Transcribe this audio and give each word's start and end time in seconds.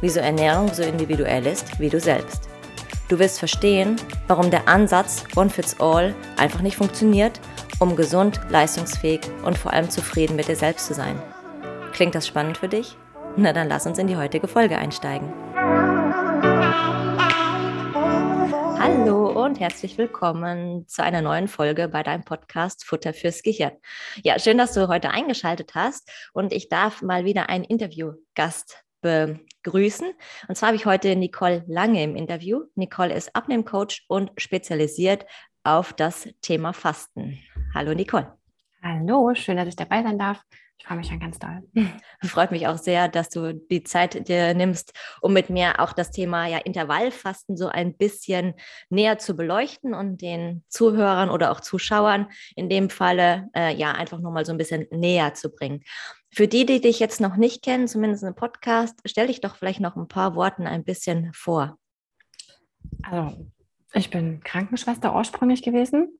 wieso 0.00 0.20
Ernährung 0.20 0.72
so 0.72 0.82
individuell 0.82 1.46
ist 1.46 1.78
wie 1.80 1.88
du 1.88 2.00
selbst. 2.00 2.48
Du 3.08 3.18
wirst 3.18 3.38
verstehen, 3.38 3.96
warum 4.26 4.50
der 4.50 4.68
Ansatz 4.68 5.24
One 5.36 5.50
Fits 5.50 5.80
All 5.80 6.14
einfach 6.36 6.60
nicht 6.60 6.76
funktioniert, 6.76 7.40
um 7.78 7.94
gesund, 7.94 8.40
leistungsfähig 8.50 9.20
und 9.44 9.56
vor 9.56 9.72
allem 9.72 9.88
zufrieden 9.90 10.36
mit 10.36 10.48
dir 10.48 10.56
selbst 10.56 10.86
zu 10.86 10.94
sein. 10.94 11.20
Klingt 11.92 12.14
das 12.14 12.26
spannend 12.26 12.58
für 12.58 12.68
dich? 12.68 12.96
Na 13.36 13.52
dann 13.52 13.68
lass 13.68 13.86
uns 13.86 13.98
in 13.98 14.06
die 14.06 14.16
heutige 14.16 14.48
Folge 14.48 14.76
einsteigen. 14.78 15.32
Hallo 18.78 19.44
und 19.44 19.60
herzlich 19.60 19.98
willkommen 19.98 20.86
zu 20.88 21.02
einer 21.02 21.22
neuen 21.22 21.48
Folge 21.48 21.88
bei 21.88 22.02
deinem 22.02 22.24
Podcast 22.24 22.84
Futter 22.84 23.12
fürs 23.12 23.42
Gehirn. 23.42 23.72
Ja, 24.22 24.38
schön, 24.38 24.58
dass 24.58 24.72
du 24.72 24.88
heute 24.88 25.10
eingeschaltet 25.10 25.74
hast 25.74 26.10
und 26.32 26.52
ich 26.52 26.68
darf 26.68 27.02
mal 27.02 27.24
wieder 27.24 27.48
einen 27.48 27.64
Interviewgast 27.64 28.84
begrüßen. 29.66 30.12
Und 30.48 30.54
zwar 30.54 30.68
habe 30.68 30.76
ich 30.76 30.86
heute 30.86 31.16
Nicole 31.16 31.64
Lange 31.66 32.02
im 32.02 32.14
Interview. 32.14 32.64
Nicole 32.76 33.12
ist 33.12 33.34
Abnehmcoach 33.34 34.04
und 34.08 34.30
spezialisiert 34.36 35.26
auf 35.64 35.92
das 35.92 36.28
Thema 36.40 36.72
Fasten. 36.72 37.38
Hallo 37.74 37.92
Nicole. 37.92 38.32
Hallo, 38.82 39.34
schön, 39.34 39.56
dass 39.56 39.66
ich 39.66 39.76
dabei 39.76 40.02
sein 40.04 40.18
darf. 40.18 40.40
Ich 40.78 40.86
freue 40.86 40.98
mich 40.98 41.08
schon 41.08 41.18
ganz 41.18 41.38
doll. 41.38 41.62
Freut 42.22 42.50
mich 42.50 42.68
auch 42.68 42.76
sehr, 42.76 43.08
dass 43.08 43.30
du 43.30 43.54
die 43.54 43.82
Zeit 43.82 44.28
dir 44.28 44.54
nimmst, 44.54 44.92
um 45.22 45.32
mit 45.32 45.48
mir 45.48 45.80
auch 45.80 45.92
das 45.92 46.10
Thema 46.10 46.46
ja 46.46 46.58
Intervallfasten 46.58 47.56
so 47.56 47.68
ein 47.68 47.96
bisschen 47.96 48.54
näher 48.90 49.18
zu 49.18 49.34
beleuchten 49.34 49.94
und 49.94 50.20
den 50.20 50.64
Zuhörern 50.68 51.30
oder 51.30 51.50
auch 51.50 51.60
Zuschauern 51.60 52.28
in 52.54 52.68
dem 52.68 52.90
Falle 52.90 53.48
äh, 53.54 53.74
ja 53.74 53.92
einfach 53.92 54.20
nochmal 54.20 54.44
so 54.44 54.52
ein 54.52 54.58
bisschen 54.58 54.86
näher 54.90 55.34
zu 55.34 55.50
bringen. 55.50 55.82
Für 56.32 56.48
die, 56.48 56.66
die 56.66 56.80
dich 56.80 56.98
jetzt 56.98 57.20
noch 57.20 57.36
nicht 57.36 57.62
kennen, 57.62 57.88
zumindest 57.88 58.24
im 58.24 58.34
Podcast, 58.34 59.00
stell 59.04 59.28
dich 59.28 59.40
doch 59.40 59.56
vielleicht 59.56 59.80
noch 59.80 59.96
ein 59.96 60.08
paar 60.08 60.34
Worten 60.34 60.66
ein 60.66 60.84
bisschen 60.84 61.32
vor. 61.32 61.78
Also, 63.02 63.46
ich 63.94 64.10
bin 64.10 64.40
Krankenschwester 64.42 65.14
ursprünglich 65.14 65.62
gewesen, 65.62 66.18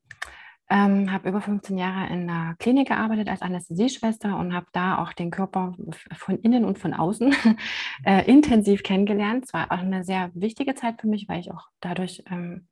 ähm, 0.69 1.11
habe 1.11 1.29
über 1.29 1.41
15 1.41 1.77
Jahre 1.77 2.11
in 2.11 2.29
einer 2.29 2.55
Klinik 2.55 2.87
gearbeitet 2.87 3.29
als 3.29 3.41
Anästhesieschwester 3.41 4.37
und 4.37 4.53
habe 4.53 4.65
da 4.73 4.97
auch 4.97 5.13
den 5.13 5.31
Körper 5.31 5.75
von 6.15 6.39
innen 6.39 6.65
und 6.65 6.79
von 6.79 6.93
außen 6.93 7.33
äh, 8.05 8.25
intensiv 8.29 8.83
kennengelernt. 8.83 9.45
Es 9.45 9.53
war 9.53 9.71
auch 9.71 9.77
eine 9.77 10.03
sehr 10.03 10.31
wichtige 10.33 10.75
Zeit 10.75 10.99
für 10.99 11.07
mich, 11.07 11.29
weil 11.29 11.39
ich 11.39 11.51
auch 11.51 11.67
dadurch 11.79 12.23
ähm, 12.29 12.67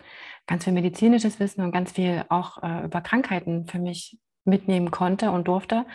ganz 0.48 0.66
viel 0.66 0.74
medizinisches 0.74 1.40
Wissen 1.40 1.62
und 1.62 1.72
ganz 1.72 1.92
viel 1.94 2.26
auch 2.30 2.62
äh, 2.64 2.86
über 2.86 3.02
Krankheiten 3.02 3.66
für 3.68 3.80
mich 3.80 4.18
mitnehmen 4.44 4.92
konnte 4.92 5.32
und 5.32 5.48
durfte. 5.48 5.86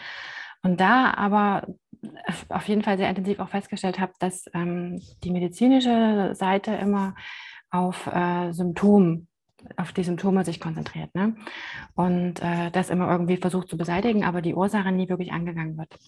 Und 0.62 0.80
da 0.80 1.14
aber 1.14 1.66
auf 2.48 2.68
jeden 2.68 2.82
Fall 2.82 2.98
sehr 2.98 3.08
intensiv 3.08 3.40
auch 3.40 3.48
festgestellt 3.48 3.98
habe, 3.98 4.12
dass 4.18 4.44
ähm, 4.54 5.00
die 5.24 5.30
medizinische 5.30 6.34
Seite 6.34 6.72
immer 6.72 7.14
auf 7.70 8.06
äh, 8.06 8.52
Symptomen 8.52 9.28
auf 9.76 9.92
die 9.92 10.04
Symptome 10.04 10.44
sich 10.44 10.60
konzentriert. 10.60 11.14
Ne? 11.14 11.36
Und 11.94 12.40
äh, 12.42 12.70
das 12.70 12.90
immer 12.90 13.10
irgendwie 13.10 13.36
versucht 13.36 13.68
zu 13.68 13.76
beseitigen, 13.76 14.24
aber 14.24 14.42
die 14.42 14.54
Ursache 14.54 14.92
nie 14.92 15.08
wirklich 15.08 15.32
angegangen 15.32 15.76
wird. 15.76 15.98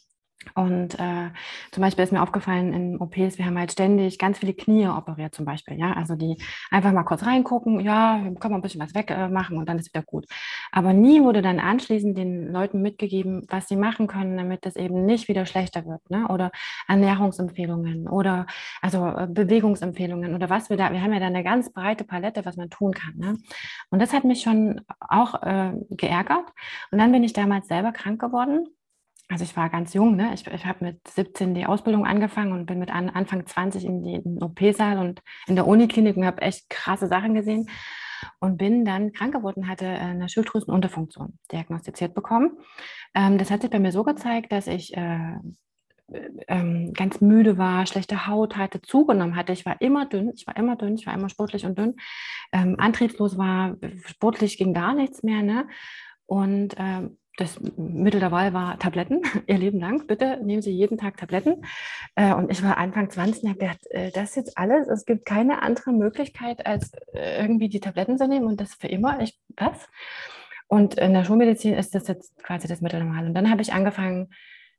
Und 0.54 0.98
äh, 0.98 1.30
zum 1.70 1.82
Beispiel 1.82 2.04
ist 2.04 2.12
mir 2.12 2.22
aufgefallen 2.22 2.72
in 2.72 3.00
OPs, 3.00 3.38
wir 3.38 3.46
haben 3.46 3.58
halt 3.58 3.72
ständig 3.72 4.18
ganz 4.18 4.38
viele 4.38 4.54
Knie 4.54 4.88
operiert 4.88 5.34
zum 5.34 5.44
Beispiel, 5.44 5.78
ja, 5.78 5.92
also 5.92 6.14
die 6.14 6.36
einfach 6.70 6.92
mal 6.92 7.04
kurz 7.04 7.24
reingucken, 7.24 7.80
ja, 7.80 8.18
können 8.18 8.52
wir 8.52 8.58
ein 8.58 8.62
bisschen 8.62 8.80
was 8.80 8.94
wegmachen 8.94 9.56
äh, 9.56 9.58
und 9.58 9.68
dann 9.68 9.78
ist 9.78 9.94
wieder 9.94 10.04
gut. 10.04 10.26
Aber 10.70 10.92
nie 10.92 11.22
wurde 11.22 11.42
dann 11.42 11.60
anschließend 11.60 12.16
den 12.16 12.52
Leuten 12.52 12.82
mitgegeben, 12.82 13.46
was 13.48 13.68
sie 13.68 13.76
machen 13.76 14.06
können, 14.06 14.36
damit 14.36 14.66
es 14.66 14.76
eben 14.76 15.04
nicht 15.06 15.28
wieder 15.28 15.46
schlechter 15.46 15.86
wird, 15.86 16.08
ne? 16.10 16.28
oder 16.28 16.50
Ernährungsempfehlungen 16.88 18.08
oder 18.08 18.46
also 18.80 19.06
äh, 19.06 19.26
Bewegungsempfehlungen 19.30 20.34
oder 20.34 20.50
was 20.50 20.70
wir 20.70 20.76
da, 20.76 20.92
wir 20.92 21.02
haben 21.02 21.12
ja 21.12 21.20
da 21.20 21.26
eine 21.26 21.44
ganz 21.44 21.72
breite 21.72 22.04
Palette, 22.04 22.44
was 22.44 22.56
man 22.56 22.70
tun 22.70 22.92
kann. 22.92 23.14
Ne? 23.16 23.38
Und 23.90 24.00
das 24.00 24.12
hat 24.12 24.24
mich 24.24 24.42
schon 24.42 24.80
auch 25.00 25.42
äh, 25.42 25.72
geärgert. 25.90 26.52
Und 26.90 26.98
dann 26.98 27.12
bin 27.12 27.24
ich 27.24 27.32
damals 27.32 27.68
selber 27.68 27.92
krank 27.92 28.20
geworden 28.20 28.66
also 29.32 29.44
ich 29.44 29.56
war 29.56 29.70
ganz 29.70 29.94
jung, 29.94 30.14
ne? 30.14 30.32
ich, 30.34 30.46
ich 30.46 30.66
habe 30.66 30.84
mit 30.84 31.08
17 31.08 31.54
die 31.54 31.64
Ausbildung 31.64 32.04
angefangen 32.04 32.52
und 32.52 32.66
bin 32.66 32.78
mit 32.78 32.90
an, 32.90 33.08
Anfang 33.08 33.46
20 33.46 33.82
in 33.86 34.02
den 34.02 34.42
OP-Saal 34.42 34.98
und 34.98 35.22
in 35.46 35.56
der 35.56 35.66
Uniklinik 35.66 36.18
und 36.18 36.26
habe 36.26 36.42
echt 36.42 36.68
krasse 36.68 37.06
Sachen 37.06 37.32
gesehen 37.34 37.70
und 38.40 38.58
bin 38.58 38.84
dann 38.84 39.12
krank 39.12 39.32
geworden, 39.32 39.68
hatte 39.68 39.86
äh, 39.86 39.98
eine 39.98 40.28
Schilddrüsenunterfunktion 40.28 41.38
diagnostiziert 41.50 42.14
bekommen. 42.14 42.58
Ähm, 43.14 43.38
das 43.38 43.50
hat 43.50 43.62
sich 43.62 43.70
bei 43.70 43.78
mir 43.78 43.90
so 43.90 44.04
gezeigt, 44.04 44.52
dass 44.52 44.66
ich 44.66 44.94
äh, 44.94 45.36
ähm, 46.48 46.92
ganz 46.92 47.22
müde 47.22 47.56
war, 47.56 47.86
schlechte 47.86 48.26
Haut 48.26 48.58
hatte, 48.58 48.82
zugenommen 48.82 49.34
hatte. 49.34 49.54
Ich 49.54 49.64
war 49.64 49.80
immer 49.80 50.04
dünn, 50.04 50.30
ich 50.34 50.46
war 50.46 50.56
immer 50.58 50.76
dünn, 50.76 50.96
ich 50.96 51.06
war 51.06 51.14
immer 51.14 51.30
sportlich 51.30 51.64
und 51.64 51.78
dünn, 51.78 51.96
ähm, 52.52 52.76
antriebslos 52.78 53.38
war, 53.38 53.76
sportlich 54.04 54.58
ging 54.58 54.74
gar 54.74 54.94
nichts 54.94 55.22
mehr. 55.22 55.42
Ne? 55.42 55.66
Und 56.26 56.74
ähm, 56.76 57.16
das 57.36 57.58
Mittel 57.76 58.20
der 58.20 58.30
Wahl 58.30 58.52
war 58.52 58.78
Tabletten. 58.78 59.22
Ihr 59.46 59.58
Leben 59.58 59.80
lang, 59.80 60.06
bitte 60.06 60.38
nehmen 60.42 60.62
Sie 60.62 60.70
jeden 60.70 60.98
Tag 60.98 61.16
Tabletten. 61.16 61.64
Äh, 62.14 62.34
und 62.34 62.50
ich 62.50 62.62
war 62.62 62.76
Anfang 62.76 63.10
20 63.10 63.44
und 63.44 63.48
habe 63.50 63.58
gedacht, 63.58 63.86
äh, 63.90 64.10
das 64.10 64.34
jetzt 64.34 64.58
alles. 64.58 64.88
Es 64.88 65.06
gibt 65.06 65.24
keine 65.24 65.62
andere 65.62 65.92
Möglichkeit, 65.92 66.66
als 66.66 66.92
äh, 67.14 67.40
irgendwie 67.40 67.68
die 67.68 67.80
Tabletten 67.80 68.18
zu 68.18 68.28
nehmen 68.28 68.46
und 68.46 68.60
das 68.60 68.74
für 68.74 68.88
immer. 68.88 69.20
Ich, 69.20 69.38
was? 69.56 69.88
Und 70.68 70.94
in 70.94 71.14
der 71.14 71.24
Schulmedizin 71.24 71.74
ist 71.74 71.94
das 71.94 72.08
jetzt 72.08 72.42
quasi 72.42 72.68
das 72.68 72.80
Mittel 72.80 73.00
der 73.00 73.08
Wahl. 73.08 73.26
Und 73.26 73.34
dann 73.34 73.50
habe 73.50 73.62
ich 73.62 73.72
angefangen, 73.72 74.28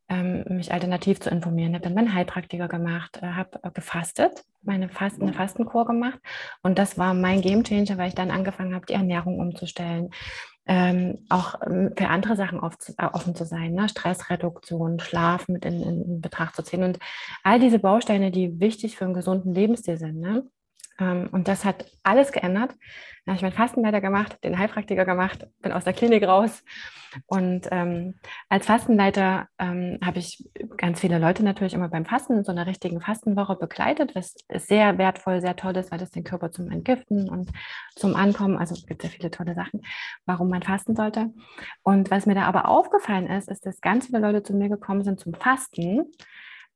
ähm, 0.09 0.44
mich 0.50 0.72
alternativ 0.72 1.20
zu 1.22 1.30
informieren. 1.30 1.74
Habe 1.74 1.84
dann 1.84 1.94
meinen 1.94 2.14
Heilpraktiker 2.14 2.68
gemacht, 2.68 3.22
habe 3.22 3.59
gefastet, 3.74 4.44
meine 4.62 4.90
Fasten, 4.90 5.24
eine 5.24 5.34
Fastenkur 5.34 5.85
gemacht. 5.85 6.20
Und 6.62 6.78
das 6.78 6.97
war 6.97 7.14
mein 7.14 7.41
Gamechanger, 7.41 7.97
weil 7.97 8.09
ich 8.09 8.16
dann 8.16 8.31
angefangen 8.31 8.75
habe, 8.75 8.85
die 8.85 8.94
Ernährung 8.94 9.40
umzustellen 9.40 10.09
ähm, 10.66 11.25
auch 11.29 11.56
ähm, 11.66 11.91
für 11.97 12.07
andere 12.07 12.35
Sachen 12.35 12.59
auf, 12.59 12.75
äh, 12.97 13.06
offen 13.06 13.35
zu 13.35 13.46
sein, 13.46 13.74
ne? 13.74 13.90
Stressreduktion, 13.90 15.00
Schlaf 15.00 15.47
mit 15.47 15.66
in, 15.66 15.81
in, 15.81 16.22
Betracht 16.22 16.56
zu 16.56 16.63
ziehen 16.63 16.84
und 16.84 17.00
all 17.44 17.59
diese 17.59 17.79
Bausteine, 17.79 18.31
die 18.31 18.59
wichtig 18.59 18.96
für 18.96 19.06
einen 19.06 19.13
gesunden 19.13 19.53
Lebensstil 19.53 19.97
sind. 19.97 20.19
Ne? 20.19 20.46
Ähm, 21.00 21.30
und 21.31 21.48
das 21.48 21.66
hat 21.66 21.86
alles 22.04 22.31
geändert. 22.31 22.76
Da 23.26 23.31
habe 23.31 23.38
ich 23.38 23.42
meinen 23.42 23.54
Fastenleiter 23.54 24.02
gemacht, 24.02 24.38
den 24.44 24.58
Heilpraktiker 24.58 25.06
gemacht, 25.06 25.48
bin 25.62 25.72
aus 25.72 25.86
der 25.86 25.94
Klinik 25.94 26.24
raus. 26.28 26.64
Und 27.28 27.68
ähm, 27.72 28.16
als 28.50 28.66
Fastenleiter 28.66 29.48
ähm, 29.59 30.00
habe 30.03 30.20
ich 30.20 30.50
ganz 30.78 31.00
viele 31.00 31.20
Leute 31.20 31.44
natürlich 31.44 31.74
immer 31.74 31.90
beim 31.90 32.06
Fasten 32.06 32.38
in 32.38 32.44
so 32.44 32.52
einer 32.52 32.66
richtigen 32.66 33.02
Fastenwoche 33.02 33.56
begleitet, 33.56 34.16
was 34.16 34.36
sehr 34.53 34.98
wertvoll, 34.98 35.42
sehr 35.42 35.56
toll 35.56 35.78
ist, 35.78 35.92
weil 35.92 36.00
das 36.00 36.12
den 36.12 36.24
Körper 36.24 36.52
zum 36.52 36.70
Entgiften 36.70 37.30
und 37.30 37.52
zum 37.96 38.16
Ankommen, 38.16 38.58
also 38.58 38.74
es 38.74 38.86
gibt 38.86 39.03
ja 39.03 39.09
viele 39.09 39.32
tolle 39.32 39.56
Sachen, 39.56 39.82
warum 40.26 40.50
man 40.50 40.64
fasten 40.64 40.96
sollte. 40.96 41.32
Und 41.84 42.12
was 42.12 42.26
mir 42.26 42.36
da 42.36 42.44
aber 42.44 42.68
aufgefallen 42.68 43.28
ist, 43.28 43.50
ist, 43.50 43.66
dass 43.66 43.80
ganz 43.80 44.08
viele 44.08 44.20
Leute 44.20 44.44
zu 44.44 44.53
mir 44.53 44.70
gekommen 44.70 45.03
sind 45.03 45.20
zum 45.20 45.34
Fasten, 45.34 46.12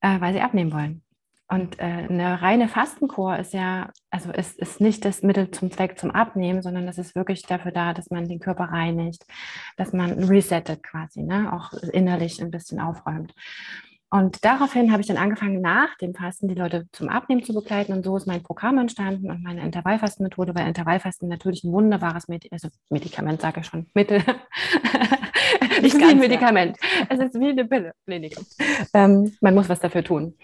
äh, 0.02 0.22
weil 0.22 0.34
sie 0.34 0.42
abnehmen 0.42 0.72
wollen. 0.72 1.04
Und 1.50 1.80
äh, 1.80 1.84
eine 1.84 2.42
reine 2.42 2.68
Fastenkur 2.68 3.38
ist 3.38 3.54
ja, 3.54 3.92
also 4.10 4.32
ist, 4.32 4.60
ist 4.60 4.82
nicht 4.82 5.06
das 5.06 5.24
Mittel 5.24 5.50
zum 5.52 5.72
Zweck 5.72 5.98
zum 5.98 6.12
Abnehmen, 6.12 6.62
sondern 6.62 6.86
das 6.86 6.98
ist 6.98 7.16
wirklich 7.16 7.44
dafür 7.44 7.72
da, 7.72 7.94
dass 7.94 8.10
man 8.10 8.28
den 8.28 8.40
Körper 8.40 8.66
reinigt, 8.66 9.26
dass 9.78 9.94
man 9.94 10.26
resettet 10.26 10.84
quasi, 10.84 11.24
ne? 11.24 11.54
auch 11.54 11.72
innerlich 11.94 12.42
ein 12.42 12.52
bisschen 12.52 12.82
aufräumt. 12.82 13.34
Und 14.10 14.46
daraufhin 14.46 14.92
habe 14.92 15.02
ich 15.02 15.08
dann 15.08 15.18
angefangen, 15.18 15.60
nach 15.60 15.98
dem 15.98 16.14
Fasten 16.14 16.48
die 16.48 16.56
Leute 16.56 16.88
zum 16.94 17.10
Abnehmen 17.10 17.44
zu 17.44 17.54
begleiten. 17.54 17.92
Und 17.92 18.06
so 18.06 18.16
ist 18.16 18.26
mein 18.26 18.42
Programm 18.42 18.78
entstanden 18.78 19.30
und 19.30 19.44
meine 19.44 19.62
Intervallfastenmethode, 19.62 20.56
weil 20.56 20.68
Intervallfasten 20.68 21.28
natürlich 21.28 21.66
ein 21.66 21.74
wunderbares 21.74 22.30
Medi 22.30 22.48
also 22.52 22.70
Medikament, 22.90 23.42
sage 23.42 23.60
ich 23.60 23.66
schon, 23.66 23.88
Mittel. 23.94 24.24
Nicht 25.82 25.98
wie 25.98 26.06
ein 26.06 26.20
Medikament. 26.20 26.78
Ja. 26.82 27.08
Es 27.10 27.20
ist 27.20 27.40
wie 27.40 27.50
eine 27.50 27.66
Pille. 27.66 27.94
Nee, 28.06 28.20
nee, 28.20 28.32
ähm, 28.94 29.36
man 29.42 29.54
muss 29.54 29.68
was 29.68 29.80
dafür 29.80 30.04
tun. 30.04 30.36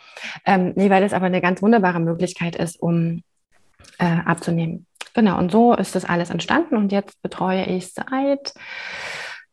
Ähm, 0.46 0.74
nee, 0.76 0.90
weil 0.90 1.04
es 1.04 1.14
aber 1.14 1.28
eine 1.28 1.42
ganz 1.42 1.62
wunderbare 1.62 2.02
Möglichkeit 2.02 2.58
ist, 2.58 2.82
um 2.82 3.24
äh, 3.98 4.18
abzunehmen. 4.26 4.88
Genau, 5.14 5.38
und 5.38 5.52
so 5.52 5.74
ist 5.74 5.96
das 5.96 6.06
alles 6.06 6.32
entstanden. 6.32 6.76
Und 6.76 6.92
jetzt 6.92 7.22
betreue 7.22 7.66
ich 7.66 7.94
seit, 7.94 8.54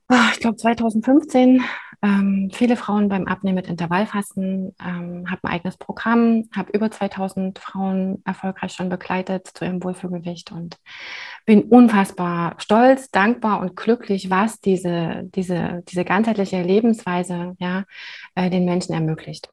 oh, 0.09 0.17
ich 0.33 0.41
glaube, 0.41 0.57
2015 0.57 1.63
ähm, 2.03 2.51
viele 2.53 2.77
Frauen 2.77 3.09
beim 3.09 3.27
Abnehmen 3.27 3.57
mit 3.57 3.67
Intervallfasten, 3.67 4.75
ähm, 4.81 5.31
habe 5.31 5.45
ein 5.45 5.53
eigenes 5.53 5.77
Programm, 5.77 6.49
habe 6.55 6.73
über 6.73 6.91
2000 6.91 7.59
Frauen 7.59 8.23
erfolgreich 8.25 8.73
schon 8.73 8.89
begleitet 8.89 9.49
zu 9.49 9.65
ihrem 9.65 9.85
Wohlfühlgewicht 9.85 10.51
und 10.51 10.79
bin 11.45 11.65
unfassbar 11.65 12.55
stolz, 12.59 13.11
dankbar 13.11 13.61
und 13.61 13.77
glücklich, 13.77 14.31
was 14.31 14.61
diese, 14.61 15.25
diese, 15.35 15.83
diese 15.89 16.05
ganzheitliche 16.05 16.63
Lebensweise 16.63 17.55
ja, 17.59 17.85
äh, 18.35 18.49
den 18.49 18.65
Menschen 18.65 18.95
ermöglicht. 18.95 19.51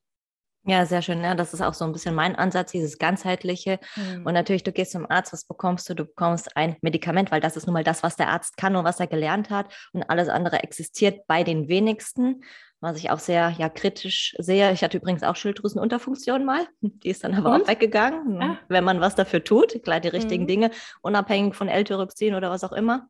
Ja, 0.68 0.86
sehr 0.86 1.02
schön. 1.02 1.24
Ja, 1.24 1.34
das 1.34 1.54
ist 1.54 1.62
auch 1.62 1.74
so 1.74 1.86
ein 1.86 1.94
bisschen 1.94 2.14
mein 2.14 2.36
Ansatz, 2.36 2.72
dieses 2.72 2.98
ganzheitliche. 2.98 3.80
Mhm. 3.96 4.26
Und 4.26 4.34
natürlich, 4.34 4.64
du 4.64 4.74
gehst 4.74 4.92
zum 4.92 5.10
Arzt, 5.10 5.32
was 5.32 5.46
bekommst 5.46 5.90
du? 5.90 5.94
Du 5.94 6.04
bekommst 6.04 6.58
ein 6.58 6.76
Medikament, 6.82 7.32
weil 7.32 7.40
das 7.40 7.56
ist 7.56 7.68
nun 7.68 7.74
mal 7.74 7.86
das, 7.86 8.04
was 8.04 8.18
der 8.18 8.28
Arzt 8.28 8.58
kann 8.58 8.76
und 8.76 8.84
was 8.84 9.00
er 9.00 9.08
gelernt 9.08 9.50
hat. 9.50 9.74
Und 9.94 10.04
alles 10.10 10.28
andere 10.28 10.64
existiert 10.64 11.26
bei 11.26 11.46
den 11.46 11.70
wenigsten, 11.70 12.44
was 12.82 12.98
ich 12.98 13.10
auch 13.12 13.20
sehr 13.20 13.56
ja, 13.58 13.70
kritisch 13.70 14.36
sehe. 14.40 14.74
Ich 14.74 14.84
hatte 14.84 14.98
übrigens 14.98 15.24
auch 15.24 15.38
Schilddrüsenunterfunktion 15.38 16.44
mal. 16.44 16.68
Die 16.82 17.10
ist 17.10 17.24
dann 17.24 17.34
aber 17.34 17.56
und? 17.56 17.64
auch 17.64 17.68
weggegangen, 17.70 18.42
ja. 18.42 18.58
wenn 18.68 18.84
man 18.84 19.00
was 19.00 19.16
dafür 19.16 19.44
tut, 19.44 19.82
klar 19.84 20.02
die 20.02 20.10
richtigen 20.10 20.44
mhm. 20.44 20.48
Dinge, 20.48 20.72
unabhängig 21.02 21.56
von 21.56 21.70
L-Tyroxin 21.70 22.36
oder 22.36 22.50
was 22.50 22.66
auch 22.66 22.74
immer. 22.74 23.08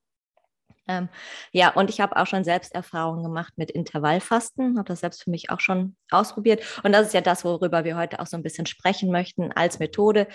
Ähm, 0.87 1.09
ja, 1.51 1.69
und 1.69 1.89
ich 1.89 1.99
habe 2.01 2.15
auch 2.17 2.27
schon 2.27 2.43
selbst 2.43 2.73
Erfahrungen 2.73 3.23
gemacht 3.23 3.53
mit 3.57 3.71
Intervallfasten, 3.71 4.77
habe 4.77 4.87
das 4.87 5.01
selbst 5.01 5.23
für 5.23 5.31
mich 5.31 5.49
auch 5.49 5.59
schon 5.59 5.95
ausprobiert. 6.11 6.63
Und 6.83 6.93
das 6.93 7.07
ist 7.07 7.13
ja 7.13 7.21
das, 7.21 7.43
worüber 7.43 7.83
wir 7.83 7.97
heute 7.97 8.19
auch 8.19 8.27
so 8.27 8.37
ein 8.37 8.43
bisschen 8.43 8.65
sprechen 8.65 9.11
möchten 9.11 9.51
als 9.51 9.79
Methode 9.79 10.27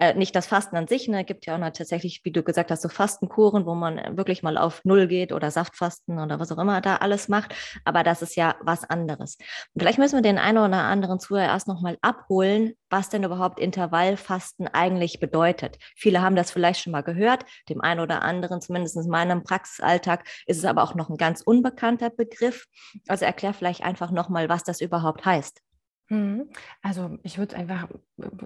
äh, 0.00 0.14
nicht 0.14 0.34
das 0.34 0.46
Fasten 0.46 0.76
an 0.76 0.88
sich, 0.88 1.08
ne, 1.08 1.24
gibt 1.24 1.44
ja 1.44 1.54
auch 1.54 1.58
noch 1.58 1.70
tatsächlich, 1.70 2.22
wie 2.24 2.32
du 2.32 2.42
gesagt 2.42 2.70
hast, 2.70 2.80
so 2.80 2.88
Fastenkuren, 2.88 3.66
wo 3.66 3.74
man 3.74 4.16
wirklich 4.16 4.42
mal 4.42 4.56
auf 4.56 4.80
Null 4.84 5.06
geht 5.06 5.30
oder 5.30 5.50
Saftfasten 5.50 6.18
oder 6.18 6.40
was 6.40 6.50
auch 6.50 6.58
immer 6.58 6.80
da 6.80 6.96
alles 6.96 7.28
macht. 7.28 7.54
Aber 7.84 8.02
das 8.02 8.22
ist 8.22 8.34
ja 8.34 8.56
was 8.62 8.88
anderes. 8.88 9.36
Und 9.74 9.80
vielleicht 9.80 9.98
müssen 9.98 10.16
wir 10.16 10.22
den 10.22 10.38
einen 10.38 10.56
oder 10.56 10.78
anderen 10.78 11.20
Zuhörer 11.20 11.44
erst 11.44 11.68
nochmal 11.68 11.98
abholen, 12.00 12.72
was 12.88 13.10
denn 13.10 13.24
überhaupt 13.24 13.60
Intervallfasten 13.60 14.68
eigentlich 14.68 15.20
bedeutet. 15.20 15.76
Viele 15.96 16.22
haben 16.22 16.34
das 16.34 16.50
vielleicht 16.50 16.80
schon 16.80 16.92
mal 16.92 17.02
gehört, 17.02 17.44
dem 17.68 17.82
einen 17.82 18.00
oder 18.00 18.22
anderen, 18.22 18.62
zumindest 18.62 18.96
in 18.96 19.06
meinem 19.08 19.42
Praxisalltag, 19.42 20.26
ist 20.46 20.56
es 20.56 20.64
aber 20.64 20.82
auch 20.82 20.94
noch 20.94 21.10
ein 21.10 21.18
ganz 21.18 21.42
unbekannter 21.42 22.08
Begriff. 22.08 22.66
Also 23.06 23.26
erklär 23.26 23.52
vielleicht 23.52 23.84
einfach 23.84 24.10
nochmal, 24.10 24.48
was 24.48 24.64
das 24.64 24.80
überhaupt 24.80 25.26
heißt. 25.26 25.60
Mhm. 26.10 26.48
Also 26.82 27.18
ich 27.22 27.38
würde 27.38 27.54
es 27.54 27.58
einfach 27.58 27.88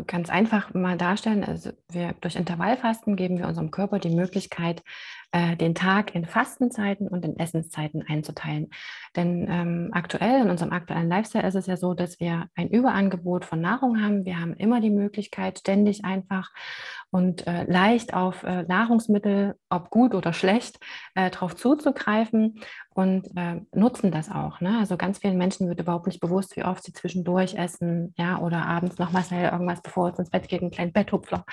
ganz 0.06 0.28
einfach 0.28 0.74
mal 0.74 0.98
darstellen. 0.98 1.42
Also 1.42 1.70
wir 1.90 2.14
durch 2.20 2.36
Intervallfasten 2.36 3.16
geben 3.16 3.38
wir 3.38 3.48
unserem 3.48 3.70
Körper 3.70 3.98
die 3.98 4.14
Möglichkeit, 4.14 4.82
äh, 5.34 5.56
den 5.56 5.74
Tag 5.74 6.14
in 6.14 6.26
Fastenzeiten 6.26 7.08
und 7.08 7.24
in 7.24 7.36
Essenszeiten 7.36 8.04
einzuteilen. 8.06 8.70
Denn 9.16 9.48
ähm, 9.50 9.90
aktuell, 9.92 10.42
in 10.42 10.50
unserem 10.50 10.70
aktuellen 10.72 11.08
Lifestyle 11.08 11.46
ist 11.46 11.56
es 11.56 11.66
ja 11.66 11.76
so, 11.76 11.92
dass 11.92 12.20
wir 12.20 12.46
ein 12.54 12.68
Überangebot 12.68 13.44
von 13.44 13.60
Nahrung 13.60 14.00
haben. 14.00 14.24
Wir 14.24 14.40
haben 14.40 14.54
immer 14.54 14.80
die 14.80 14.90
Möglichkeit, 14.90 15.58
ständig 15.58 16.04
einfach 16.04 16.52
und 17.10 17.46
äh, 17.48 17.64
leicht 17.64 18.14
auf 18.14 18.44
äh, 18.44 18.62
Nahrungsmittel, 18.62 19.56
ob 19.70 19.90
gut 19.90 20.14
oder 20.14 20.32
schlecht, 20.32 20.78
äh, 21.16 21.30
darauf 21.30 21.56
zuzugreifen 21.56 22.60
und 22.94 23.28
äh, 23.36 23.60
nutzen 23.72 24.12
das 24.12 24.30
auch. 24.30 24.60
Ne? 24.60 24.78
Also 24.78 24.96
ganz 24.96 25.18
vielen 25.18 25.36
Menschen 25.36 25.68
wird 25.68 25.80
überhaupt 25.80 26.06
nicht 26.06 26.20
bewusst, 26.20 26.56
wie 26.56 26.64
oft 26.64 26.82
sie 26.84 26.92
zwischendurch 26.92 27.54
essen, 27.54 28.14
ja, 28.16 28.38
oder 28.38 28.66
abends 28.66 28.98
nochmal 28.98 29.24
schnell 29.24 29.50
irgendwas, 29.50 29.82
bevor 29.82 30.10
es 30.10 30.18
ins 30.18 30.30
Bett 30.30 30.48
geht, 30.48 30.62
einen 30.62 30.70
kleinen 30.70 30.92
Betthupfler. 30.92 31.44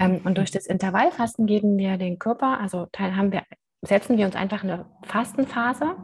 Ähm, 0.00 0.20
und 0.24 0.38
durch 0.38 0.50
das 0.50 0.66
Intervallfasten 0.66 1.46
geben 1.46 1.76
wir 1.76 1.98
den 1.98 2.18
Körper, 2.18 2.58
also 2.60 2.86
Teil 2.92 3.16
haben 3.18 3.32
wir 3.32 3.42
setzen 3.80 4.18
wir 4.18 4.26
uns 4.26 4.34
einfach 4.34 4.64
eine 4.64 4.86
Fastenphase, 5.04 5.96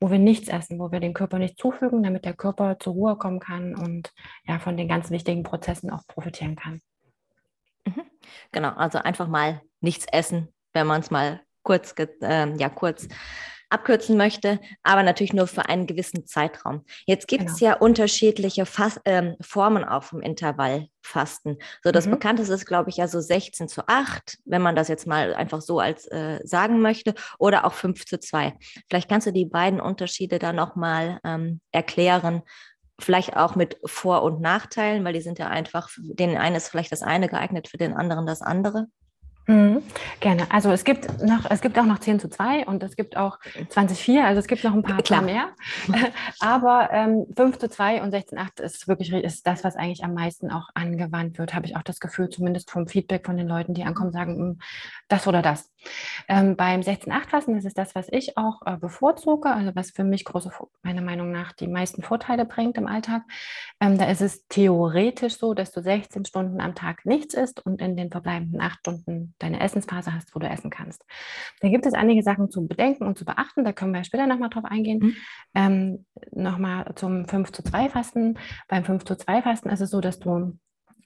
wo 0.00 0.10
wir 0.10 0.18
nichts 0.18 0.48
essen, 0.48 0.78
wo 0.78 0.90
wir 0.90 1.00
den 1.00 1.14
Körper 1.14 1.38
nicht 1.38 1.58
zufügen, 1.58 2.02
damit 2.02 2.24
der 2.24 2.34
Körper 2.34 2.78
zur 2.78 2.94
Ruhe 2.94 3.16
kommen 3.16 3.40
kann 3.40 3.74
und 3.74 4.12
ja 4.44 4.58
von 4.58 4.76
den 4.76 4.88
ganz 4.88 5.10
wichtigen 5.10 5.42
Prozessen 5.42 5.90
auch 5.90 6.06
profitieren 6.06 6.56
kann. 6.56 6.80
Mhm. 7.84 8.02
Genau, 8.52 8.70
also 8.70 8.98
einfach 8.98 9.28
mal 9.28 9.60
nichts 9.80 10.06
essen, 10.10 10.48
wenn 10.72 10.86
man 10.86 11.00
es 11.00 11.10
mal 11.10 11.40
kurz, 11.62 11.94
äh, 11.98 12.56
ja, 12.56 12.68
kurz 12.70 13.08
abkürzen 13.70 14.16
möchte, 14.16 14.60
aber 14.82 15.02
natürlich 15.02 15.32
nur 15.32 15.46
für 15.46 15.66
einen 15.66 15.86
gewissen 15.86 16.26
Zeitraum. 16.26 16.84
Jetzt 17.06 17.28
gibt 17.28 17.48
es 17.48 17.58
genau. 17.58 17.72
ja 17.72 17.76
unterschiedliche 17.78 18.66
Fas 18.66 19.00
ähm, 19.04 19.36
Formen 19.40 19.84
auch 19.84 20.04
vom 20.04 20.20
Intervallfasten. 20.20 21.58
So 21.82 21.90
das 21.90 22.06
mhm. 22.06 22.12
bekannteste 22.12 22.54
ist, 22.54 22.66
glaube 22.66 22.90
ich, 22.90 22.96
ja 22.96 23.08
so 23.08 23.20
16 23.20 23.68
zu 23.68 23.86
8, 23.86 24.38
wenn 24.44 24.62
man 24.62 24.76
das 24.76 24.88
jetzt 24.88 25.06
mal 25.06 25.34
einfach 25.34 25.60
so 25.60 25.80
als 25.80 26.06
äh, 26.06 26.40
sagen 26.44 26.80
möchte, 26.80 27.14
oder 27.38 27.64
auch 27.64 27.74
5 27.74 28.06
zu 28.06 28.18
2. 28.18 28.54
Vielleicht 28.88 29.08
kannst 29.08 29.26
du 29.26 29.32
die 29.32 29.46
beiden 29.46 29.80
Unterschiede 29.80 30.38
da 30.38 30.52
nochmal 30.52 31.20
ähm, 31.24 31.60
erklären, 31.72 32.42
vielleicht 33.00 33.36
auch 33.36 33.54
mit 33.54 33.78
Vor- 33.84 34.22
und 34.22 34.40
Nachteilen, 34.40 35.04
weil 35.04 35.12
die 35.12 35.20
sind 35.20 35.38
ja 35.38 35.48
einfach, 35.48 35.88
den 35.98 36.36
einen 36.36 36.56
ist 36.56 36.68
vielleicht 36.68 36.92
das 36.92 37.02
eine 37.02 37.28
geeignet, 37.28 37.68
für 37.68 37.78
den 37.78 37.94
anderen 37.94 38.26
das 38.26 38.42
andere. 38.42 38.86
Mhm, 39.50 39.82
gerne. 40.20 40.46
Also 40.50 40.70
es 40.70 40.84
gibt 40.84 41.22
noch, 41.22 41.50
es 41.50 41.62
gibt 41.62 41.78
auch 41.78 41.86
noch 41.86 42.00
10 42.00 42.20
zu 42.20 42.28
2 42.28 42.66
und 42.66 42.82
es 42.82 42.96
gibt 42.96 43.16
auch 43.16 43.38
20 43.70 43.96
zu 43.96 44.04
4, 44.04 44.26
also 44.26 44.40
es 44.40 44.46
gibt 44.46 44.62
noch 44.62 44.74
ein 44.74 44.82
paar, 44.82 45.02
paar 45.02 45.22
mehr. 45.22 45.48
Aber 46.40 46.90
ähm, 46.92 47.24
5 47.34 47.58
zu 47.58 47.70
2 47.70 48.02
und 48.02 48.10
16 48.10 48.36
zu 48.36 48.44
8 48.44 48.60
ist 48.60 48.88
wirklich 48.88 49.10
ist 49.10 49.46
das, 49.46 49.64
was 49.64 49.74
eigentlich 49.74 50.04
am 50.04 50.12
meisten 50.12 50.50
auch 50.50 50.68
angewandt 50.74 51.38
wird, 51.38 51.54
habe 51.54 51.64
ich 51.64 51.76
auch 51.76 51.82
das 51.82 51.98
Gefühl, 51.98 52.28
zumindest 52.28 52.70
vom 52.70 52.86
Feedback 52.86 53.24
von 53.24 53.38
den 53.38 53.48
Leuten, 53.48 53.72
die 53.72 53.84
ankommen, 53.84 54.12
sagen, 54.12 54.36
hm, 54.36 54.58
das 55.08 55.26
oder 55.26 55.40
das. 55.40 55.70
Ähm, 56.28 56.54
beim 56.56 56.82
16-8-Fasten 56.82 57.56
ist 57.56 57.64
es 57.64 57.72
das, 57.72 57.94
was 57.94 58.08
ich 58.10 58.36
auch 58.36 58.60
äh, 58.66 58.76
bevorzuge, 58.76 59.50
also 59.50 59.74
was 59.74 59.92
für 59.92 60.04
mich 60.04 60.26
große, 60.26 60.50
meiner 60.82 61.00
Meinung 61.00 61.32
nach, 61.32 61.52
die 61.52 61.68
meisten 61.68 62.02
Vorteile 62.02 62.44
bringt 62.44 62.76
im 62.76 62.86
Alltag. 62.86 63.22
Ähm, 63.80 63.96
da 63.96 64.10
ist 64.10 64.20
es 64.20 64.46
theoretisch 64.48 65.38
so, 65.38 65.54
dass 65.54 65.72
du 65.72 65.80
16 65.80 66.26
Stunden 66.26 66.60
am 66.60 66.74
Tag 66.74 67.06
nichts 67.06 67.32
isst 67.32 67.64
und 67.64 67.80
in 67.80 67.96
den 67.96 68.10
verbleibenden 68.10 68.60
8 68.60 68.80
Stunden 68.80 69.34
deine 69.38 69.60
Essensphase 69.60 70.14
hast, 70.14 70.34
wo 70.34 70.38
du 70.38 70.48
essen 70.48 70.70
kannst. 70.70 71.04
Da 71.60 71.68
gibt 71.68 71.86
es 71.86 71.94
einige 71.94 72.22
Sachen 72.22 72.50
zu 72.50 72.66
bedenken 72.66 73.04
und 73.04 73.18
zu 73.18 73.24
beachten, 73.24 73.64
da 73.64 73.72
können 73.72 73.94
wir 73.94 74.04
später 74.04 74.26
nochmal 74.26 74.50
drauf 74.50 74.64
eingehen. 74.64 74.98
Mhm. 75.00 75.16
Ähm, 75.54 76.06
nochmal 76.32 76.92
zum 76.94 77.26
5 77.26 77.52
zu 77.52 77.62
2 77.62 77.88
Fasten. 77.88 78.38
Beim 78.68 78.84
5 78.84 79.04
zu 79.04 79.16
2 79.16 79.42
Fasten 79.42 79.70
ist 79.70 79.80
es 79.80 79.90
so, 79.90 80.00
dass 80.00 80.18
du 80.18 80.58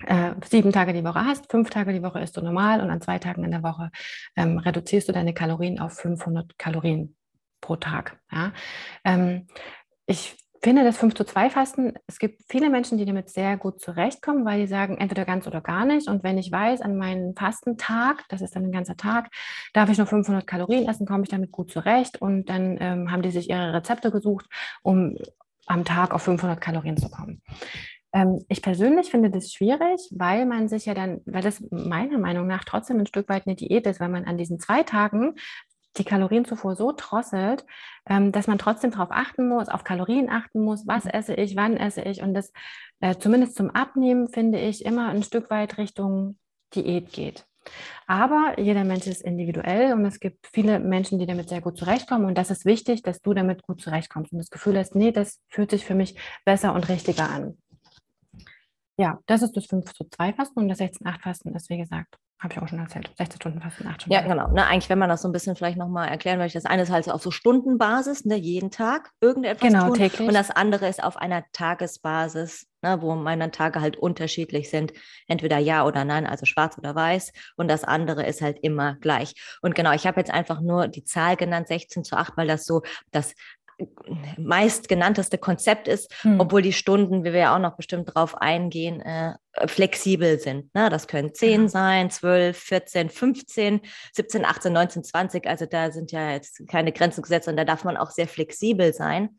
äh, 0.06 0.34
sieben 0.44 0.73
Tage 0.73 0.93
die 0.93 1.05
Woche 1.05 1.25
hast, 1.25 1.50
fünf 1.50 1.70
Tage 1.70 1.93
die 1.93 2.02
Woche 2.02 2.20
isst 2.20 2.37
du 2.37 2.43
normal 2.43 2.81
und 2.81 2.90
an 2.90 3.00
zwei 3.00 3.19
Tagen 3.19 3.44
in 3.44 3.52
der 3.52 3.62
Woche 3.62 3.90
ähm, 4.37 4.58
reduzierst 4.58 5.08
du 5.08 5.12
deine 5.12 5.35
Kalorien 5.35 5.78
auf 5.78 5.93
500 5.94 6.58
Kalorien 6.58 7.14
pro 7.61 7.76
Tag. 7.76 8.19
Ja? 8.31 8.52
Ähm, 9.05 9.46
ich 10.06 10.37
finde 10.62 10.85
das 10.85 10.97
5 10.97 11.14
zu 11.14 11.25
2 11.25 11.50
Fasten, 11.50 11.94
es 12.06 12.19
gibt 12.19 12.43
viele 12.49 12.70
Menschen, 12.70 12.97
die 12.97 13.05
damit 13.05 13.31
sehr 13.31 13.56
gut 13.56 13.81
zurechtkommen, 13.81 14.44
weil 14.44 14.61
die 14.61 14.69
sagen, 14.69 14.97
entweder 14.97 15.25
ganz 15.25 15.47
oder 15.47 15.61
gar 15.61 15.85
nicht. 15.85 16.09
Und 16.09 16.23
wenn 16.23 16.38
ich 16.38 16.53
weiß, 16.53 16.82
an 16.82 16.97
meinem 16.97 17.35
Fastentag, 17.35 18.25
das 18.29 18.43
ist 18.43 18.55
dann 18.55 18.64
ein 18.64 18.73
ganzer 18.73 18.97
Tag, 18.97 19.31
darf 19.73 19.90
ich 19.90 19.99
nur 19.99 20.07
500 20.07 20.47
Kalorien 20.47 20.88
essen, 20.88 21.07
komme 21.07 21.25
ich 21.25 21.31
damit 21.31 21.50
gut 21.50 21.73
zurecht. 21.73 22.23
Und 22.23 22.49
dann 22.49 22.78
ähm, 22.81 23.11
haben 23.11 23.23
die 23.23 23.33
sich 23.33 23.50
ihre 23.50 23.73
Rezepte 23.75 24.12
gesucht, 24.12 24.47
um 24.83 25.16
am 25.66 25.85
Tag 25.85 26.14
auf 26.14 26.23
500 26.23 26.61
Kalorien 26.61 26.97
zu 26.97 27.11
kommen. 27.11 27.42
Ähm, 28.12 28.45
ich 28.49 28.62
persönlich 28.62 29.11
finde 29.11 29.31
das 29.31 29.52
schwierig, 29.52 30.00
weil 30.12 30.47
man 30.47 30.69
sich 30.69 30.87
ja 30.87 30.95
dann, 30.95 31.23
weil 31.25 31.42
das 31.42 31.62
meiner 31.71 32.19
Meinung 32.19 32.47
nach 32.47 32.64
trotzdem 32.64 33.00
ein 33.00 33.07
Stück 33.07 33.28
weit 33.28 33.47
eine 33.47 33.57
Diät 33.57 33.87
ist, 33.87 34.00
weil 34.00 34.11
man 34.11 34.26
an 34.26 34.38
diesen 34.38 34.61
zwei 34.61 34.83
Tagen 34.83 35.35
die 35.99 36.04
Kalorienzufuhr 36.04 36.75
so 36.75 36.92
drosselt, 36.96 37.64
ähm, 38.08 38.32
dass 38.32 38.46
man 38.46 38.58
trotzdem 38.58 38.90
darauf 38.90 39.11
achten 39.11 39.49
muss, 39.49 39.68
auf 39.68 39.84
Kalorien 39.84 40.30
achten 40.30 40.61
muss, 40.61 40.87
was 40.87 41.04
mhm. 41.04 41.11
esse 41.11 41.34
ich, 41.34 41.56
wann 41.56 41.76
esse 41.76 42.02
ich 42.02 42.22
und 42.22 42.34
das 42.34 42.52
äh, 43.00 43.16
zumindest 43.16 43.56
zum 43.56 43.70
Abnehmen 43.70 44.28
finde 44.28 44.58
ich 44.58 44.84
immer 44.84 45.08
ein 45.08 45.22
Stück 45.22 45.50
weit 45.50 45.78
Richtung 45.78 46.38
Diät 46.75 47.12
geht. 47.12 47.46
Aber 48.06 48.54
jeder 48.58 48.84
Mensch 48.84 49.06
ist 49.06 49.22
individuell 49.22 49.92
und 49.92 50.04
es 50.04 50.20
gibt 50.20 50.49
viele 50.52 50.80
Menschen, 50.80 51.18
die 51.18 51.26
damit 51.26 51.49
sehr 51.49 51.61
gut 51.61 51.78
zurechtkommen. 51.78 52.26
Und 52.26 52.37
das 52.37 52.50
ist 52.50 52.64
wichtig, 52.64 53.02
dass 53.02 53.20
du 53.20 53.34
damit 53.34 53.62
gut 53.62 53.80
zurechtkommst 53.80 54.32
und 54.32 54.38
das 54.38 54.50
Gefühl 54.50 54.78
hast, 54.78 54.94
nee, 54.94 55.12
das 55.12 55.40
fühlt 55.49 55.70
sich 55.70 55.84
für 55.84 55.94
mich 55.94 56.16
besser 56.44 56.75
und 56.75 56.88
richtiger 56.88 57.30
an. 57.30 57.58
Ja, 58.99 59.20
das 59.26 59.42
ist 59.42 59.56
das 59.56 59.66
5 59.66 59.92
zu 59.94 60.04
2 60.04 60.32
Fasten 60.34 60.61
und 60.61 60.68
das 60.68 60.80
16-8 60.80 61.20
Fasten 61.20 61.54
ist, 61.54 61.70
wie 61.70 61.78
gesagt, 61.78 62.18
habe 62.42 62.54
ich 62.54 62.61
auch 62.61 62.66
schon 62.66 62.80
erzählt. 62.80 63.11
16 63.16 63.40
Stunden 63.40 63.61
Fasten, 63.61 63.87
8 63.87 64.02
Stunden. 64.02 64.12
Ja, 64.12 64.22
genau. 64.22 64.49
Ne, 64.49 64.66
eigentlich, 64.66 64.90
wenn 64.90 64.99
man 64.99 65.08
das 65.08 65.22
so 65.22 65.28
ein 65.28 65.32
bisschen 65.32 65.54
vielleicht 65.54 65.78
nochmal 65.78 66.08
erklären 66.08 66.38
möchte, 66.38 66.58
das 66.58 66.64
eine 66.64 66.82
ist 66.82 66.90
halt 66.90 67.04
so 67.04 67.12
auf 67.12 67.22
so 67.22 67.30
Stundenbasis, 67.30 68.25
ne, 68.25 68.37
jeden 68.37 68.70
Tag 68.72 69.11
irgendetwas 69.20 69.68
genau, 69.68 69.87
tun. 69.87 69.94
Täglich. 69.94 70.26
Und 70.26 70.34
das 70.34 70.50
andere 70.50 70.88
ist 70.88 71.02
auf 71.04 71.16
einer 71.16 71.44
Tagesbasis, 71.52 72.66
ne, 72.82 73.00
wo 73.00 73.14
meine 73.14 73.52
Tage 73.52 73.80
halt 73.80 73.96
unterschiedlich 73.96 74.70
sind. 74.70 74.92
Entweder 75.28 75.58
ja 75.58 75.87
oder 75.87 76.04
nein, 76.04 76.26
also 76.26 76.44
schwarz 76.44 76.76
oder 76.78 76.96
weiß. 76.96 77.32
Und 77.56 77.68
das 77.68 77.84
andere 77.84 78.26
ist 78.26 78.42
halt 78.42 78.58
immer 78.62 78.96
gleich. 78.96 79.34
Und 79.62 79.76
genau, 79.76 79.92
ich 79.92 80.06
habe 80.06 80.18
jetzt 80.18 80.32
einfach 80.32 80.61
nur 80.61 80.88
die 80.88 81.04
Zahl 81.04 81.37
genannt, 81.37 81.68
16 81.68 82.02
zu 82.02 82.16
8, 82.16 82.37
weil 82.37 82.49
das 82.49 82.64
so 82.64 82.82
das 83.12 83.34
meistgenannteste 84.37 85.39
Konzept 85.39 85.89
ist, 85.89 86.12
hm. 86.23 86.41
obwohl 86.41 86.62
die 86.62 86.73
Stunden, 86.73 87.25
wie 87.25 87.33
wir 87.33 87.41
ja 87.41 87.55
auch 87.55 87.61
noch 87.61 87.77
bestimmt 87.77 88.15
drauf 88.15 88.37
eingehen, 88.41 89.01
äh, 89.01 89.35
flexibel 89.67 90.39
sind. 90.39 90.75
Ne? 90.75 90.89
Das 90.91 91.07
können 91.09 91.35
10 91.35 91.62
ja. 91.62 91.69
sein, 91.69 92.11
12, 92.11 92.57
14, 92.57 93.11
15, 93.11 93.81
17, 94.12 94.45
18, 94.45 94.73
19, 94.73 95.05
20. 95.05 95.47
Also 95.47 95.67
da 95.67 95.91
sind 95.91 96.12
ja 96.12 96.33
jetzt 96.33 96.67
keine 96.69 96.93
Grenzen 96.93 97.23
gesetzt 97.23 97.49
und 97.49 97.57
da 97.57 97.65
darf 97.65 97.85
man 97.85 97.97
auch 97.97 98.11
sehr 98.11 98.29
flexibel 98.29 98.93
sein. 98.93 99.39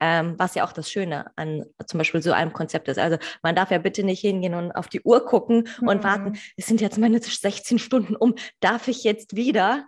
ähm, 0.00 0.34
was 0.38 0.54
ja 0.54 0.66
auch 0.66 0.72
das 0.72 0.90
Schöne 0.90 1.30
an 1.36 1.64
zum 1.86 1.98
Beispiel 1.98 2.20
so 2.20 2.32
einem 2.32 2.52
Konzept 2.52 2.88
ist. 2.88 2.98
Also 2.98 3.16
man 3.42 3.54
darf 3.54 3.70
ja 3.70 3.78
bitte 3.78 4.02
nicht 4.02 4.20
hingehen 4.20 4.54
und 4.54 4.72
auf 4.72 4.88
die 4.88 5.00
Uhr 5.02 5.24
gucken 5.24 5.68
und 5.80 5.98
mhm. 5.98 6.04
warten, 6.04 6.38
es 6.56 6.66
sind 6.66 6.80
jetzt 6.80 6.98
meine 6.98 7.20
16 7.20 7.78
Stunden 7.78 8.16
um, 8.16 8.34
darf 8.60 8.88
ich 8.88 9.04
jetzt 9.04 9.36
wieder? 9.36 9.86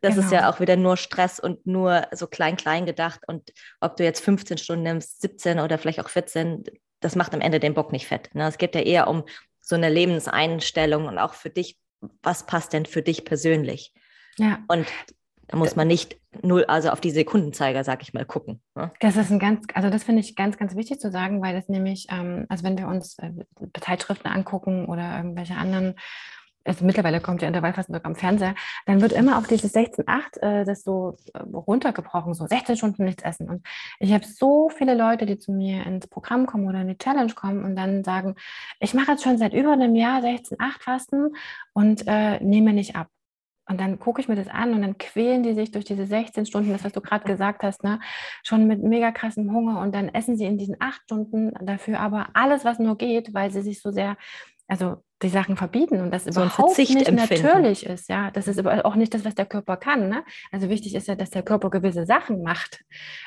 Das 0.00 0.14
genau. 0.14 0.26
ist 0.26 0.32
ja 0.32 0.50
auch 0.50 0.60
wieder 0.60 0.76
nur 0.76 0.96
Stress 0.96 1.38
und 1.40 1.66
nur 1.66 2.06
so 2.12 2.26
klein, 2.26 2.56
klein 2.56 2.86
gedacht. 2.86 3.20
Und 3.26 3.52
ob 3.80 3.96
du 3.96 4.04
jetzt 4.04 4.24
15 4.24 4.58
Stunden 4.58 4.82
nimmst, 4.82 5.20
17 5.20 5.60
oder 5.60 5.78
vielleicht 5.78 6.00
auch 6.00 6.08
14, 6.08 6.64
das 7.00 7.16
macht 7.16 7.34
am 7.34 7.40
Ende 7.40 7.60
den 7.60 7.74
Bock 7.74 7.92
nicht 7.92 8.06
fett. 8.06 8.34
Ne? 8.34 8.46
Es 8.46 8.58
geht 8.58 8.74
ja 8.74 8.80
eher 8.80 9.08
um 9.08 9.24
so 9.60 9.76
eine 9.76 9.90
Lebenseinstellung 9.90 11.06
und 11.06 11.18
auch 11.18 11.34
für 11.34 11.50
dich, 11.50 11.78
was 12.22 12.46
passt 12.46 12.72
denn 12.72 12.86
für 12.86 13.02
dich 13.02 13.24
persönlich? 13.24 13.92
Ja. 14.38 14.58
Und 14.68 14.86
da 15.48 15.56
muss 15.56 15.74
man 15.74 15.88
nicht 15.88 16.16
null, 16.42 16.64
also 16.66 16.90
auf 16.90 17.00
die 17.00 17.10
Sekundenzeiger, 17.10 17.82
sag 17.82 18.02
ich 18.02 18.14
mal, 18.14 18.24
gucken. 18.24 18.62
Ne? 18.76 18.92
Das 19.00 19.16
ist 19.16 19.32
ein 19.32 19.40
ganz, 19.40 19.66
also 19.74 19.90
das 19.90 20.04
finde 20.04 20.20
ich 20.20 20.36
ganz, 20.36 20.56
ganz 20.56 20.76
wichtig 20.76 21.00
zu 21.00 21.10
sagen, 21.10 21.42
weil 21.42 21.54
das 21.54 21.68
nämlich, 21.68 22.06
ähm, 22.08 22.46
also 22.48 22.62
wenn 22.62 22.78
wir 22.78 22.86
uns 22.86 23.18
äh, 23.18 23.32
Zeitschriften 23.80 24.28
angucken 24.28 24.86
oder 24.86 25.16
irgendwelche 25.16 25.56
anderen 25.56 25.96
also 26.64 26.84
mittlerweile 26.84 27.20
kommt 27.20 27.42
ja 27.42 27.48
Intervallfasten 27.48 27.94
sogar 27.94 28.10
am 28.10 28.16
Fernseher, 28.16 28.54
dann 28.86 29.00
wird 29.00 29.12
immer 29.12 29.38
auf 29.38 29.46
dieses 29.46 29.74
16,8 29.74 30.40
äh, 30.40 30.64
das 30.64 30.82
so 30.82 31.16
äh, 31.32 31.38
runtergebrochen, 31.38 32.34
so 32.34 32.46
16 32.46 32.76
Stunden 32.76 33.04
nichts 33.04 33.22
essen. 33.22 33.48
Und 33.48 33.66
ich 33.98 34.12
habe 34.12 34.24
so 34.24 34.68
viele 34.68 34.94
Leute, 34.94 35.26
die 35.26 35.38
zu 35.38 35.52
mir 35.52 35.86
ins 35.86 36.06
Programm 36.06 36.46
kommen 36.46 36.68
oder 36.68 36.82
in 36.82 36.88
die 36.88 36.98
Challenge 36.98 37.32
kommen 37.32 37.64
und 37.64 37.76
dann 37.76 38.04
sagen, 38.04 38.34
ich 38.78 38.94
mache 38.94 39.12
jetzt 39.12 39.24
schon 39.24 39.38
seit 39.38 39.54
über 39.54 39.72
einem 39.72 39.94
Jahr 39.94 40.20
16,8 40.20 40.82
Fasten 40.82 41.34
und 41.72 42.04
äh, 42.06 42.38
nehme 42.40 42.72
nicht 42.72 42.96
ab. 42.96 43.08
Und 43.70 43.80
dann 43.80 44.00
gucke 44.00 44.20
ich 44.20 44.26
mir 44.26 44.34
das 44.34 44.48
an 44.48 44.74
und 44.74 44.82
dann 44.82 44.98
quälen 44.98 45.44
die 45.44 45.54
sich 45.54 45.70
durch 45.70 45.84
diese 45.84 46.04
16 46.04 46.44
Stunden, 46.44 46.72
das, 46.72 46.82
was 46.82 46.92
du 46.92 47.00
gerade 47.00 47.24
gesagt 47.24 47.62
hast, 47.62 47.84
ne, 47.84 48.00
schon 48.42 48.66
mit 48.66 48.82
mega 48.82 49.12
krassem 49.12 49.52
Hunger 49.52 49.80
und 49.80 49.94
dann 49.94 50.08
essen 50.08 50.36
sie 50.36 50.44
in 50.44 50.58
diesen 50.58 50.74
acht 50.80 51.02
Stunden 51.04 51.52
dafür 51.64 52.00
aber 52.00 52.30
alles, 52.34 52.64
was 52.64 52.80
nur 52.80 52.98
geht, 52.98 53.32
weil 53.32 53.52
sie 53.52 53.62
sich 53.62 53.80
so 53.80 53.92
sehr 53.92 54.16
also 54.70 55.02
die 55.22 55.28
Sachen 55.28 55.56
verbieten 55.56 56.00
und 56.00 56.12
das 56.12 56.24
so 56.24 56.30
überhaupt 56.30 56.78
nicht 56.78 57.08
empfinden. 57.08 57.42
natürlich 57.42 57.84
ist. 57.84 58.08
Ja, 58.08 58.30
das 58.30 58.46
ist 58.46 58.58
aber 58.58 58.86
auch 58.86 58.94
nicht 58.94 59.12
das, 59.12 59.24
was 59.24 59.34
der 59.34 59.44
Körper 59.44 59.76
kann. 59.76 60.08
Ne? 60.08 60.24
Also 60.52 60.68
wichtig 60.68 60.94
ist 60.94 61.08
ja, 61.08 61.16
dass 61.16 61.30
der 61.30 61.42
Körper 61.42 61.70
gewisse 61.70 62.06
Sachen 62.06 62.42
macht 62.42 62.80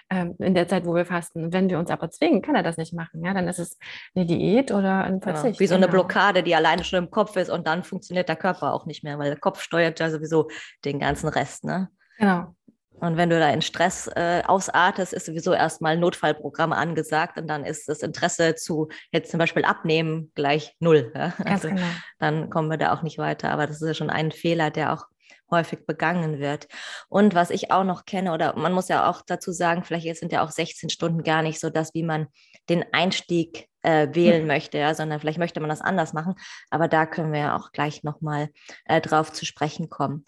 ähm, 0.09 0.35
in 0.39 0.55
der 0.55 0.69
Zeit, 0.69 0.85
wo 0.85 0.95
wir 0.95 1.05
fasten. 1.05 1.51
Wenn 1.51 1.69
wir 1.69 1.77
uns 1.77 1.91
aber 1.91 2.09
zwingen, 2.09 2.41
kann 2.41 2.55
er 2.55 2.63
das 2.63 2.77
nicht 2.77 2.93
machen. 2.93 3.23
Ja, 3.25 3.33
dann 3.33 3.47
ist 3.49 3.59
es 3.59 3.77
eine 4.15 4.25
Diät 4.25 4.71
oder 4.71 5.03
ein 5.03 5.19
genau, 5.19 5.33
Verzicht. 5.33 5.43
Genau. 5.43 5.59
Wie 5.59 5.67
so 5.67 5.75
eine 5.75 5.87
genau. 5.87 5.99
Blockade, 5.99 6.43
die 6.43 6.55
alleine 6.55 6.85
schon 6.85 7.03
im 7.03 7.11
Kopf 7.11 7.35
ist 7.35 7.49
und 7.49 7.67
dann 7.67 7.83
funktioniert 7.83 8.29
der 8.29 8.37
Körper 8.37 8.73
auch 8.73 8.85
nicht 8.85 9.03
mehr, 9.03 9.19
weil 9.19 9.29
der 9.29 9.39
Kopf 9.39 9.61
steuert 9.61 9.99
ja 9.99 10.09
sowieso 10.09 10.49
den 10.85 10.99
ganzen 10.99 11.27
Rest. 11.27 11.65
Ne? 11.65 11.89
Genau. 12.17 12.55
Und 13.03 13.17
wenn 13.17 13.29
du 13.29 13.37
da 13.37 13.49
in 13.49 13.61
Stress 13.61 14.07
äh, 14.15 14.43
ausartest, 14.47 15.11
ist 15.11 15.25
sowieso 15.25 15.51
erstmal 15.51 15.97
Notfallprogramm 15.97 16.71
angesagt 16.71 17.37
und 17.37 17.47
dann 17.47 17.65
ist 17.65 17.89
das 17.89 18.01
Interesse 18.01 18.55
zu 18.55 18.87
jetzt 19.11 19.29
zum 19.29 19.39
Beispiel 19.39 19.65
abnehmen 19.65 20.31
gleich 20.35 20.77
null. 20.79 21.11
Ja? 21.13 21.33
Also 21.43 21.67
genau. 21.67 21.81
Dann 22.19 22.49
kommen 22.49 22.69
wir 22.69 22.77
da 22.77 22.93
auch 22.93 23.01
nicht 23.01 23.17
weiter. 23.17 23.51
Aber 23.51 23.67
das 23.67 23.81
ist 23.81 23.87
ja 23.89 23.93
schon 23.93 24.09
ein 24.09 24.31
Fehler, 24.31 24.71
der 24.71 24.93
auch 24.93 25.07
häufig 25.51 25.85
begangen 25.85 26.39
wird. 26.39 26.69
Und 27.09 27.35
was 27.35 27.49
ich 27.49 27.71
auch 27.71 27.83
noch 27.83 28.05
kenne, 28.05 28.31
oder 28.31 28.57
man 28.57 28.71
muss 28.71 28.87
ja 28.87 29.09
auch 29.09 29.21
dazu 29.21 29.51
sagen, 29.51 29.83
vielleicht 29.83 30.15
sind 30.15 30.31
ja 30.31 30.41
auch 30.41 30.51
16 30.51 30.89
Stunden 30.89 31.23
gar 31.23 31.41
nicht 31.41 31.59
so 31.59 31.69
das, 31.69 31.93
wie 31.93 32.03
man 32.03 32.27
den 32.69 32.85
Einstieg 32.93 33.67
äh, 33.81 34.07
wählen 34.13 34.43
mhm. 34.43 34.47
möchte, 34.47 34.77
ja, 34.77 34.95
sondern 34.95 35.19
vielleicht 35.19 35.37
möchte 35.39 35.59
man 35.59 35.69
das 35.69 35.81
anders 35.81 36.13
machen. 36.13 36.35
Aber 36.69 36.87
da 36.87 37.05
können 37.05 37.33
wir 37.33 37.39
ja 37.39 37.57
auch 37.57 37.71
gleich 37.71 38.03
nochmal 38.03 38.49
äh, 38.85 39.01
drauf 39.01 39.31
zu 39.33 39.45
sprechen 39.45 39.89
kommen. 39.89 40.23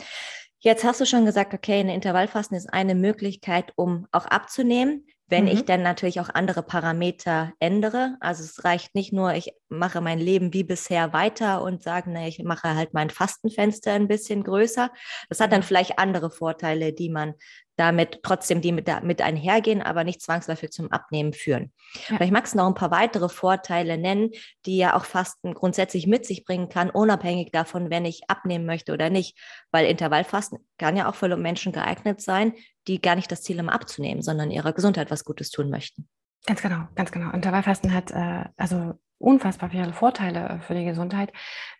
Jetzt 0.66 0.84
hast 0.84 1.00
du 1.00 1.06
schon 1.06 1.26
gesagt, 1.26 1.54
okay, 1.54 1.80
eine 1.80 1.94
Intervallfasten 1.94 2.58
ist 2.58 2.74
eine 2.74 2.96
Möglichkeit, 2.96 3.72
um 3.76 4.08
auch 4.12 4.26
abzunehmen, 4.26 5.06
wenn 5.28 5.44
mhm. 5.44 5.52
ich 5.52 5.66
dann 5.66 5.84
natürlich 5.84 6.20
auch 6.20 6.30
andere 6.34 6.64
Parameter 6.64 7.54
ändere. 7.60 8.18
Also 8.20 8.44
es 8.44 8.64
reicht 8.64 8.96
nicht 8.96 9.14
nur, 9.14 9.36
ich 9.36 9.54
mache 9.70 10.02
mein 10.02 10.18
Leben 10.18 10.54
wie 10.54 10.64
bisher 10.64 11.14
weiter 11.14 11.62
und 11.62 11.84
sage, 11.84 12.10
na, 12.12 12.28
ich 12.28 12.44
mache 12.44 12.74
halt 12.74 12.96
mein 12.96 13.12
Fastenfenster 13.12 13.94
ein 13.94 14.08
bisschen 14.08 14.44
größer. 14.44 14.90
Das 15.30 15.40
hat 15.40 15.52
dann 15.52 15.62
vielleicht 15.62 16.00
andere 16.00 16.32
Vorteile, 16.32 16.94
die 16.94 17.10
man 17.10 17.36
damit 17.76 18.20
trotzdem 18.24 18.62
die 18.62 18.72
mit, 18.72 18.90
mit 19.04 19.22
einhergehen, 19.22 19.82
aber 19.82 20.04
nicht 20.04 20.22
zwangsläufig 20.22 20.72
zum 20.72 20.92
Abnehmen 20.92 21.34
führen. 21.34 21.72
Ja. 22.10 22.18
Vielleicht 22.18 22.34
magst 22.34 22.54
du 22.54 22.58
noch 22.58 22.68
ein 22.68 22.74
paar 22.74 22.92
weitere 22.92 23.30
Vorteile 23.30 23.98
nennen, 23.98 24.32
die 24.66 24.78
ja 24.78 24.96
auch 24.96 25.06
Fasten 25.06 25.54
grundsätzlich 25.54 26.08
mit 26.08 26.26
sich 26.26 26.46
bringen 26.46 26.70
kann, 26.70 26.90
unabhängig 26.90 27.52
davon, 27.52 27.90
wenn 27.90 28.06
ich 28.06 28.30
abnehmen 28.30 28.66
möchte 28.66 28.94
oder 28.94 29.10
nicht. 29.10 29.38
Weil 29.72 29.86
Intervallfasten 29.88 30.60
kann 30.78 30.96
ja 30.96 31.10
auch 31.10 31.16
für 31.16 31.36
Menschen 31.36 31.72
geeignet 31.72 32.22
sein, 32.22 32.54
die 32.88 33.02
gar 33.02 33.16
nicht 33.16 33.32
das 33.32 33.42
Ziel 33.42 33.58
haben 33.60 33.70
abzunehmen, 33.70 34.22
sondern 34.22 34.52
ihrer 34.52 34.74
Gesundheit 34.74 35.12
was 35.12 35.26
Gutes 35.26 35.50
tun 35.50 35.70
möchten. 35.70 36.08
Ganz 36.46 36.62
genau, 36.62 36.88
ganz 36.94 37.12
genau. 37.12 37.32
Intervallfasten 37.32 37.94
hat 37.94 38.12
äh, 38.12 38.46
also 38.56 38.94
unfassbar 39.18 39.70
viele 39.70 39.94
Vorteile 39.94 40.50
äh, 40.50 40.60
für 40.60 40.74
die 40.74 40.86
Gesundheit. 40.86 41.32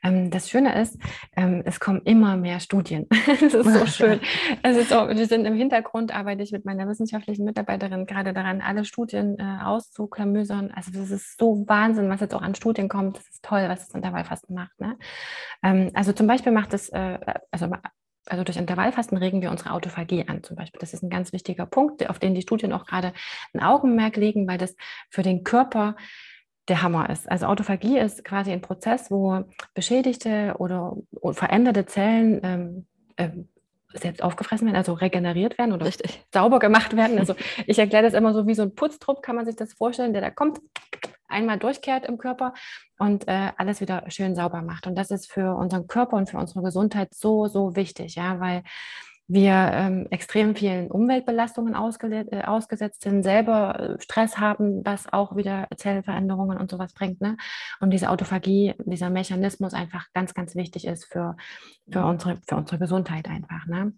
Ähm, 0.04 0.30
das 0.32 0.50
Schöne 0.50 0.80
ist, 0.80 0.98
ähm, 1.36 1.62
es 1.66 1.80
kommen 1.80 2.02
immer 2.06 2.38
mehr 2.38 2.60
Studien. 2.60 3.08
das 3.28 3.42
ist 3.42 3.52
so 3.52 3.86
schön. 3.86 4.20
Es 4.64 4.78
ist 4.78 4.90
so, 4.90 5.08
wir 5.08 5.28
sind 5.28 5.46
im 5.46 5.56
Hintergrund, 5.56 6.16
arbeite 6.16 6.44
ich 6.44 6.52
mit 6.52 6.66
meiner 6.66 6.88
wissenschaftlichen 6.88 7.46
Mitarbeiterin 7.46 8.06
gerade 8.06 8.34
daran, 8.34 8.62
alle 8.62 8.86
Studien 8.86 9.38
äh, 9.40 9.64
auszuklamüsern. 9.64 10.72
Also 10.72 10.92
das 10.92 11.12
ist 11.12 11.38
so 11.38 11.66
Wahnsinn, 11.68 12.10
was 12.10 12.22
jetzt 12.22 12.34
auch 12.34 12.42
an 12.42 12.56
Studien 12.56 12.90
kommt. 12.90 13.18
Das 13.18 13.28
ist 13.28 13.44
toll, 13.44 13.66
was 13.68 13.88
das 13.88 13.96
Intervallfasten 13.96 14.56
macht. 14.56 14.80
Ne? 14.80 14.98
Ähm, 15.64 15.92
also 15.94 16.14
zum 16.14 16.28
Beispiel 16.28 16.52
macht 16.52 16.74
es, 16.74 16.90
äh, 16.90 17.20
also 17.52 17.70
also 18.28 18.44
durch 18.44 18.58
Intervallfasten 18.58 19.18
regen 19.18 19.42
wir 19.42 19.52
unsere 19.52 19.72
Autophagie 19.72 20.28
an 20.28 20.42
zum 20.44 20.56
Beispiel. 20.56 20.80
Das 20.80 20.94
ist 20.94 21.04
ein 21.04 21.10
ganz 21.10 21.32
wichtiger 21.32 21.66
Punkt, 21.66 22.10
auf 22.10 22.18
den 22.20 22.34
die 22.34 22.42
Studien 22.42 22.74
auch 22.74 22.86
gerade 22.86 23.14
ein 23.54 23.62
Augenmerk 23.62 24.16
legen, 24.16 24.48
weil 24.48 24.58
das 24.58 24.76
für 25.10 25.22
den 25.22 25.44
Körper 25.44 25.96
der 26.68 26.82
Hammer 26.82 27.10
ist. 27.10 27.30
Also 27.30 27.46
Autophagie 27.46 28.00
ist 28.00 28.24
quasi 28.24 28.52
ein 28.52 28.62
Prozess, 28.62 29.12
wo 29.12 29.44
beschädigte 29.74 30.56
oder 30.58 30.98
veränderte 31.32 31.86
Zellen 31.86 32.40
ähm, 32.44 32.86
ähm, 33.18 33.50
selbst 33.94 34.22
aufgefressen 34.22 34.66
werden, 34.68 34.76
also 34.76 34.94
regeneriert 34.94 35.58
werden 35.58 35.74
oder 35.74 35.86
Richtig. 35.86 36.24
sauber 36.34 36.60
gemacht 36.60 36.96
werden. 36.96 37.20
Also 37.20 37.36
ich 37.68 37.80
erkläre 37.80 38.04
das 38.04 38.14
immer 38.14 38.34
so 38.34 38.48
wie 38.48 38.56
so 38.56 38.64
ein 38.64 38.76
Putztrupp, 38.76 39.22
kann 39.22 39.36
man 39.36 39.46
sich 39.46 39.56
das 39.56 39.74
vorstellen, 39.74 40.14
der 40.14 40.22
da 40.22 40.32
kommt, 40.32 40.60
einmal 41.28 41.58
durchkehrt 41.58 42.06
im 42.06 42.18
Körper 42.18 42.54
und 43.00 43.28
äh, 43.28 43.52
alles 43.58 43.82
wieder 43.82 44.04
schön 44.10 44.36
sauber 44.36 44.62
macht. 44.62 44.88
Und 44.88 44.96
das 44.96 45.12
ist 45.12 45.32
für 45.32 45.56
unseren 45.56 45.88
Körper 45.88 46.18
und 46.18 46.30
für 46.30 46.38
unsere 46.38 46.62
Gesundheit 46.62 47.14
so, 47.14 47.48
so 47.48 47.76
wichtig, 47.76 48.16
ja, 48.16 48.40
weil 48.40 48.64
wir 49.28 49.54
ähm, 49.54 50.08
extrem 50.12 50.56
vielen 50.56 50.92
Umweltbelastungen 50.92 51.74
äh, 51.74 52.44
ausgesetzt 52.44 53.02
sind, 53.02 53.24
selber 53.24 53.80
äh, 53.80 54.02
Stress 54.02 54.38
haben, 54.38 54.86
was 54.86 55.12
auch 55.12 55.36
wieder 55.36 55.68
Zellveränderungen 55.76 56.58
und 56.60 56.70
sowas 56.70 56.94
bringt. 56.94 57.22
Ne? 57.22 57.38
Und 57.80 57.92
diese 57.92 58.10
Autophagie, 58.10 58.76
dieser 58.86 59.10
Mechanismus 59.10 59.74
einfach 59.74 60.08
ganz, 60.14 60.34
ganz 60.34 60.56
wichtig 60.56 60.86
ist 60.86 61.06
für, 61.06 61.36
für, 61.92 62.06
unsere, 62.06 62.40
für 62.48 62.56
unsere 62.56 62.78
Gesundheit 62.78 63.28
einfach. 63.28 63.66
Ne? 63.66 63.94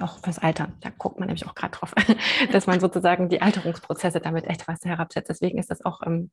Auch 0.00 0.18
fürs 0.20 0.38
Altern. 0.38 0.74
Da 0.80 0.90
guckt 0.90 1.18
man 1.18 1.26
nämlich 1.26 1.46
auch 1.46 1.54
gerade 1.54 1.76
drauf, 1.76 1.92
dass 2.52 2.66
man 2.66 2.80
sozusagen 2.80 3.28
die 3.28 3.42
Alterungsprozesse 3.42 4.20
damit 4.20 4.44
etwas 4.44 4.84
herabsetzt. 4.84 5.28
Deswegen 5.28 5.58
ist 5.58 5.70
das 5.70 5.84
auch 5.84 6.00
ähm, 6.06 6.30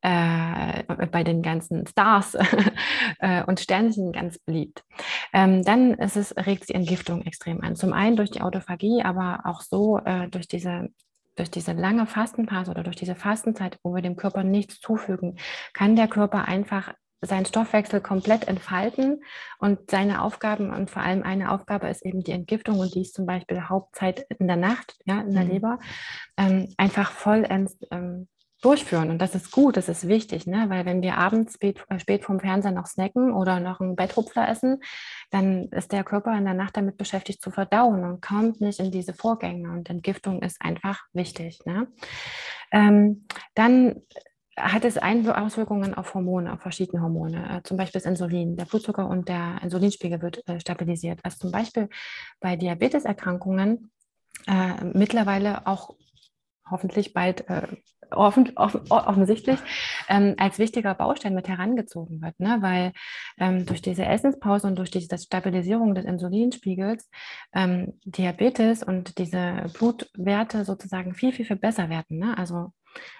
äh, 0.00 0.82
bei 1.06 1.22
den 1.22 1.42
ganzen 1.42 1.86
Stars 1.86 2.36
äh, 3.20 3.44
und 3.44 3.60
Sternchen 3.60 4.12
ganz 4.12 4.38
beliebt. 4.38 4.84
Ähm, 5.32 5.64
dann 5.64 5.94
ist 5.94 6.16
es, 6.16 6.36
regt 6.36 6.68
die 6.68 6.74
Entgiftung 6.74 7.22
extrem 7.22 7.60
an. 7.62 7.76
Zum 7.76 7.92
einen 7.92 8.16
durch 8.16 8.30
die 8.30 8.40
Autophagie, 8.40 9.02
aber 9.02 9.40
auch 9.44 9.60
so 9.60 9.98
äh, 9.98 10.28
durch 10.28 10.48
diese 10.48 10.88
durch 11.36 11.52
diese 11.52 11.72
lange 11.72 12.04
Fastenphase 12.06 12.70
oder 12.72 12.82
durch 12.82 12.96
diese 12.96 13.14
Fastenzeit, 13.14 13.78
wo 13.84 13.94
wir 13.94 14.02
dem 14.02 14.16
Körper 14.16 14.42
nichts 14.42 14.80
zufügen, 14.80 15.38
kann 15.72 15.94
der 15.94 16.08
Körper 16.08 16.46
einfach 16.46 16.92
seinen 17.20 17.46
Stoffwechsel 17.46 18.00
komplett 18.00 18.46
entfalten 18.46 19.22
und 19.58 19.90
seine 19.90 20.22
Aufgaben 20.22 20.70
und 20.70 20.90
vor 20.90 21.02
allem 21.02 21.22
eine 21.22 21.50
Aufgabe 21.50 21.88
ist 21.88 22.04
eben 22.04 22.22
die 22.22 22.32
Entgiftung 22.32 22.78
und 22.78 22.94
die 22.94 23.02
ist 23.02 23.14
zum 23.14 23.26
Beispiel 23.26 23.68
Hauptzeit 23.68 24.26
in 24.38 24.46
der 24.46 24.56
Nacht, 24.56 24.96
ja, 25.04 25.20
in 25.20 25.34
der 25.34 25.44
mhm. 25.44 25.50
Leber, 25.50 25.78
ähm, 26.36 26.72
einfach 26.76 27.10
vollends 27.10 27.76
ähm, 27.90 28.28
durchführen. 28.60 29.10
Und 29.10 29.18
das 29.18 29.34
ist 29.34 29.52
gut, 29.52 29.76
das 29.76 29.88
ist 29.88 30.08
wichtig, 30.08 30.46
ne? 30.46 30.66
weil 30.68 30.84
wenn 30.84 31.02
wir 31.02 31.16
abends 31.16 31.54
spät, 31.54 31.84
äh, 31.88 31.98
spät 31.98 32.24
vom 32.24 32.40
Fernseher 32.40 32.72
noch 32.72 32.86
snacken 32.86 33.32
oder 33.32 33.60
noch 33.60 33.80
einen 33.80 33.94
Betthupfler 33.94 34.48
essen, 34.48 34.82
dann 35.30 35.68
ist 35.68 35.92
der 35.92 36.04
Körper 36.04 36.36
in 36.36 36.44
der 36.44 36.54
Nacht 36.54 36.76
damit 36.76 36.96
beschäftigt 36.96 37.40
zu 37.40 37.50
verdauen 37.50 38.04
und 38.04 38.20
kommt 38.20 38.60
nicht 38.60 38.80
in 38.80 38.90
diese 38.90 39.14
Vorgänge. 39.14 39.70
Und 39.70 39.88
Entgiftung 39.90 40.42
ist 40.42 40.60
einfach 40.60 41.04
wichtig. 41.12 41.60
Ne? 41.66 41.86
Ähm, 42.72 43.26
dann 43.54 44.02
hat 44.58 44.84
es 44.84 44.98
Auswirkungen 44.98 45.94
auf 45.94 46.14
Hormone, 46.14 46.52
auf 46.52 46.60
verschiedene 46.60 47.02
Hormone, 47.02 47.58
äh, 47.58 47.62
zum 47.62 47.76
Beispiel 47.76 48.00
das 48.00 48.08
Insulin. 48.08 48.56
Der 48.56 48.64
Blutzucker 48.64 49.08
und 49.08 49.28
der 49.28 49.60
Insulinspiegel 49.62 50.20
wird 50.22 50.46
äh, 50.48 50.60
stabilisiert. 50.60 51.20
Also 51.22 51.38
zum 51.38 51.52
Beispiel 51.52 51.88
bei 52.40 52.56
Diabeteserkrankungen 52.56 53.90
äh, 54.46 54.84
mittlerweile 54.84 55.66
auch 55.66 55.94
hoffentlich 56.70 57.14
bald 57.14 57.48
äh, 57.48 57.62
offen, 58.10 58.52
offen, 58.56 58.80
offensichtlich 58.90 59.58
ähm, 60.08 60.34
als 60.38 60.58
wichtiger 60.58 60.94
Baustein 60.94 61.34
mit 61.34 61.48
herangezogen 61.48 62.22
wird, 62.22 62.38
ne? 62.40 62.58
weil 62.60 62.92
ähm, 63.38 63.66
durch 63.66 63.82
diese 63.82 64.04
Essenspause 64.04 64.66
und 64.66 64.76
durch 64.76 64.90
diese 64.90 65.18
Stabilisierung 65.18 65.94
des 65.94 66.04
Insulinspiegels 66.04 67.08
ähm, 67.54 67.98
Diabetes 68.04 68.82
und 68.82 69.18
diese 69.18 69.66
Blutwerte 69.74 70.64
sozusagen 70.64 71.14
viel, 71.14 71.32
viel, 71.32 71.44
viel 71.44 71.56
besser 71.56 71.88
werden. 71.90 72.18
Ne? 72.18 72.36
Also 72.36 72.72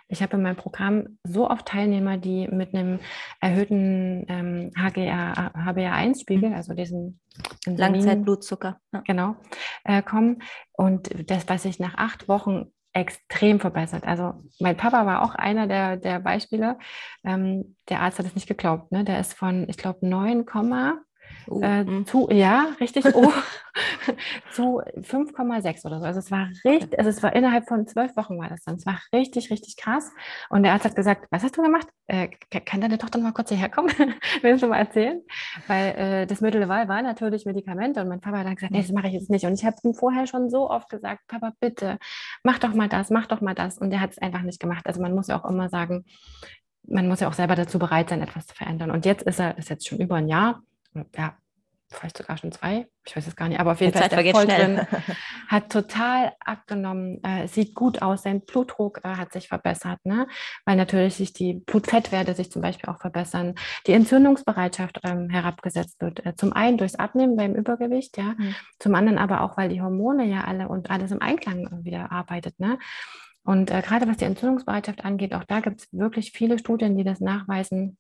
ich 0.08 0.22
habe 0.22 0.36
in 0.36 0.42
meinem 0.42 0.56
Programm 0.56 1.18
so 1.22 1.50
oft 1.50 1.66
Teilnehmer, 1.66 2.16
die 2.16 2.48
mit 2.48 2.74
einem 2.74 2.98
erhöhten 3.40 4.24
ähm, 4.28 4.70
HGR, 4.76 5.52
HbA1-Spiegel, 5.54 6.54
also 6.54 6.72
diesen 6.72 7.20
Langzeitblutzucker, 7.66 8.80
ja. 8.92 9.02
genau, 9.06 9.36
äh, 9.84 10.02
kommen. 10.02 10.42
Und 10.72 11.30
das, 11.30 11.48
was 11.48 11.64
sich 11.64 11.78
nach 11.78 11.94
acht 11.96 12.26
Wochen 12.28 12.72
extrem 12.94 13.60
verbessert. 13.60 14.04
Also 14.04 14.42
mein 14.60 14.76
Papa 14.76 15.04
war 15.04 15.22
auch 15.22 15.34
einer 15.34 15.66
der, 15.66 15.98
der 15.98 16.20
Beispiele. 16.20 16.78
Ähm, 17.22 17.76
der 17.88 18.00
Arzt 18.00 18.18
hat 18.18 18.26
es 18.26 18.34
nicht 18.34 18.48
geglaubt. 18.48 18.90
Ne? 18.90 19.04
Der 19.04 19.20
ist 19.20 19.34
von, 19.34 19.68
ich 19.68 19.76
glaube, 19.76 20.06
9, 20.06 20.46
Uh, 21.46 21.62
äh, 21.62 21.84
hm. 21.84 22.06
zu, 22.06 22.28
ja, 22.30 22.66
richtig, 22.80 23.04
oh, 23.14 23.32
zu 24.52 24.82
5,6 24.96 25.86
oder 25.86 26.00
so. 26.00 26.04
Also 26.04 26.18
es 26.20 26.30
war 26.30 26.48
richtig, 26.64 26.98
also 26.98 27.10
es 27.10 27.22
war 27.22 27.34
innerhalb 27.34 27.66
von 27.66 27.86
zwölf 27.86 28.16
Wochen 28.16 28.38
war 28.38 28.48
das 28.48 28.62
dann. 28.64 28.76
Es 28.76 28.86
war 28.86 29.00
richtig, 29.12 29.50
richtig 29.50 29.76
krass. 29.76 30.10
Und 30.50 30.62
der 30.62 30.72
Arzt 30.72 30.84
hat 30.84 30.96
gesagt, 30.96 31.26
was 31.30 31.42
hast 31.42 31.56
du 31.56 31.62
gemacht? 31.62 31.88
Äh, 32.06 32.28
kann 32.64 32.80
deine 32.80 32.98
Tochter 32.98 33.18
mal 33.18 33.32
kurz 33.32 33.48
hierher 33.48 33.68
kommen? 33.68 33.90
Willst 34.42 34.62
du 34.62 34.68
mal 34.68 34.78
erzählen? 34.78 35.22
Weil 35.66 35.94
äh, 35.94 36.26
das 36.26 36.40
Mittel 36.40 36.60
der 36.60 36.68
Wahl 36.68 36.88
war 36.88 37.02
natürlich 37.02 37.46
Medikamente 37.46 38.00
und 38.00 38.08
mein 38.08 38.20
Papa 38.20 38.38
hat 38.38 38.46
dann 38.46 38.56
gesagt, 38.56 38.72
nee, 38.72 38.82
das 38.82 38.92
mache 38.92 39.08
ich 39.08 39.14
jetzt 39.14 39.30
nicht. 39.30 39.44
Und 39.44 39.54
ich 39.54 39.64
habe 39.64 39.76
ihm 39.82 39.94
vorher 39.94 40.26
schon 40.26 40.50
so 40.50 40.70
oft 40.70 40.88
gesagt, 40.88 41.26
Papa, 41.28 41.52
bitte, 41.60 41.98
mach 42.42 42.58
doch 42.58 42.74
mal 42.74 42.88
das, 42.88 43.10
mach 43.10 43.26
doch 43.26 43.40
mal 43.40 43.54
das. 43.54 43.78
Und 43.78 43.90
der 43.90 44.00
hat 44.00 44.10
es 44.10 44.18
einfach 44.18 44.42
nicht 44.42 44.60
gemacht. 44.60 44.86
Also 44.86 45.00
man 45.00 45.14
muss 45.14 45.28
ja 45.28 45.40
auch 45.40 45.48
immer 45.48 45.68
sagen, 45.68 46.04
man 46.90 47.06
muss 47.08 47.20
ja 47.20 47.28
auch 47.28 47.34
selber 47.34 47.54
dazu 47.54 47.78
bereit 47.78 48.08
sein, 48.08 48.22
etwas 48.22 48.46
zu 48.46 48.54
verändern. 48.54 48.90
Und 48.90 49.04
jetzt 49.04 49.22
ist 49.22 49.40
er, 49.40 49.56
ist 49.58 49.68
jetzt 49.68 49.86
schon 49.86 49.98
über 49.98 50.16
ein 50.16 50.28
Jahr, 50.28 50.62
ja, 51.16 51.36
vielleicht 51.90 52.18
sogar 52.18 52.36
schon 52.36 52.52
zwei, 52.52 52.86
ich 53.06 53.16
weiß 53.16 53.26
es 53.26 53.36
gar 53.36 53.48
nicht, 53.48 53.58
aber 53.58 53.72
auf 53.72 53.80
jeden 53.80 53.92
Die 53.92 53.98
Fall 53.98 54.10
Zeit 54.10 54.24
ist 54.24 54.32
voll 54.32 54.44
schnell. 54.44 54.76
drin, 54.76 54.86
hat 55.48 55.72
total 55.72 56.32
abgenommen, 56.40 57.22
äh, 57.24 57.48
sieht 57.48 57.74
gut 57.74 58.02
aus, 58.02 58.22
sein 58.22 58.42
Blutdruck 58.42 59.00
äh, 59.04 59.08
hat 59.08 59.32
sich 59.32 59.48
verbessert, 59.48 59.98
ne? 60.04 60.26
weil 60.66 60.76
natürlich 60.76 61.16
sich 61.16 61.32
die 61.32 61.54
Blutfettwerte 61.54 62.34
sich 62.34 62.50
zum 62.50 62.60
Beispiel 62.60 62.90
auch 62.90 63.00
verbessern, 63.00 63.54
die 63.86 63.92
Entzündungsbereitschaft 63.92 65.00
ähm, 65.04 65.30
herabgesetzt 65.30 66.00
wird, 66.00 66.24
äh, 66.26 66.34
zum 66.36 66.52
einen 66.52 66.76
durchs 66.76 66.96
Abnehmen 66.96 67.36
beim 67.36 67.54
Übergewicht, 67.54 68.18
ja, 68.18 68.34
mhm. 68.36 68.54
zum 68.78 68.94
anderen 68.94 69.18
aber 69.18 69.40
auch, 69.42 69.56
weil 69.56 69.70
die 69.70 69.80
Hormone 69.80 70.26
ja 70.26 70.44
alle 70.44 70.68
und 70.68 70.90
alles 70.90 71.10
im 71.10 71.22
Einklang 71.22 71.84
wieder 71.84 72.12
arbeitet, 72.12 72.58
ne? 72.60 72.78
Und 73.44 73.70
äh, 73.70 73.80
gerade 73.80 74.06
was 74.06 74.18
die 74.18 74.26
Entzündungsbereitschaft 74.26 75.06
angeht, 75.06 75.32
auch 75.32 75.44
da 75.44 75.60
gibt 75.60 75.80
es 75.80 75.88
wirklich 75.90 76.32
viele 76.32 76.58
Studien, 76.58 76.98
die 76.98 77.04
das 77.04 77.20
nachweisen, 77.20 77.96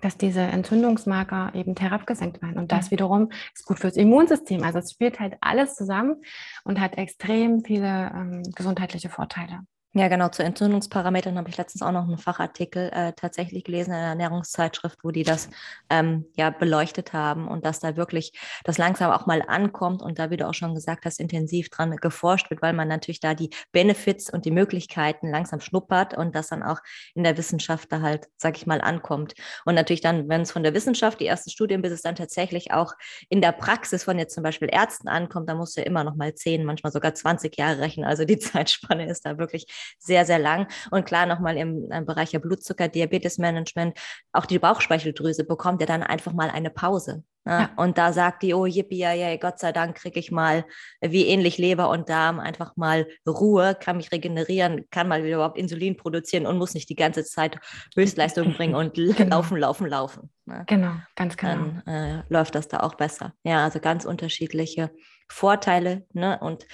dass 0.00 0.16
diese 0.16 0.40
Entzündungsmarker 0.40 1.52
eben 1.54 1.74
herabgesenkt 1.76 2.42
werden. 2.42 2.58
Und 2.58 2.72
das 2.72 2.86
mhm. 2.86 2.90
wiederum 2.92 3.32
ist 3.54 3.66
gut 3.66 3.78
fürs 3.78 3.96
Immunsystem. 3.96 4.62
Also 4.62 4.78
es 4.78 4.92
spielt 4.92 5.20
halt 5.20 5.36
alles 5.40 5.74
zusammen 5.74 6.16
und 6.64 6.80
hat 6.80 6.98
extrem 6.98 7.64
viele 7.64 8.10
ähm, 8.14 8.42
gesundheitliche 8.54 9.08
Vorteile. 9.08 9.60
Ja, 9.94 10.08
genau. 10.08 10.28
Zu 10.28 10.42
Entzündungsparametern 10.44 11.38
habe 11.38 11.48
ich 11.48 11.56
letztens 11.56 11.80
auch 11.80 11.92
noch 11.92 12.04
einen 12.04 12.18
Fachartikel 12.18 12.90
äh, 12.92 13.14
tatsächlich 13.14 13.64
gelesen 13.64 13.90
in 13.90 13.96
einer 13.96 14.08
Ernährungszeitschrift, 14.08 14.98
wo 15.02 15.10
die 15.10 15.22
das 15.22 15.48
ähm, 15.88 16.26
ja 16.36 16.50
beleuchtet 16.50 17.14
haben 17.14 17.48
und 17.48 17.64
dass 17.64 17.80
da 17.80 17.96
wirklich 17.96 18.32
das 18.64 18.76
langsam 18.76 19.10
auch 19.10 19.24
mal 19.24 19.42
ankommt 19.46 20.02
und 20.02 20.18
da, 20.18 20.30
wie 20.30 20.36
du 20.36 20.46
auch 20.46 20.52
schon 20.52 20.74
gesagt 20.74 21.06
hast, 21.06 21.18
intensiv 21.18 21.70
dran 21.70 21.96
geforscht 21.96 22.50
wird, 22.50 22.60
weil 22.60 22.74
man 22.74 22.86
natürlich 22.86 23.20
da 23.20 23.32
die 23.32 23.48
Benefits 23.72 24.30
und 24.30 24.44
die 24.44 24.50
Möglichkeiten 24.50 25.30
langsam 25.30 25.58
schnuppert 25.60 26.14
und 26.14 26.34
das 26.34 26.48
dann 26.48 26.62
auch 26.62 26.80
in 27.14 27.24
der 27.24 27.38
Wissenschaft 27.38 27.90
da 27.90 28.02
halt, 28.02 28.28
sag 28.36 28.58
ich 28.58 28.66
mal, 28.66 28.82
ankommt. 28.82 29.32
Und 29.64 29.74
natürlich 29.74 30.02
dann, 30.02 30.28
wenn 30.28 30.42
es 30.42 30.52
von 30.52 30.62
der 30.62 30.74
Wissenschaft 30.74 31.18
die 31.18 31.26
ersten 31.26 31.48
Studien, 31.48 31.80
bis 31.80 31.92
es 31.92 32.02
dann 32.02 32.14
tatsächlich 32.14 32.72
auch 32.72 32.92
in 33.30 33.40
der 33.40 33.52
Praxis 33.52 34.04
von 34.04 34.18
jetzt 34.18 34.34
zum 34.34 34.42
Beispiel 34.44 34.68
Ärzten 34.70 35.08
ankommt, 35.08 35.48
da 35.48 35.54
musst 35.54 35.78
du 35.78 35.80
ja 35.80 35.86
immer 35.86 36.04
noch 36.04 36.14
mal 36.14 36.34
zehn, 36.34 36.64
manchmal 36.66 36.92
sogar 36.92 37.14
20 37.14 37.56
Jahre 37.56 37.78
rechnen. 37.78 38.04
Also 38.04 38.26
die 38.26 38.38
Zeitspanne 38.38 39.08
ist 39.08 39.24
da 39.24 39.38
wirklich 39.38 39.66
sehr, 39.98 40.24
sehr 40.24 40.38
lang. 40.38 40.68
Und 40.90 41.06
klar, 41.06 41.26
nochmal 41.26 41.56
im, 41.56 41.90
im 41.90 42.06
Bereich 42.06 42.30
der 42.30 42.38
Blutzucker, 42.38 42.88
Diabetesmanagement, 42.88 43.98
auch 44.32 44.46
die 44.46 44.58
Bauchspeicheldrüse 44.58 45.44
bekommt 45.44 45.80
ja 45.80 45.86
dann 45.86 46.02
einfach 46.02 46.32
mal 46.32 46.50
eine 46.50 46.70
Pause. 46.70 47.24
Ne? 47.48 47.52
Ja. 47.60 47.70
Und 47.76 47.96
da 47.96 48.12
sagt 48.12 48.42
die, 48.42 48.52
oh 48.52 48.66
yippie, 48.66 48.98
ja, 48.98 49.12
ja, 49.14 49.34
Gott 49.36 49.58
sei 49.58 49.72
Dank 49.72 49.96
kriege 49.96 50.20
ich 50.20 50.30
mal 50.30 50.66
wie 51.00 51.26
ähnlich 51.26 51.56
Leber 51.56 51.88
und 51.88 52.10
Darm 52.10 52.40
einfach 52.40 52.76
mal 52.76 53.06
Ruhe, 53.26 53.74
kann 53.74 53.96
mich 53.96 54.12
regenerieren, 54.12 54.84
kann 54.90 55.08
mal 55.08 55.24
wieder 55.24 55.36
überhaupt 55.36 55.56
Insulin 55.56 55.96
produzieren 55.96 56.44
und 56.44 56.58
muss 56.58 56.74
nicht 56.74 56.90
die 56.90 56.94
ganze 56.94 57.24
Zeit 57.24 57.58
Höchstleistung 57.96 58.52
bringen 58.52 58.74
und 58.74 58.94
genau. 59.16 59.36
laufen, 59.36 59.56
laufen, 59.56 59.86
laufen. 59.86 60.30
Ne? 60.44 60.64
Genau, 60.66 60.92
ganz 61.16 61.38
genau. 61.38 61.80
Dann 61.86 61.86
äh, 61.86 62.22
läuft 62.28 62.54
das 62.54 62.68
da 62.68 62.80
auch 62.80 62.96
besser. 62.96 63.32
Ja, 63.44 63.64
also 63.64 63.80
ganz 63.80 64.04
unterschiedliche 64.04 64.90
Vorteile. 65.30 66.06
Ne? 66.12 66.38
Und 66.40 66.66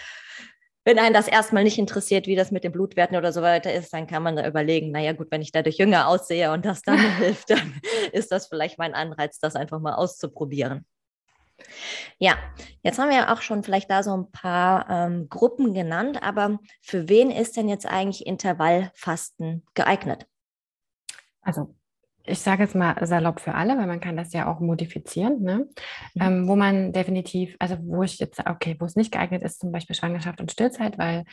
wenn 0.85 0.99
einen 0.99 1.14
das 1.14 1.29
erstmal 1.29 1.64
nicht 1.64 1.79
interessiert, 1.79 2.27
wie 2.27 2.37
das 2.37 2.51
mit 2.51 2.64
den 2.64 2.73
Blutwerten 2.73 3.16
oder 3.16 3.33
so 3.33 3.42
weiter 3.42 3.73
ist, 3.73 3.92
dann 3.92 4.07
kann 4.07 4.23
man 4.23 4.37
da 4.37 4.47
überlegen, 4.47 4.90
naja 4.90 5.12
gut, 5.12 5.31
wenn 5.31 5.42
ich 5.42 5.53
dadurch 5.53 5.79
jünger 5.79 6.09
aussehe 6.09 6.53
und 6.53 6.64
das 6.64 6.83
dann 6.83 6.99
hilft, 7.18 7.51
dann 7.51 7.81
ist 8.12 8.31
das 8.31 8.47
vielleicht 8.47 8.79
mein 8.79 8.94
Anreiz, 8.94 9.38
das 9.38 9.57
einfach 9.57 9.81
mal 9.81 9.94
auszuprobieren. 9.94 10.85
Ja, 12.18 12.37
jetzt 12.83 12.99
haben 12.99 13.11
wir 13.11 13.16
ja 13.16 13.33
auch 13.33 13.40
schon 13.40 13.62
vielleicht 13.62 13.90
da 13.90 14.03
so 14.03 14.16
ein 14.16 14.31
paar 14.31 14.90
ähm, 14.90 15.29
Gruppen 15.29 15.73
genannt, 15.73 16.23
aber 16.23 16.59
für 16.83 17.09
wen 17.09 17.31
ist 17.31 17.57
denn 17.57 17.68
jetzt 17.68 17.87
eigentlich 17.87 18.27
Intervallfasten 18.27 19.64
geeignet? 19.75 20.27
Also 21.40 21.75
ich 22.27 22.41
sage 22.41 22.63
jetzt 22.63 22.75
mal 22.75 22.97
salopp 23.07 23.41
für 23.41 23.55
alle, 23.55 23.77
weil 23.77 23.87
man 23.87 24.01
kann 24.01 24.17
das 24.17 24.33
ja 24.33 24.51
auch 24.51 24.61
modifizieren, 24.61 25.43
ne? 25.43 25.69
Mhm. 26.15 26.23
Ähm, 26.23 26.49
wo 26.49 26.57
man 26.57 26.93
definitiv, 26.93 27.55
also 27.59 27.77
wo 27.83 28.03
ich 28.03 28.19
jetzt, 28.19 28.41
okay, 28.47 28.77
wo 28.79 28.87
es 28.87 28.97
nicht 28.97 29.13
geeignet 29.13 29.43
ist, 29.43 29.61
zum 29.61 29.73
Beispiel 29.73 29.95
Schwangerschaft 29.95 30.41
und 30.41 30.51
Stillzeit, 30.51 30.99
weil 30.99 31.25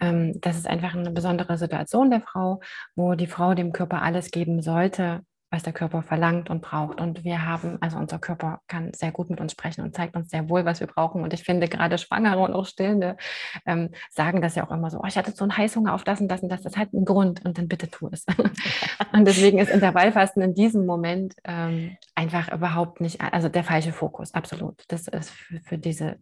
ähm, 0.00 0.40
das 0.40 0.56
ist 0.56 0.66
einfach 0.66 0.94
eine 0.94 1.10
besondere 1.12 1.58
Situation 1.58 2.10
der 2.10 2.22
Frau, 2.22 2.60
wo 2.96 3.14
die 3.14 3.28
Frau 3.28 3.54
dem 3.54 3.72
Körper 3.72 4.02
alles 4.02 4.30
geben 4.30 4.62
sollte, 4.62 5.20
was 5.52 5.62
der 5.62 5.74
Körper 5.74 6.02
verlangt 6.02 6.48
und 6.48 6.62
braucht. 6.62 6.98
Und 6.98 7.24
wir 7.24 7.44
haben, 7.46 7.76
also 7.82 7.98
unser 7.98 8.18
Körper 8.18 8.62
kann 8.68 8.92
sehr 8.94 9.12
gut 9.12 9.28
mit 9.28 9.38
uns 9.38 9.52
sprechen 9.52 9.82
und 9.82 9.94
zeigt 9.94 10.16
uns 10.16 10.30
sehr 10.30 10.48
wohl, 10.48 10.64
was 10.64 10.80
wir 10.80 10.86
brauchen. 10.86 11.22
Und 11.22 11.34
ich 11.34 11.42
finde, 11.44 11.68
gerade 11.68 11.98
Schwangere 11.98 12.40
und 12.40 12.54
auch 12.54 12.64
Stillende 12.64 13.18
ähm, 13.66 13.90
sagen 14.10 14.40
das 14.40 14.54
ja 14.54 14.66
auch 14.66 14.70
immer 14.70 14.90
so, 14.90 14.98
oh, 14.98 15.06
ich 15.06 15.18
hatte 15.18 15.32
so 15.32 15.44
einen 15.44 15.54
Heißhunger 15.54 15.92
auf 15.92 16.04
das 16.04 16.22
und 16.22 16.28
das 16.28 16.40
und 16.40 16.48
das, 16.48 16.62
das 16.62 16.78
hat 16.78 16.88
einen 16.94 17.04
Grund 17.04 17.44
und 17.44 17.58
dann 17.58 17.68
bitte 17.68 17.90
tu 17.90 18.08
es. 18.10 18.24
und 19.12 19.26
deswegen 19.26 19.58
ist 19.58 19.70
Intervallfasten 19.70 20.42
in 20.42 20.54
diesem 20.54 20.86
Moment 20.86 21.34
ähm, 21.44 21.98
einfach 22.14 22.50
überhaupt 22.50 23.02
nicht, 23.02 23.20
also 23.20 23.50
der 23.50 23.62
falsche 23.62 23.92
Fokus, 23.92 24.32
absolut. 24.32 24.82
Das 24.88 25.06
ist 25.06 25.30
für, 25.30 25.60
für 25.60 25.78
diese, 25.78 26.16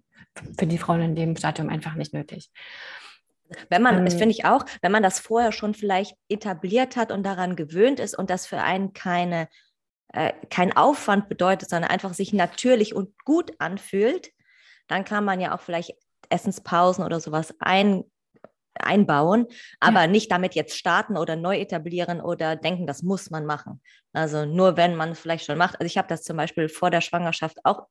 für 0.59 0.67
die 0.67 0.79
Frauen 0.79 1.03
in 1.03 1.15
dem 1.15 1.37
Stadium 1.37 1.69
einfach 1.69 1.95
nicht 1.95 2.13
nötig. 2.13 2.51
Wenn 3.69 3.83
man, 3.83 4.05
das 4.05 4.15
ähm. 4.15 4.21
finde 4.21 4.35
ich 4.35 4.45
auch, 4.45 4.65
wenn 4.83 4.93
man 4.93 5.03
das 5.03 5.21
vorher 5.21 5.53
schon 5.53 5.75
vielleicht 5.75 6.17
etabliert 6.29 6.97
hat 6.97 7.13
und 7.13 7.23
daran 7.25 7.57
gewöhnt 7.57 8.01
ist 8.01 8.17
und 8.17 8.31
das 8.31 8.47
für 8.47 8.59
einen 8.59 8.93
keine, 8.93 9.49
äh, 10.13 10.33
kein 10.51 10.77
Aufwand 10.77 11.29
bedeutet, 11.29 11.71
sondern 11.71 11.91
einfach 11.91 12.15
sich 12.15 12.33
natürlich 12.33 12.95
und 12.95 13.17
gut 13.25 13.53
anfühlt, 13.59 14.31
dann 14.89 15.05
kann 15.05 15.25
man 15.25 15.41
ja 15.41 15.55
auch 15.55 15.61
vielleicht 15.61 15.95
Essenspausen 16.29 17.05
oder 17.05 17.21
sowas 17.21 17.55
ein, 17.61 18.05
einbauen, 18.75 19.47
aber 19.79 20.03
ja. 20.03 20.07
nicht 20.07 20.31
damit 20.31 20.55
jetzt 20.55 20.77
starten 20.77 21.17
oder 21.17 21.37
neu 21.37 21.59
etablieren 21.59 22.21
oder 22.21 22.57
denken, 22.57 22.87
das 22.87 23.03
muss 23.03 23.31
man 23.31 23.47
machen. 23.47 23.81
Also 24.13 24.47
nur 24.47 24.77
wenn 24.77 24.97
man 24.97 25.11
es 25.11 25.21
vielleicht 25.21 25.45
schon 25.45 25.59
macht. 25.59 25.77
Also 25.81 25.87
ich 25.87 25.99
habe 25.99 26.09
das 26.09 26.23
zum 26.23 26.37
Beispiel 26.37 26.69
vor 26.69 26.91
der 26.91 27.01
Schwangerschaft 27.01 27.59
auch 27.65 27.87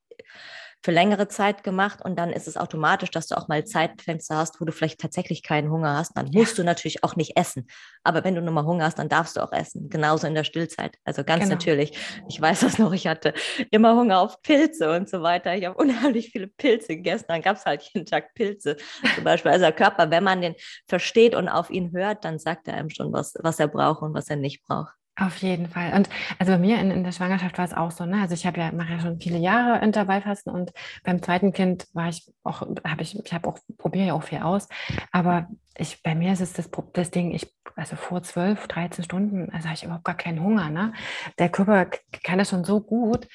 für 0.82 0.92
längere 0.92 1.28
Zeit 1.28 1.64
gemacht 1.64 2.00
und 2.04 2.18
dann 2.18 2.32
ist 2.32 2.48
es 2.48 2.56
automatisch, 2.56 3.12
dass 3.12 3.28
du 3.28 3.38
auch 3.38 3.50
mal 3.50 3.66
Zeitfenster 3.66 4.38
hast, 4.38 4.62
wo 4.62 4.66
du 4.66 4.72
vielleicht 4.72 5.00
tatsächlich 5.00 5.44
keinen 5.44 5.70
Hunger 5.70 5.98
hast. 5.98 6.16
Dann 6.16 6.30
musst 6.32 6.58
ja. 6.58 6.64
du 6.64 6.64
natürlich 6.64 7.04
auch 7.04 7.18
nicht 7.18 7.36
essen. 7.36 7.68
Aber 8.04 8.24
wenn 8.24 8.36
du 8.36 8.42
nur 8.42 8.54
mal 8.54 8.64
Hunger 8.64 8.86
hast, 8.86 8.98
dann 8.98 9.10
darfst 9.10 9.36
du 9.36 9.42
auch 9.42 9.52
essen. 9.52 9.90
Genauso 9.90 10.26
in 10.26 10.36
der 10.36 10.46
Stillzeit. 10.46 10.96
Also 11.04 11.24
ganz 11.26 11.44
genau. 11.44 11.56
natürlich. 11.56 11.98
Ich 12.30 12.40
weiß 12.40 12.62
das 12.62 12.80
noch, 12.80 12.94
ich 12.94 13.08
hatte 13.08 13.34
immer 13.72 13.96
Hunger 13.96 14.20
auf 14.20 14.42
Pilze 14.42 14.92
und 14.96 15.10
so 15.10 15.22
weiter. 15.22 15.54
Ich 15.56 15.66
habe 15.66 15.76
unheimlich 15.76 16.30
viele 16.32 16.48
Pilze 16.48 16.96
gegessen. 16.96 17.26
Dann 17.28 17.42
gab 17.42 17.58
es 17.58 17.66
halt 17.66 17.82
jeden 17.82 18.06
Tag 18.06 18.34
Pilze 18.34 18.78
zum 19.16 19.24
Beispiel. 19.26 19.52
Also 19.52 19.66
der 19.66 19.74
Körper, 19.74 20.10
wenn 20.12 20.24
man 20.24 20.42
den 20.42 20.56
versteht 20.88 21.36
und 21.36 21.50
auf 21.50 21.70
ihn 21.70 21.92
hört, 21.92 22.24
dann 22.24 22.40
sagt 22.40 22.70
er 22.70 22.76
einem 22.76 22.90
schon, 22.90 23.12
was, 23.12 23.34
was 23.40 23.60
er 23.60 23.68
braucht 23.68 24.02
und 24.02 24.14
was 24.14 24.30
er 24.30 24.38
nicht 24.38 24.64
braucht. 24.64 24.94
Auf 25.16 25.38
jeden 25.38 25.68
Fall. 25.68 25.94
Und 25.94 26.10
also 26.38 26.54
bei 26.54 26.58
mir 26.58 26.80
in, 26.80 26.92
in 26.92 27.04
der 27.04 27.12
Schwangerschaft 27.12 27.58
war 27.58 27.66
es 27.66 27.74
auch 27.74 27.92
so, 27.92 28.06
ne? 28.06 28.22
Also 28.22 28.36
ich 28.36 28.46
habe 28.46 28.60
ja, 28.62 28.72
mache 28.72 28.94
ja 28.94 29.00
schon 29.02 29.20
viele 29.20 29.38
Jahre 29.38 29.84
Intervallfasten 29.84 30.54
und 30.54 30.72
beim 31.04 31.22
zweiten 31.22 31.52
Kind 31.52 31.88
war 31.94 32.08
ich 32.08 32.32
auch, 32.44 32.62
habe 32.62 33.02
ich, 33.02 33.20
ich 33.20 33.34
habe 33.34 33.50
auch, 33.50 33.58
probiere 33.78 34.08
ja 34.08 34.14
auch 34.14 34.24
viel 34.24 34.40
aus. 34.40 34.70
Aber 35.12 35.50
ich, 35.78 36.02
bei 36.04 36.16
mir 36.16 36.32
ist 36.32 36.40
es 36.40 36.54
das, 36.54 36.70
das 36.94 37.12
Ding, 37.12 37.32
ich, 37.32 37.54
also 37.76 37.98
vor 37.98 38.24
12, 38.24 38.68
13 38.68 39.04
Stunden, 39.04 39.50
also 39.52 39.66
habe 39.68 39.76
ich 39.76 39.84
überhaupt 39.84 40.06
gar 40.06 40.16
keinen 40.16 40.42
Hunger, 40.42 40.70
ne? 40.70 40.94
Der 41.38 41.50
Körper 41.50 41.88
kann 42.24 42.38
das 42.40 42.50
schon 42.50 42.64
so 42.64 42.80
gut, 42.80 43.28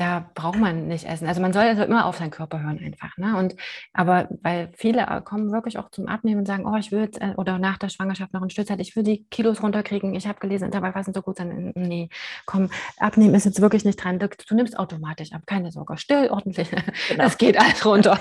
da 0.00 0.30
braucht 0.34 0.58
man 0.58 0.88
nicht 0.88 1.04
essen. 1.04 1.28
Also 1.28 1.42
man 1.42 1.52
soll 1.52 1.64
also 1.64 1.82
immer 1.82 2.06
auf 2.06 2.16
seinen 2.16 2.30
Körper 2.30 2.62
hören 2.62 2.80
einfach. 2.82 3.18
Ne? 3.18 3.36
Und 3.36 3.54
aber 3.92 4.28
weil 4.40 4.70
viele 4.74 5.02
äh, 5.02 5.20
kommen 5.20 5.52
wirklich 5.52 5.76
auch 5.76 5.90
zum 5.90 6.08
Abnehmen 6.08 6.40
und 6.40 6.46
sagen, 6.46 6.64
oh, 6.64 6.74
ich 6.76 6.90
will 6.90 7.00
jetzt, 7.00 7.20
äh, 7.20 7.34
oder 7.36 7.58
nach 7.58 7.76
der 7.76 7.90
Schwangerschaft 7.90 8.32
noch 8.32 8.40
ein 8.40 8.48
Stützeit, 8.48 8.80
ich 8.80 8.96
will 8.96 9.02
die 9.02 9.24
Kilos 9.24 9.62
runterkriegen. 9.62 10.14
Ich 10.14 10.26
habe 10.26 10.40
gelesen, 10.40 10.64
Intervallfasten 10.64 11.12
so 11.12 11.20
gut 11.20 11.36
sein. 11.36 11.72
Nee, 11.74 12.08
komm, 12.46 12.70
abnehmen 12.98 13.34
ist 13.34 13.44
jetzt 13.44 13.60
wirklich 13.60 13.84
nicht 13.84 14.02
dran. 14.02 14.18
Du, 14.18 14.28
du 14.28 14.54
nimmst 14.54 14.78
automatisch 14.78 15.32
ab, 15.32 15.42
keine 15.44 15.70
Sorge. 15.70 15.98
Still, 15.98 16.28
ordentlich. 16.30 16.70
Genau. 17.08 17.24
Das 17.24 17.38
geht 17.38 17.58
alles 17.58 17.84
runter. 17.84 18.18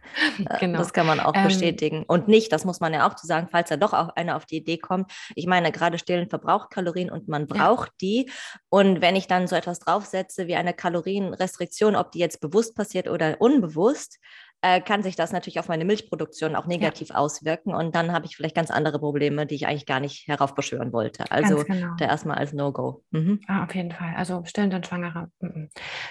genau. 0.60 0.78
Das 0.78 0.92
kann 0.92 1.06
man 1.06 1.20
auch 1.20 1.34
ähm, 1.34 1.44
bestätigen. 1.44 2.04
Und 2.06 2.28
nicht, 2.28 2.52
das 2.52 2.64
muss 2.64 2.80
man 2.80 2.94
ja 2.94 3.06
auch 3.06 3.14
zu 3.14 3.26
sagen, 3.26 3.48
falls 3.50 3.68
da 3.68 3.76
doch 3.76 3.92
auch 3.92 4.08
einer 4.16 4.36
auf 4.36 4.46
die 4.46 4.56
Idee 4.56 4.78
kommt. 4.78 5.12
Ich 5.34 5.46
meine, 5.46 5.72
gerade 5.72 5.98
stillen 5.98 6.28
verbraucht 6.28 6.70
Kalorien 6.70 7.10
und 7.10 7.28
man 7.28 7.46
braucht 7.46 7.88
ja. 7.88 7.94
die. 8.00 8.30
Und 8.70 9.02
wenn 9.02 9.14
ich 9.16 9.26
dann 9.26 9.46
so 9.46 9.56
etwas 9.56 9.78
draufsetze 9.80 10.46
wie 10.46 10.54
eine 10.54 10.72
Kalorienrestriktion, 11.20 11.96
ob 11.96 12.12
die 12.12 12.18
jetzt 12.18 12.40
bewusst 12.40 12.74
passiert 12.74 13.08
oder 13.08 13.40
unbewusst, 13.40 14.18
äh, 14.62 14.80
kann 14.80 15.02
sich 15.02 15.16
das 15.16 15.32
natürlich 15.32 15.58
auf 15.58 15.68
meine 15.68 15.84
Milchproduktion 15.84 16.54
auch 16.56 16.66
negativ 16.66 17.10
ja. 17.10 17.14
auswirken. 17.16 17.74
Und 17.74 17.94
dann 17.94 18.12
habe 18.12 18.26
ich 18.26 18.36
vielleicht 18.36 18.54
ganz 18.54 18.70
andere 18.70 18.98
Probleme, 18.98 19.46
die 19.46 19.54
ich 19.54 19.66
eigentlich 19.66 19.86
gar 19.86 20.00
nicht 20.00 20.28
heraufbeschwören 20.28 20.92
wollte. 20.92 21.24
Also 21.30 21.64
genau. 21.64 21.94
da 21.98 22.06
erstmal 22.06 22.38
als 22.38 22.52
No-Go. 22.52 23.02
Mhm. 23.10 23.40
Ah, 23.46 23.64
auf 23.64 23.74
jeden 23.74 23.92
Fall. 23.92 24.14
Also 24.16 24.42
stillend 24.44 24.74
und 24.74 24.86
Schwangere. 24.86 25.30
Mhm. 25.40 25.70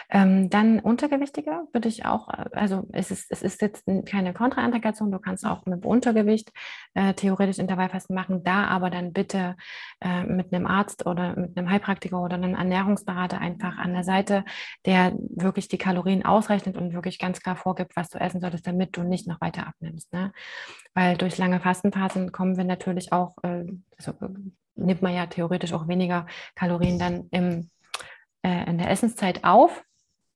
Ähm, 0.10 0.50
dann 0.50 0.80
Untergewichtige 0.80 1.68
würde 1.74 1.88
ich 1.88 2.06
auch, 2.06 2.30
äh, 2.30 2.46
also 2.54 2.88
es 2.92 3.12
ist, 3.12 3.32
es 3.32 3.44
ist 3.44 3.62
jetzt 3.62 3.86
keine 4.06 4.34
Kontraindikation, 4.34 5.12
du 5.12 5.20
kannst 5.20 5.46
auch 5.46 5.66
mit 5.66 5.86
Untergewicht 5.86 6.52
äh, 6.96 7.14
theoretisch 7.14 7.60
Intervallfasten 7.60 8.16
machen, 8.16 8.44
da 8.44 8.66
aber 8.66 8.90
dann 8.90 9.14
bitte 9.14 9.56
äh, 10.02 10.24
mit 10.24 10.54
einem 10.54 10.66
Arzt 10.66 11.06
oder 11.06 11.36
mit 11.36 11.58
einem 11.58 11.70
Heilpraktiker 11.70 12.22
oder 12.22 12.36
einem 12.36 12.56
Ernährungsberater 12.56 13.40
einfach 13.40 13.78
an 13.78 13.94
der 13.94 14.04
Seite, 14.04 14.44
der 14.86 15.14
wirklich 15.36 15.68
die 15.68 15.78
Kalorien 15.78 16.26
ausrechnet 16.26 16.78
und 16.78 16.94
wirklich 16.94 17.20
ganz 17.20 17.42
klar 17.42 17.56
vorgibt, 17.56 17.96
was 17.96 18.10
du 18.10 18.20
essen 18.20 18.39
essen 18.40 18.42
solltest, 18.42 18.68
damit 18.68 18.96
du 18.96 19.04
nicht 19.04 19.28
noch 19.28 19.42
weiter 19.42 19.68
abnimmst. 19.68 20.12
Ne? 20.14 20.32
Weil 20.94 21.18
durch 21.18 21.38
lange 21.38 21.60
Fastenphasen 21.60 22.32
kommen 22.32 22.58
wir 22.58 22.64
natürlich 22.64 23.12
auch, 23.12 23.36
äh, 23.44 23.66
also 23.98 24.12
äh, 24.22 24.30
nimmt 24.76 25.02
man 25.02 25.14
ja 25.14 25.28
theoretisch 25.28 25.74
auch 25.74 25.88
weniger 25.88 26.26
Kalorien 26.56 27.00
dann 27.00 27.28
im, 27.32 27.70
äh, 28.44 28.70
in 28.70 28.78
der 28.78 28.90
Essenszeit 28.90 29.44
auf. 29.44 29.84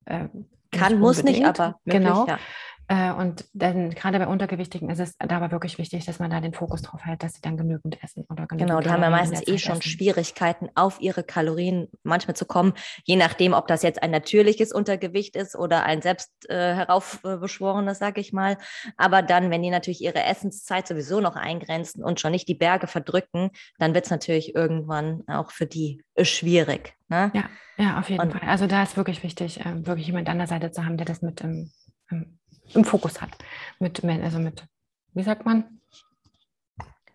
Äh, 0.06 0.28
Kann, 0.72 1.00
muss 1.00 1.24
nicht, 1.24 1.46
aber 1.46 1.80
möglich, 1.86 2.04
genau. 2.04 2.28
Ja. 2.28 2.40
Äh, 2.88 3.14
und 3.14 3.46
dann 3.54 3.92
gerade 3.92 4.20
bei 4.20 4.28
Untergewichtigen 4.28 4.90
ist 4.90 5.00
es 5.00 5.18
dabei 5.18 5.52
wirklich 5.52 5.78
wichtig, 5.78 6.06
dass 6.06 6.20
man 6.20 6.30
da 6.30 6.42
den 6.42 6.54
Fokus 6.54 6.82
drauf 6.82 7.06
hält, 7.06 7.24
dass 7.24 7.36
sie 7.36 7.42
dann 7.42 7.56
genügend 7.56 8.04
essen 8.04 8.26
oder 8.30 8.46
genügend 8.46 8.70
Genau, 8.70 8.82
die 8.82 8.88
Kalorien 8.88 8.92
haben 8.92 9.02
ja 9.04 9.10
meistens 9.10 9.48
eh 9.48 9.58
schon 9.58 9.78
essen. 9.78 9.84
Schwierigkeiten, 9.84 10.70
auf 10.76 11.00
ihre 11.00 11.24
Kalorien 11.24 11.88
manchmal 12.04 12.36
zu 12.36 12.46
kommen, 12.46 12.74
je 13.06 13.16
nachdem, 13.16 13.54
ob 13.54 13.68
das 13.68 13.84
jetzt 13.84 14.04
ein 14.04 14.12
natürliches 14.12 14.74
Untergewicht 14.74 15.36
ist 15.38 15.56
oder 15.56 15.84
ein 15.84 16.02
selbst 16.02 16.32
äh, 16.50 16.76
heraufbeschworenes, 16.76 18.00
sage 18.00 18.20
ich 18.20 18.34
mal. 18.34 18.58
Aber 18.98 19.22
dann, 19.22 19.50
wenn 19.50 19.62
die 19.62 19.70
natürlich 19.70 20.02
ihre 20.02 20.24
Essenszeit 20.24 20.88
sowieso 20.88 21.22
noch 21.22 21.38
eingrenzen 21.38 22.04
und 22.04 22.20
schon 22.20 22.32
nicht 22.32 22.50
die 22.50 22.56
Berge 22.56 22.88
verdrücken, 22.88 23.52
dann 23.80 23.94
wird 23.94 24.06
es 24.06 24.12
natürlich 24.12 24.56
irgendwann 24.56 25.24
auch 25.28 25.52
für 25.52 25.66
die 25.66 26.04
äh, 26.16 26.26
schwierig. 26.26 26.96
Ne? 27.08 27.32
Ja, 27.34 27.46
ja, 27.78 28.00
auf 28.00 28.10
jeden 28.10 28.22
und, 28.22 28.34
Fall. 28.34 28.48
Also 28.48 28.68
da 28.68 28.84
ist 28.84 28.98
wirklich 28.98 29.24
wichtig, 29.24 29.62
äh, 29.62 29.86
wirklich 29.86 30.08
jemand 30.08 30.28
an 30.28 30.38
der 30.38 30.48
Seite 30.48 30.72
zu 30.72 30.86
haben, 30.86 30.98
der 30.98 31.06
das 31.06 31.22
mit 31.22 31.42
im, 31.42 31.72
im 32.10 32.40
im 32.74 32.84
Fokus 32.84 33.22
hat. 33.22 33.32
Mit, 33.80 34.04
also 34.04 34.40
mit, 34.40 34.66
wie 35.14 35.24
sagt 35.24 35.46
man? 35.46 35.80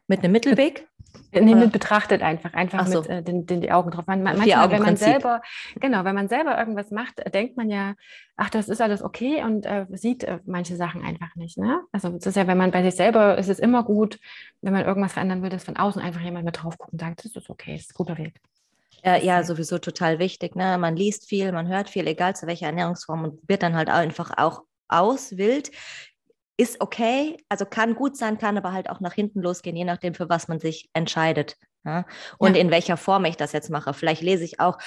Mit 0.06 0.20
einem 0.20 0.32
Mittelweg? 0.32 0.88
Nee, 1.32 1.54
mit 1.54 1.72
betrachtet 1.72 2.22
einfach, 2.22 2.54
einfach 2.54 2.86
so. 2.86 3.00
mit 3.00 3.10
äh, 3.10 3.22
den, 3.22 3.46
den, 3.46 3.60
die 3.60 3.70
Augen 3.70 3.90
drauf. 3.90 4.06
Man, 4.06 4.22
man, 4.22 4.38
manchmal, 4.38 4.70
wenn 4.70 4.82
man 4.82 4.96
selber, 4.96 5.42
genau, 5.78 6.04
wenn 6.04 6.14
man 6.14 6.28
selber 6.28 6.58
irgendwas 6.58 6.90
macht, 6.90 7.22
denkt 7.34 7.56
man 7.56 7.70
ja, 7.70 7.94
ach, 8.36 8.50
das 8.50 8.68
ist 8.68 8.80
alles 8.80 9.02
okay 9.02 9.42
und 9.44 9.66
äh, 9.66 9.86
sieht 9.90 10.24
äh, 10.24 10.38
manche 10.46 10.76
Sachen 10.76 11.02
einfach 11.02 11.34
nicht. 11.34 11.58
Ne? 11.58 11.80
Also 11.92 12.08
es 12.16 12.26
ist 12.26 12.36
ja, 12.36 12.46
wenn 12.46 12.58
man 12.58 12.70
bei 12.70 12.82
sich 12.82 12.94
selber, 12.94 13.36
ist 13.36 13.48
es 13.48 13.58
immer 13.58 13.84
gut, 13.84 14.18
wenn 14.62 14.72
man 14.72 14.84
irgendwas 14.84 15.12
verändern 15.12 15.42
will, 15.42 15.50
dass 15.50 15.64
von 15.64 15.76
außen 15.76 16.00
einfach 16.00 16.20
jemand 16.20 16.44
mit 16.44 16.62
drauf 16.62 16.78
guckt 16.78 16.92
und 16.92 17.00
sagt, 17.00 17.24
das 17.24 17.36
ist 17.36 17.50
okay, 17.50 17.72
das 17.72 17.82
ist 17.82 17.92
ein 17.92 17.96
guter 17.96 18.18
Weg. 18.18 18.40
Äh, 19.02 19.24
ja, 19.24 19.42
sowieso 19.42 19.78
total 19.78 20.18
wichtig. 20.18 20.56
Ne? 20.56 20.78
Man 20.78 20.96
liest 20.96 21.28
viel, 21.28 21.52
man 21.52 21.68
hört 21.68 21.88
viel, 21.88 22.06
egal 22.06 22.36
zu 22.36 22.46
welcher 22.46 22.66
Ernährungsform 22.66 23.24
und 23.24 23.48
wird 23.48 23.62
dann 23.62 23.76
halt 23.76 23.90
einfach 23.90 24.32
auch 24.36 24.62
aus, 24.88 25.36
wild, 25.36 25.70
ist 26.56 26.80
okay, 26.80 27.36
also 27.48 27.64
kann 27.64 27.94
gut 27.94 28.16
sein, 28.16 28.36
kann 28.36 28.58
aber 28.58 28.72
halt 28.72 28.90
auch 28.90 29.00
nach 29.00 29.14
hinten 29.14 29.40
losgehen, 29.40 29.76
je 29.76 29.84
nachdem, 29.84 30.14
für 30.14 30.28
was 30.28 30.48
man 30.48 30.58
sich 30.58 30.90
entscheidet. 30.92 31.56
Ja? 31.84 32.04
Und 32.38 32.56
ja. 32.56 32.62
in 32.62 32.70
welcher 32.70 32.96
Form 32.96 33.24
ich 33.24 33.36
das 33.36 33.52
jetzt 33.52 33.70
mache. 33.70 33.94
Vielleicht 33.94 34.22
lese 34.22 34.44
ich 34.44 34.58
auch, 34.58 34.78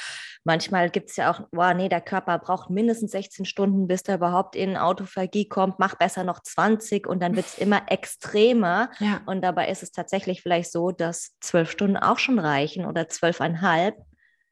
manchmal 0.43 0.89
gibt 0.89 1.09
es 1.09 1.15
ja 1.15 1.31
auch, 1.31 1.41
wow, 1.51 1.73
nee, 1.73 1.87
der 1.89 2.01
Körper 2.01 2.37
braucht 2.39 2.69
mindestens 2.69 3.11
16 3.11 3.45
Stunden, 3.45 3.87
bis 3.87 4.01
er 4.03 4.15
überhaupt 4.15 4.55
in 4.55 4.75
Autophagie 4.77 5.47
kommt, 5.47 5.79
mach 5.79 5.95
besser 5.95 6.23
noch 6.23 6.41
20 6.41 7.07
und 7.07 7.21
dann 7.21 7.35
wird 7.35 7.45
es 7.45 7.57
immer 7.57 7.83
extremer. 7.87 8.91
Ja. 8.99 9.21
Und 9.25 9.41
dabei 9.41 9.69
ist 9.69 9.81
es 9.81 9.91
tatsächlich 9.91 10.41
vielleicht 10.41 10.71
so, 10.71 10.91
dass 10.91 11.37
zwölf 11.39 11.71
Stunden 11.71 11.97
auch 11.97 12.19
schon 12.19 12.39
reichen 12.39 12.85
oder 12.85 13.07
zwölfeinhalb. 13.07 13.95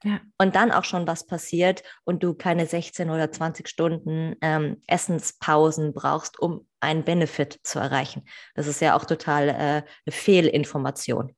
Ja. 0.04 0.20
Und 0.38 0.56
dann 0.56 0.72
auch 0.72 0.86
schon 0.86 1.08
was 1.08 1.26
passiert 1.26 1.84
und 2.06 2.24
du 2.24 2.34
keine 2.34 2.66
16 2.66 3.10
oder 3.10 3.32
20 3.32 3.68
Stunden 3.68 4.36
ähm, 4.42 4.82
Essenspausen 4.88 5.94
brauchst, 5.94 6.40
um 6.40 6.66
einen 6.80 7.04
Benefit 7.04 7.60
zu 7.64 7.80
erreichen. 7.80 8.24
Das 8.56 8.68
ist 8.68 8.80
ja 8.80 8.96
auch 8.96 9.06
total 9.06 9.50
äh, 9.50 9.54
eine 9.54 9.84
Fehlinformation. 10.08 11.36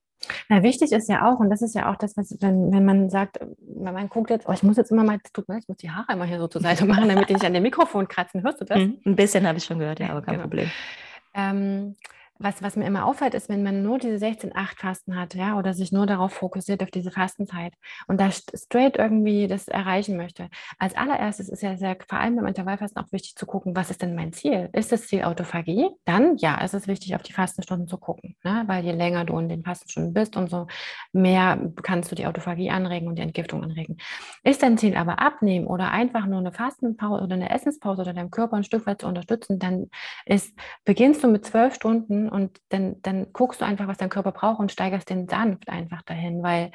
Ja, 0.50 0.62
wichtig 0.62 0.91
ist 0.91 1.10
ja 1.10 1.28
auch, 1.28 1.39
und 1.39 1.50
das 1.50 1.63
ist 1.63 1.74
ja 1.74 1.91
auch 1.91 1.95
das, 1.95 2.15
was, 2.15 2.38
wenn, 2.41 2.71
wenn 2.71 2.86
man 2.86 3.10
sagt, 3.10 3.39
wenn 3.39 3.93
man 3.93 4.08
guckt 4.08 4.30
jetzt, 4.30 4.47
oh, 4.47 4.52
ich 4.52 4.62
muss 4.62 4.78
jetzt 4.78 4.91
immer 4.91 5.04
mal, 5.04 5.17
tut 5.34 5.50
mir, 5.50 5.58
ich 5.58 5.67
muss 5.67 5.78
die 5.78 5.89
Haare 5.89 6.13
immer 6.13 6.26
hier 6.26 6.39
so 6.39 6.47
zur 6.47 6.62
Seite 6.62 6.86
machen, 6.86 7.10
damit 7.10 7.30
die 7.30 7.34
nicht 7.34 7.45
an 7.45 7.54
dem 7.54 7.63
Mikrofon 7.63 8.08
kratzen. 8.08 8.43
Hörst 8.43 8.62
du 8.62 8.65
das? 8.65 8.78
Mhm, 8.78 9.00
ein 9.06 9.15
bisschen 9.15 9.47
habe 9.47 9.58
ich 9.58 9.65
schon 9.65 9.80
gehört, 9.80 10.00
ja, 10.00 10.10
aber 10.10 10.21
kein 10.21 10.36
genau. 10.36 10.43
Problem. 10.43 10.69
Ähm, 11.34 11.95
was, 12.43 12.62
was 12.62 12.75
mir 12.75 12.86
immer 12.86 13.06
auffällt, 13.06 13.34
ist, 13.34 13.49
wenn 13.49 13.63
man 13.63 13.84
nur 13.84 13.99
diese 13.99 14.23
16-8-Fasten 14.25 15.19
hat, 15.19 15.36
ja, 15.36 15.58
oder 15.58 15.73
sich 15.73 15.91
nur 15.91 16.06
darauf 16.06 16.34
fokussiert, 16.34 16.84
auf 16.84 16.91
diese 16.91 17.12
Fastenzeit 17.12 17.73
und 18.08 18.19
da 18.19 18.30
straight 18.32 18.97
irgendwie 18.97 19.47
das 19.47 19.67
erreichen 19.67 20.17
möchte. 20.17 20.49
Als 20.80 20.95
allererstes 20.95 21.49
ist 21.49 21.62
ja 21.62 21.77
sehr, 21.77 21.97
vor 22.08 22.19
allem 22.19 22.36
beim 22.36 22.47
Intervallfasten 22.47 23.01
auch 23.01 23.12
wichtig 23.12 23.36
zu 23.36 23.45
gucken, 23.45 23.75
was 23.75 23.91
ist 23.91 24.01
denn 24.01 24.15
mein 24.15 24.34
Ziel? 24.34 24.69
Ist 24.73 24.91
das 24.91 25.08
Ziel 25.08 25.23
Autophagie? 25.23 25.89
Dann, 26.06 26.38
ja, 26.38 26.62
ist 26.62 26.73
es 26.73 26.88
wichtig, 26.88 27.15
auf 27.15 27.23
die 27.23 27.34
Fastenstunden 27.34 27.88
zu 27.88 27.97
gucken, 27.97 28.36
ne? 28.43 28.63
weil 28.67 28.84
je 28.84 28.91
länger 28.91 29.25
du 29.25 29.38
in 29.39 29.49
den 29.49 29.63
Fastenstunden 29.63 30.13
bist, 30.13 30.36
umso 30.36 30.67
mehr 31.13 31.60
kannst 31.84 32.12
du 32.12 32.15
die 32.15 32.25
Autophagie 32.25 32.69
anregen 32.69 33.08
und 33.08 33.15
die 33.15 33.23
Entgiftung 33.23 33.63
anregen. 33.63 33.97
Ist 34.43 34.63
dein 34.63 34.77
Ziel 34.77 34.95
aber 34.95 35.19
abnehmen 35.19 35.67
oder 35.67 35.91
einfach 35.91 36.25
nur 36.25 36.39
eine 36.39 36.51
Fastenpause 36.51 37.23
oder 37.23 37.36
eine 37.36 37.49
Essenspause 37.49 38.01
oder 38.01 38.13
deinem 38.13 38.32
Körper 38.32 38.58
ein 38.58 38.63
Stück 38.63 38.86
weit 38.86 39.01
zu 39.01 39.08
unterstützen, 39.08 39.60
dann 39.60 39.89
ist, 40.25 40.58
beginnst 40.86 41.23
du 41.23 41.27
mit 41.27 41.45
zwölf 41.45 41.75
Stunden 41.75 42.30
und 42.32 42.60
dann, 42.70 43.02
dann 43.02 43.34
guckst 43.34 43.62
du 43.62 43.65
einfach, 43.65 43.88
was 43.88 43.98
dein 43.98 44.10
Körper 44.10 44.32
braucht 44.32 44.60
und 44.60 44.72
steigerst 44.72 45.10
den 45.10 45.28
sanft 45.28 45.70
einfach 45.70 46.02
dahin, 46.04 46.44
weil 46.44 46.72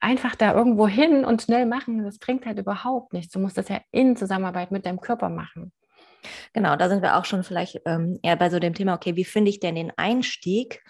einfach 0.00 0.34
da 0.34 0.54
irgendwo 0.54 0.86
hin 0.86 1.24
und 1.24 1.42
schnell 1.42 1.66
machen, 1.66 2.04
das 2.04 2.18
bringt 2.18 2.46
halt 2.46 2.58
überhaupt 2.58 3.12
nichts. 3.12 3.32
Du 3.32 3.38
musst 3.38 3.58
das 3.58 3.68
ja 3.68 3.80
in 3.90 4.16
Zusammenarbeit 4.16 4.70
mit 4.70 4.86
deinem 4.86 5.00
Körper 5.00 5.28
machen. 5.28 5.72
Genau, 6.52 6.76
da 6.76 6.88
sind 6.88 7.02
wir 7.02 7.16
auch 7.16 7.24
schon 7.24 7.42
vielleicht 7.42 7.80
ähm, 7.84 8.18
eher 8.22 8.36
bei 8.36 8.48
so 8.50 8.58
dem 8.58 8.74
Thema, 8.74 8.94
okay, 8.94 9.16
wie 9.16 9.24
finde 9.24 9.50
ich 9.50 9.60
denn 9.60 9.74
den 9.74 9.92
Einstieg? 9.96 10.82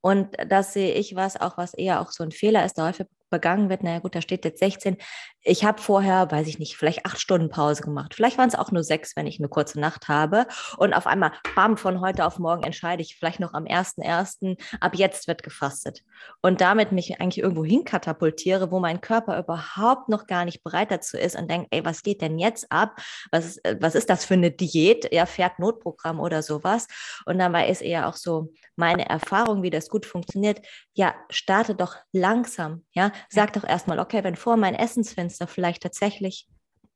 Und 0.00 0.34
das 0.48 0.72
sehe 0.72 0.94
ich 0.94 1.14
was, 1.14 1.38
auch 1.38 1.58
was 1.58 1.74
eher 1.74 2.00
auch 2.00 2.10
so 2.10 2.24
ein 2.24 2.30
Fehler 2.30 2.64
ist, 2.64 2.78
da 2.78 2.86
häufig 2.86 3.06
begangen 3.30 3.68
wird, 3.68 3.82
naja 3.82 3.98
gut, 4.00 4.14
da 4.14 4.20
steht 4.20 4.44
jetzt 4.44 4.60
16. 4.60 4.96
Ich 5.42 5.64
habe 5.64 5.80
vorher, 5.80 6.30
weiß 6.30 6.46
ich 6.46 6.58
nicht, 6.58 6.76
vielleicht 6.76 7.06
acht 7.06 7.20
Stunden 7.20 7.48
Pause 7.48 7.82
gemacht. 7.82 8.14
Vielleicht 8.14 8.38
waren 8.38 8.48
es 8.48 8.54
auch 8.54 8.72
nur 8.72 8.82
sechs, 8.82 9.16
wenn 9.16 9.26
ich 9.26 9.38
eine 9.38 9.48
kurze 9.48 9.80
Nacht 9.80 10.08
habe. 10.08 10.46
Und 10.76 10.94
auf 10.94 11.06
einmal, 11.06 11.32
bam, 11.54 11.76
von 11.76 12.00
heute 12.00 12.24
auf 12.24 12.38
morgen 12.38 12.62
entscheide 12.62 13.02
ich 13.02 13.16
vielleicht 13.16 13.40
noch 13.40 13.54
am 13.54 13.64
1.1., 13.64 14.58
ab 14.80 14.94
jetzt 14.94 15.28
wird 15.28 15.42
gefastet. 15.42 16.02
Und 16.42 16.60
damit 16.60 16.92
mich 16.92 17.20
eigentlich 17.20 17.42
irgendwo 17.42 17.64
hinkatapultiere, 17.64 18.70
wo 18.70 18.80
mein 18.80 19.00
Körper 19.00 19.38
überhaupt 19.38 20.08
noch 20.08 20.26
gar 20.26 20.44
nicht 20.44 20.62
bereit 20.62 20.90
dazu 20.90 21.16
ist 21.16 21.36
und 21.36 21.50
denkt, 21.50 21.68
ey, 21.70 21.84
was 21.84 22.02
geht 22.02 22.20
denn 22.22 22.38
jetzt 22.38 22.70
ab? 22.70 22.96
Was, 23.30 23.58
äh, 23.58 23.76
was 23.80 23.94
ist 23.94 24.10
das 24.10 24.24
für 24.24 24.34
eine 24.34 24.50
Diät? 24.50 25.12
Ja, 25.12 25.26
fährt 25.26 25.58
Notprogramm 25.58 26.20
oder 26.20 26.42
sowas. 26.42 26.86
Und 27.26 27.38
dabei 27.38 27.68
ist 27.68 27.82
eher 27.82 28.08
auch 28.08 28.16
so 28.16 28.52
meine 28.76 29.08
Erfahrung, 29.08 29.62
wie 29.62 29.70
das 29.70 29.88
gut 29.88 30.06
funktioniert. 30.06 30.60
Ja, 30.94 31.14
starte 31.30 31.74
doch 31.74 31.96
langsam. 32.12 32.84
Ja, 32.92 33.12
Sag 33.28 33.52
doch 33.52 33.64
erstmal, 33.64 33.98
okay, 33.98 34.24
wenn 34.24 34.36
vor 34.36 34.56
mein 34.56 34.74
Essensfenster 34.74 35.46
vielleicht 35.46 35.82
tatsächlich 35.82 36.48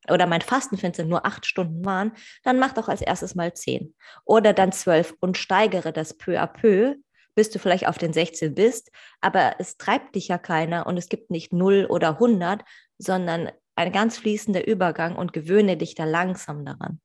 oder 0.08 0.26
mein 0.26 0.40
Fastenfenster 0.40 1.04
nur 1.04 1.26
acht 1.26 1.46
Stunden 1.46 1.84
waren, 1.84 2.12
dann 2.42 2.58
mach 2.58 2.72
doch 2.72 2.88
als 2.88 3.02
erstes 3.02 3.34
mal 3.34 3.54
zehn 3.54 3.94
oder 4.24 4.52
dann 4.52 4.72
zwölf 4.72 5.14
und 5.20 5.38
steigere 5.38 5.92
das 5.92 6.16
peu 6.16 6.40
à 6.40 6.46
peu, 6.46 6.96
bis 7.34 7.50
du 7.50 7.58
vielleicht 7.58 7.86
auf 7.86 7.98
den 7.98 8.12
16 8.12 8.54
bist. 8.54 8.90
Aber 9.20 9.54
es 9.58 9.76
treibt 9.76 10.14
dich 10.16 10.28
ja 10.28 10.38
keiner 10.38 10.86
und 10.86 10.96
es 10.96 11.08
gibt 11.08 11.30
nicht 11.30 11.52
0 11.52 11.86
oder 11.88 12.10
100, 12.10 12.62
sondern 12.98 13.50
ein 13.76 13.92
ganz 13.92 14.18
fließender 14.18 14.66
Übergang 14.66 15.16
und 15.16 15.32
gewöhne 15.32 15.76
dich 15.76 15.94
da 15.94 16.04
langsam 16.04 16.64
daran. 16.64 17.00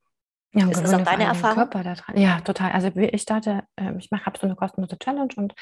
Ja, 0.54 0.68
ist 0.70 0.82
das 0.82 0.94
auch 0.94 1.02
deine 1.04 1.26
Erfahrung? 1.26 1.70
Ja, 2.16 2.40
total. 2.42 2.72
Also 2.72 2.90
ich 2.96 3.22
starte, 3.22 3.64
ähm, 3.76 3.98
ich 4.00 4.10
mache 4.12 4.26
habe 4.26 4.40
so 4.40 4.48
eine 4.48 4.56
kostenlose 4.56 4.98
Challenge 4.98 5.34
und 5.36 5.54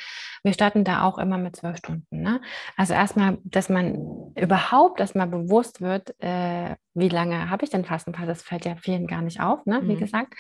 wir 0.44 0.54
starten 0.54 0.84
da 0.84 1.04
auch 1.04 1.18
immer 1.18 1.38
mit 1.38 1.56
zwölf 1.56 1.78
Stunden. 1.78 2.22
Ne? 2.22 2.40
Also 2.78 2.94
erstmal, 2.94 3.40
dass 3.44 3.70
man 3.70 4.34
überhaupt 4.36 5.00
erstmal 5.00 5.28
bewusst 5.28 5.82
wird, 5.82 6.16
äh, 6.22 6.76
wie 6.94 7.10
lange 7.10 7.50
habe 7.50 7.66
ich 7.66 7.72
denn 7.72 7.84
Fastenphase? 7.84 8.28
Das 8.28 8.44
fällt 8.44 8.66
ja 8.66 8.76
vielen 8.76 9.08
gar 9.08 9.22
nicht 9.22 9.42
auf, 9.42 9.66
ne? 9.66 9.82
wie 9.84 9.96
mhm. 9.96 10.00
gesagt. 10.00 10.34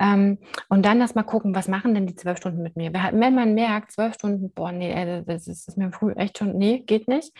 Ähm, 0.00 0.38
und 0.68 0.84
dann 0.84 0.98
lass 0.98 1.14
mal 1.14 1.22
gucken, 1.22 1.54
was 1.54 1.68
machen 1.68 1.94
denn 1.94 2.06
die 2.06 2.16
zwölf 2.16 2.38
Stunden 2.38 2.62
mit 2.62 2.74
mir? 2.76 2.92
Wenn 2.92 3.34
man 3.34 3.54
merkt, 3.54 3.92
zwölf 3.92 4.14
Stunden, 4.14 4.50
boah, 4.50 4.72
nee, 4.72 5.22
das 5.26 5.46
ist, 5.46 5.68
das 5.68 5.74
ist 5.74 5.78
mir 5.78 5.92
früh 5.92 6.12
echt 6.12 6.38
schon, 6.38 6.56
nee, 6.56 6.80
geht 6.80 7.06
nicht. 7.06 7.32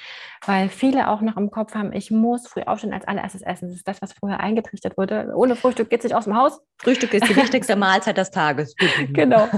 Weil 0.44 0.68
viele 0.68 1.08
auch 1.08 1.22
noch 1.22 1.36
im 1.38 1.50
Kopf 1.50 1.74
haben, 1.74 1.92
ich 1.92 2.10
muss 2.10 2.46
früh 2.46 2.62
aufstehen 2.62 2.92
als 2.92 3.08
allererstes 3.08 3.42
essen. 3.42 3.68
Das 3.68 3.76
ist 3.76 3.88
das, 3.88 4.02
was 4.02 4.12
früher 4.12 4.38
eingetrichtert 4.40 4.98
wurde. 4.98 5.32
Ohne 5.34 5.56
Frühstück 5.56 5.88
geht 5.88 6.00
es 6.00 6.04
nicht 6.04 6.14
aus 6.14 6.24
dem 6.24 6.36
Haus. 6.36 6.60
Frühstück 6.78 7.14
ist 7.14 7.28
die 7.28 7.36
wichtigste 7.36 7.76
Mahlzeit 7.76 8.18
des 8.18 8.30
Tages. 8.30 8.74
genau. 9.12 9.48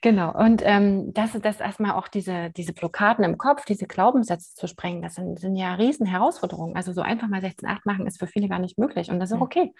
genau. 0.00 0.34
Und 0.34 0.62
ähm, 0.64 1.12
das 1.12 1.34
ist 1.34 1.44
das 1.44 1.60
erstmal 1.60 1.92
auch 1.92 2.08
diese, 2.08 2.50
diese 2.56 2.72
Blockaden 2.72 3.24
im 3.24 3.36
Kopf, 3.36 3.64
diese 3.66 3.86
Glaubenssätze 3.86 4.54
zu 4.54 4.66
sprengen, 4.66 5.02
das 5.02 5.16
sind, 5.16 5.38
sind 5.38 5.56
ja 5.56 5.74
riesen 5.74 6.06
Herausforderungen. 6.06 6.76
Also 6.76 6.92
so 6.92 7.02
einfach 7.02 7.28
mal 7.28 7.40
16,8 7.40 7.80
machen 7.84 8.06
ist 8.06 8.18
für 8.18 8.26
viele 8.26 8.48
gar 8.48 8.58
nicht 8.58 8.78
möglich 8.78 9.10
und 9.10 9.20
das 9.20 9.30
ist 9.30 9.36
auch 9.36 9.42
okay. 9.42 9.72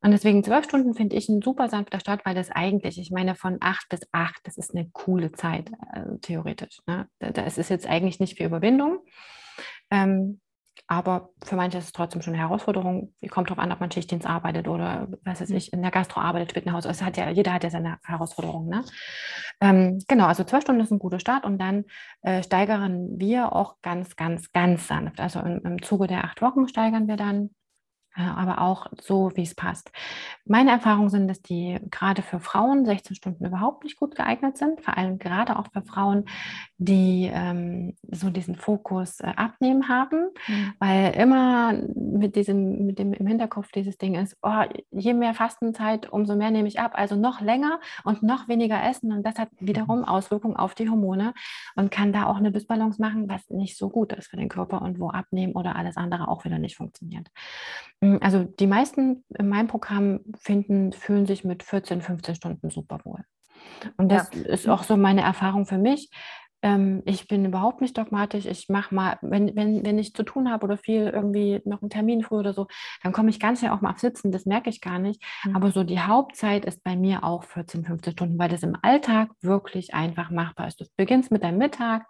Und 0.00 0.10
deswegen 0.10 0.44
zwölf 0.44 0.64
Stunden 0.64 0.94
finde 0.94 1.16
ich 1.16 1.23
ein 1.28 1.42
super 1.42 1.68
sanfter 1.68 2.00
Start, 2.00 2.24
weil 2.24 2.34
das 2.34 2.50
eigentlich, 2.50 2.98
ich 2.98 3.10
meine, 3.10 3.34
von 3.34 3.58
acht 3.60 3.88
bis 3.88 4.00
acht, 4.12 4.40
das 4.44 4.56
ist 4.56 4.74
eine 4.74 4.88
coole 4.92 5.32
Zeit, 5.32 5.70
äh, 5.92 6.18
theoretisch. 6.20 6.80
Ne? 6.86 7.08
Das 7.18 7.58
ist 7.58 7.70
jetzt 7.70 7.86
eigentlich 7.86 8.20
nicht 8.20 8.38
für 8.38 8.44
Überwindung. 8.44 9.00
Ähm, 9.90 10.40
aber 10.86 11.30
für 11.42 11.56
manche 11.56 11.78
ist 11.78 11.84
es 11.86 11.92
trotzdem 11.92 12.20
schon 12.20 12.34
eine 12.34 12.42
Herausforderung. 12.42 13.14
Kommt 13.30 13.48
darauf 13.48 13.62
an, 13.62 13.72
ob 13.72 13.80
man 13.80 13.90
Schichtdienst 13.90 14.26
arbeitet 14.26 14.68
oder 14.68 15.08
was 15.22 15.40
weiß 15.40 15.50
ich, 15.50 15.72
in 15.72 15.80
der 15.80 15.90
Gastro 15.90 16.20
arbeitet, 16.20 16.52
Fitnesshaus. 16.52 16.84
Es 16.84 17.02
hat 17.02 17.16
ja, 17.16 17.30
jeder 17.30 17.54
hat 17.54 17.64
ja 17.64 17.70
seine 17.70 17.98
Herausforderungen. 18.04 18.68
Ne? 18.68 18.84
Ähm, 19.60 20.02
genau, 20.08 20.26
also 20.26 20.44
zwölf 20.44 20.62
Stunden 20.62 20.82
ist 20.82 20.90
ein 20.90 20.98
guter 20.98 21.20
Start 21.20 21.44
und 21.44 21.58
dann 21.58 21.84
äh, 22.22 22.42
steigern 22.42 23.08
wir 23.18 23.54
auch 23.54 23.80
ganz, 23.80 24.16
ganz, 24.16 24.52
ganz 24.52 24.86
sanft. 24.86 25.20
Also 25.20 25.40
im, 25.40 25.60
im 25.64 25.82
Zuge 25.82 26.06
der 26.06 26.24
acht 26.24 26.42
Wochen 26.42 26.68
steigern 26.68 27.08
wir 27.08 27.16
dann 27.16 27.50
aber 28.22 28.60
auch 28.60 28.86
so, 29.00 29.32
wie 29.34 29.42
es 29.42 29.54
passt. 29.54 29.90
Meine 30.44 30.70
Erfahrungen 30.70 31.10
sind, 31.10 31.28
dass 31.28 31.42
die 31.42 31.78
gerade 31.90 32.22
für 32.22 32.38
Frauen 32.38 32.84
16 32.84 33.16
Stunden 33.16 33.44
überhaupt 33.44 33.84
nicht 33.84 33.98
gut 33.98 34.14
geeignet 34.14 34.56
sind, 34.56 34.80
vor 34.82 34.96
allem 34.96 35.18
gerade 35.18 35.58
auch 35.58 35.66
für 35.72 35.82
Frauen, 35.82 36.24
die 36.78 37.30
ähm, 37.32 37.96
so 38.10 38.30
diesen 38.30 38.56
Fokus 38.56 39.20
äh, 39.20 39.32
abnehmen 39.36 39.88
haben, 39.88 40.30
mhm. 40.46 40.72
weil 40.78 41.14
immer 41.14 41.72
mit 41.94 42.36
diesem, 42.36 42.86
mit 42.86 42.98
dem 42.98 43.12
im 43.12 43.26
Hinterkopf 43.26 43.72
dieses 43.72 43.98
Ding 43.98 44.14
ist, 44.14 44.36
oh, 44.42 44.62
je 44.90 45.14
mehr 45.14 45.34
Fastenzeit, 45.34 46.10
umso 46.12 46.36
mehr 46.36 46.50
nehme 46.50 46.68
ich 46.68 46.78
ab, 46.78 46.92
also 46.94 47.16
noch 47.16 47.40
länger 47.40 47.80
und 48.04 48.22
noch 48.22 48.48
weniger 48.48 48.82
essen 48.84 49.12
und 49.12 49.24
das 49.24 49.38
hat 49.38 49.48
wiederum 49.58 50.00
mhm. 50.00 50.04
Auswirkungen 50.04 50.56
auf 50.56 50.74
die 50.74 50.88
Hormone 50.88 51.34
und 51.74 51.90
kann 51.90 52.12
da 52.12 52.26
auch 52.26 52.36
eine 52.36 52.52
Dysbalance 52.52 53.00
machen, 53.00 53.28
was 53.28 53.48
nicht 53.50 53.76
so 53.76 53.88
gut 53.88 54.12
ist 54.12 54.28
für 54.28 54.36
den 54.36 54.48
Körper 54.48 54.82
und 54.82 55.00
wo 55.00 55.10
abnehmen 55.10 55.54
oder 55.54 55.76
alles 55.76 55.96
andere 55.96 56.28
auch 56.28 56.44
wieder 56.44 56.58
nicht 56.58 56.76
funktioniert. 56.76 57.28
Hm, 58.04 58.18
also 58.20 58.44
die 58.44 58.66
meisten 58.66 59.24
in 59.36 59.48
meinem 59.48 59.66
Programm 59.66 60.20
finden, 60.38 60.92
fühlen 60.92 61.26
sich 61.26 61.42
mit 61.44 61.62
14, 61.62 62.02
15 62.02 62.34
Stunden 62.34 62.70
super 62.70 63.00
wohl. 63.04 63.24
Und 63.96 64.12
das 64.12 64.30
ja. 64.34 64.42
ist 64.42 64.68
auch 64.68 64.82
so 64.82 64.96
meine 64.96 65.22
Erfahrung 65.22 65.64
für 65.64 65.78
mich. 65.78 66.10
Ähm, 66.60 67.02
ich 67.06 67.28
bin 67.28 67.46
überhaupt 67.46 67.80
nicht 67.80 67.96
dogmatisch. 67.96 68.44
Ich 68.44 68.68
mache 68.68 68.94
mal, 68.94 69.18
wenn, 69.22 69.56
wenn, 69.56 69.86
wenn 69.86 69.98
ich 69.98 70.12
zu 70.12 70.22
tun 70.22 70.50
habe 70.50 70.64
oder 70.64 70.76
viel 70.76 71.08
irgendwie 71.08 71.62
noch 71.64 71.80
einen 71.80 71.90
Termin 71.90 72.22
früh 72.22 72.36
oder 72.36 72.52
so, 72.52 72.66
dann 73.02 73.12
komme 73.12 73.30
ich 73.30 73.40
ganz 73.40 73.60
schnell 73.60 73.70
auch 73.70 73.80
mal 73.80 73.90
auf 73.90 74.00
Sitzen. 74.00 74.32
Das 74.32 74.44
merke 74.44 74.68
ich 74.68 74.82
gar 74.82 74.98
nicht. 74.98 75.22
Mhm. 75.44 75.56
Aber 75.56 75.72
so 75.72 75.82
die 75.82 76.00
Hauptzeit 76.00 76.66
ist 76.66 76.84
bei 76.84 76.96
mir 76.96 77.24
auch 77.24 77.44
14, 77.44 77.84
15 77.84 78.12
Stunden, 78.12 78.38
weil 78.38 78.50
das 78.50 78.62
im 78.62 78.76
Alltag 78.82 79.30
wirklich 79.40 79.94
einfach 79.94 80.30
machbar 80.30 80.68
ist. 80.68 80.80
Du 80.80 80.84
beginnst 80.96 81.30
mit 81.30 81.42
deinem 81.42 81.58
Mittag 81.58 82.06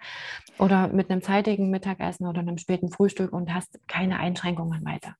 oder 0.59 0.89
mit 0.89 1.09
einem 1.09 1.23
zeitigen 1.23 1.71
Mittagessen 1.71 2.27
oder 2.27 2.41
einem 2.41 2.59
späten 2.59 2.91
Frühstück 2.91 3.33
und 3.33 3.55
hast 3.55 3.79
keine 3.87 4.19
Einschränkungen 4.19 4.85
weiter. 4.85 5.15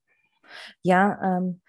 Ja, 0.81 1.37
ähm, 1.37 1.61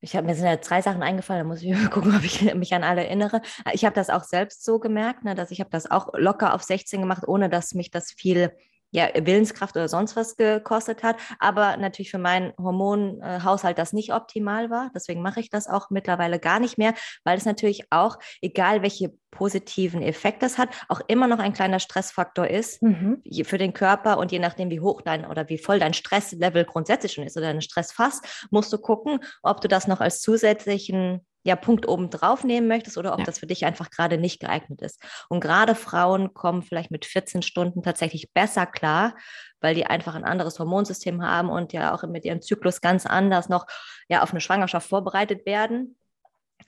ich 0.00 0.16
habe 0.16 0.26
mir 0.26 0.34
sind 0.34 0.46
ja 0.46 0.56
drei 0.56 0.82
Sachen 0.82 1.02
eingefallen, 1.02 1.44
da 1.44 1.48
muss 1.48 1.62
ich 1.62 1.72
gucken, 1.90 2.14
ob 2.16 2.24
ich 2.24 2.54
mich 2.54 2.74
an 2.74 2.84
alle 2.84 3.04
erinnere. 3.04 3.40
Ich 3.72 3.84
habe 3.84 3.94
das 3.94 4.10
auch 4.10 4.24
selbst 4.24 4.64
so 4.64 4.78
gemerkt, 4.78 5.24
ne, 5.24 5.34
dass 5.34 5.50
ich 5.50 5.60
habe 5.60 5.70
das 5.70 5.90
auch 5.90 6.08
locker 6.14 6.54
auf 6.54 6.62
16 6.62 7.00
gemacht, 7.00 7.26
ohne 7.26 7.48
dass 7.48 7.74
mich 7.74 7.90
das 7.90 8.10
viel 8.12 8.52
ja, 8.92 9.08
Willenskraft 9.14 9.74
oder 9.74 9.88
sonst 9.88 10.14
was 10.16 10.36
gekostet 10.36 11.02
hat, 11.02 11.16
aber 11.38 11.76
natürlich 11.78 12.10
für 12.10 12.18
meinen 12.18 12.52
Hormonhaushalt 12.58 13.78
das 13.78 13.92
nicht 13.92 14.12
optimal 14.14 14.70
war. 14.70 14.90
Deswegen 14.94 15.22
mache 15.22 15.40
ich 15.40 15.50
das 15.50 15.66
auch 15.66 15.90
mittlerweile 15.90 16.38
gar 16.38 16.60
nicht 16.60 16.78
mehr, 16.78 16.94
weil 17.24 17.38
es 17.38 17.46
natürlich 17.46 17.86
auch, 17.90 18.18
egal 18.42 18.82
welche 18.82 19.12
positiven 19.30 20.02
Effekte 20.02 20.44
es 20.44 20.58
hat, 20.58 20.68
auch 20.88 21.00
immer 21.08 21.26
noch 21.26 21.38
ein 21.38 21.54
kleiner 21.54 21.80
Stressfaktor 21.80 22.46
ist 22.46 22.82
mhm. 22.82 23.22
für 23.44 23.56
den 23.56 23.72
Körper 23.72 24.18
und 24.18 24.30
je 24.30 24.38
nachdem, 24.38 24.70
wie 24.70 24.80
hoch 24.80 25.00
dein 25.00 25.24
oder 25.24 25.48
wie 25.48 25.58
voll 25.58 25.78
dein 25.78 25.94
Stresslevel 25.94 26.66
grundsätzlich 26.66 27.14
schon 27.14 27.24
ist 27.24 27.36
oder 27.38 27.46
dein 27.46 27.62
Stressfass, 27.62 28.20
musst 28.50 28.72
du 28.72 28.78
gucken, 28.78 29.20
ob 29.42 29.62
du 29.62 29.68
das 29.68 29.88
noch 29.88 30.00
als 30.00 30.20
zusätzlichen 30.20 31.26
ja, 31.44 31.56
Punkt 31.56 31.88
oben 31.88 32.10
drauf 32.10 32.44
nehmen 32.44 32.68
möchtest 32.68 32.98
oder 32.98 33.12
ob 33.12 33.20
ja. 33.20 33.24
das 33.24 33.38
für 33.38 33.46
dich 33.46 33.64
einfach 33.64 33.90
gerade 33.90 34.18
nicht 34.18 34.40
geeignet 34.40 34.80
ist. 34.82 35.02
Und 35.28 35.40
gerade 35.40 35.74
Frauen 35.74 36.34
kommen 36.34 36.62
vielleicht 36.62 36.90
mit 36.90 37.04
14 37.04 37.42
Stunden 37.42 37.82
tatsächlich 37.82 38.32
besser 38.32 38.66
klar, 38.66 39.16
weil 39.60 39.74
die 39.74 39.86
einfach 39.86 40.14
ein 40.14 40.24
anderes 40.24 40.58
Hormonsystem 40.58 41.22
haben 41.22 41.48
und 41.48 41.72
ja 41.72 41.94
auch 41.94 42.02
mit 42.04 42.24
ihrem 42.24 42.42
Zyklus 42.42 42.80
ganz 42.80 43.06
anders 43.06 43.48
noch 43.48 43.66
ja, 44.08 44.22
auf 44.22 44.30
eine 44.30 44.40
Schwangerschaft 44.40 44.88
vorbereitet 44.88 45.46
werden 45.46 45.96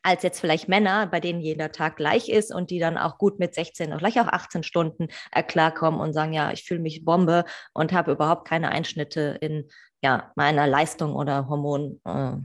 als 0.03 0.23
jetzt 0.23 0.41
vielleicht 0.41 0.69
Männer, 0.69 1.07
bei 1.07 1.19
denen 1.19 1.41
jeder 1.41 1.73
Tag 1.73 1.97
gleich 1.97 2.29
ist 2.29 2.55
und 2.55 2.71
die 2.71 2.79
dann 2.79 2.99
auch 2.99 3.17
gut 3.17 3.39
mit 3.39 3.55
16 3.55 3.89
oder 3.89 3.99
vielleicht 3.99 4.19
auch 4.19 4.29
18 4.29 4.63
Stunden 4.63 5.09
äh, 5.33 5.43
klarkommen 5.43 6.01
und 6.01 6.13
sagen, 6.13 6.33
ja, 6.33 6.53
ich 6.53 6.65
fühle 6.65 6.81
mich 6.81 7.05
Bombe 7.05 7.45
und 7.73 7.93
habe 7.93 8.13
überhaupt 8.13 8.47
keine 8.47 8.71
Einschnitte 8.71 9.39
in 9.41 9.69
ja, 10.03 10.33
meiner 10.37 10.67
Leistung 10.67 11.15
oder 11.15 11.49
Hormon. 11.49 12.01
Äh, 12.05 12.37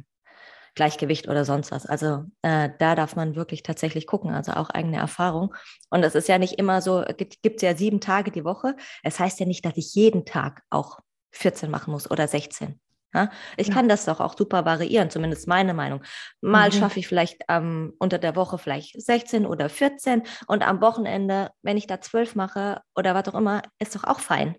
Gleichgewicht 0.79 1.27
oder 1.27 1.43
sonst 1.43 1.73
was. 1.73 1.85
Also 1.85 2.23
äh, 2.41 2.69
da 2.79 2.95
darf 2.95 3.17
man 3.17 3.35
wirklich 3.35 3.63
tatsächlich 3.63 4.07
gucken, 4.07 4.31
also 4.31 4.53
auch 4.53 4.69
eigene 4.69 4.95
Erfahrung. 4.95 5.53
Und 5.89 6.03
es 6.03 6.15
ist 6.15 6.29
ja 6.29 6.37
nicht 6.37 6.53
immer 6.53 6.81
so, 6.81 7.03
gibt 7.17 7.57
es 7.57 7.61
ja 7.61 7.75
sieben 7.75 7.99
Tage 7.99 8.31
die 8.31 8.45
Woche. 8.45 8.77
Es 9.03 9.19
heißt 9.19 9.41
ja 9.41 9.45
nicht, 9.45 9.65
dass 9.65 9.75
ich 9.75 9.93
jeden 9.93 10.23
Tag 10.23 10.61
auch 10.69 10.99
14 11.33 11.69
machen 11.69 11.91
muss 11.91 12.09
oder 12.09 12.29
16. 12.29 12.79
Ja? 13.13 13.29
Ich 13.57 13.67
ja. 13.67 13.73
kann 13.73 13.89
das 13.89 14.05
doch 14.05 14.21
auch 14.21 14.37
super 14.37 14.63
variieren, 14.63 15.09
zumindest 15.09 15.49
meine 15.49 15.73
Meinung. 15.73 16.01
Mal 16.39 16.69
mhm. 16.69 16.73
schaffe 16.75 16.99
ich 16.99 17.09
vielleicht 17.09 17.43
ähm, 17.49 17.91
unter 17.99 18.17
der 18.17 18.37
Woche 18.37 18.57
vielleicht 18.57 19.01
16 19.01 19.45
oder 19.45 19.67
14 19.67 20.23
und 20.47 20.65
am 20.65 20.79
Wochenende, 20.79 21.51
wenn 21.61 21.75
ich 21.75 21.87
da 21.87 21.99
12 21.99 22.35
mache 22.35 22.81
oder 22.95 23.15
was 23.15 23.27
auch 23.27 23.37
immer, 23.37 23.63
ist 23.79 23.97
doch 23.97 24.05
auch 24.05 24.21
fein. 24.21 24.55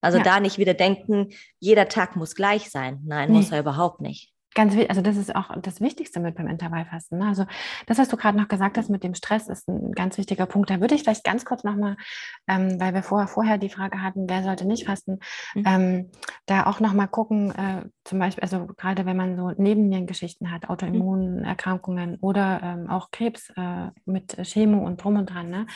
Also 0.00 0.16
ja. 0.16 0.24
da 0.24 0.40
nicht 0.40 0.56
wieder 0.56 0.72
denken, 0.72 1.34
jeder 1.58 1.86
Tag 1.86 2.16
muss 2.16 2.34
gleich 2.34 2.70
sein. 2.70 3.00
Nein, 3.04 3.30
nee. 3.30 3.36
muss 3.36 3.52
er 3.52 3.60
überhaupt 3.60 4.00
nicht. 4.00 4.32
Ganz 4.60 4.74
wichtig, 4.74 4.90
also 4.90 5.00
das 5.00 5.16
ist 5.16 5.34
auch 5.34 5.56
das 5.62 5.80
Wichtigste 5.80 6.20
mit 6.20 6.34
beim 6.34 6.46
Intervallfasten. 6.46 7.18
Ne? 7.18 7.28
Also 7.28 7.46
das, 7.86 7.96
was 7.96 8.08
du 8.08 8.18
gerade 8.18 8.36
noch 8.36 8.46
gesagt 8.46 8.76
hast 8.76 8.90
mit 8.90 9.02
dem 9.02 9.14
Stress, 9.14 9.48
ist 9.48 9.66
ein 9.70 9.92
ganz 9.92 10.18
wichtiger 10.18 10.44
Punkt. 10.44 10.68
Da 10.68 10.82
würde 10.82 10.94
ich 10.94 11.02
vielleicht 11.02 11.24
ganz 11.24 11.46
kurz 11.46 11.64
nochmal, 11.64 11.96
ähm, 12.46 12.78
weil 12.78 12.92
wir 12.92 13.02
vorher, 13.02 13.26
vorher 13.26 13.56
die 13.56 13.70
Frage 13.70 14.02
hatten, 14.02 14.28
wer 14.28 14.42
sollte 14.42 14.66
nicht 14.66 14.84
fasten, 14.84 15.20
mhm. 15.54 15.64
ähm, 15.66 16.10
da 16.44 16.66
auch 16.66 16.78
nochmal 16.78 17.08
gucken, 17.08 17.52
äh, 17.52 17.86
zum 18.04 18.18
Beispiel, 18.18 18.42
also 18.42 18.66
gerade 18.66 19.06
wenn 19.06 19.16
man 19.16 19.34
so 19.34 19.50
Nebennierengeschichten 19.56 20.50
hat, 20.50 20.68
Autoimmunerkrankungen 20.68 22.10
mhm. 22.10 22.18
oder 22.20 22.60
ähm, 22.62 22.90
auch 22.90 23.10
Krebs 23.12 23.50
äh, 23.56 23.86
mit 24.04 24.36
Chemo 24.42 24.84
und 24.84 25.02
drum 25.02 25.16
und 25.16 25.30
dran, 25.30 25.48
ne? 25.48 25.66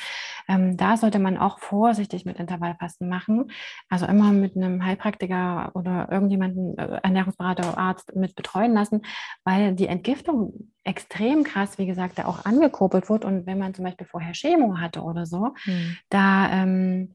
Ähm, 0.47 0.77
da 0.77 0.99
sollte 0.99 1.21
man 1.21 1.39
auch 1.39 1.59
vorsichtig 1.59 2.27
mit 2.27 2.39
Intervallfasten 2.39 3.09
machen. 3.09 3.51
Also 3.89 4.05
immer 4.05 4.33
mit 4.33 4.57
einem 4.57 4.85
Heilpraktiker 4.85 5.71
oder 5.75 6.09
irgendjemanden, 6.11 6.77
äh, 6.77 7.01
Ernährungsberater, 7.03 7.79
Arzt 7.79 8.15
mit 8.15 8.35
betreuen 8.35 8.74
lassen, 8.75 9.03
weil 9.45 9.75
die 9.75 9.89
Entgiftung 9.89 10.71
extrem 10.85 11.45
krass, 11.45 11.79
wie 11.79 11.87
gesagt, 11.87 12.19
da 12.19 12.27
auch 12.27 12.45
angekurbelt 12.45 13.09
wird. 13.09 13.25
Und 13.25 13.47
wenn 13.47 13.59
man 13.59 13.75
zum 13.75 13.85
Beispiel 13.85 14.07
vorher 14.07 14.33
Chemo 14.33 14.79
hatte 14.79 15.03
oder 15.03 15.27
so, 15.27 15.55
mhm. 15.65 15.97
da 16.11 16.51
ähm, 16.53 17.15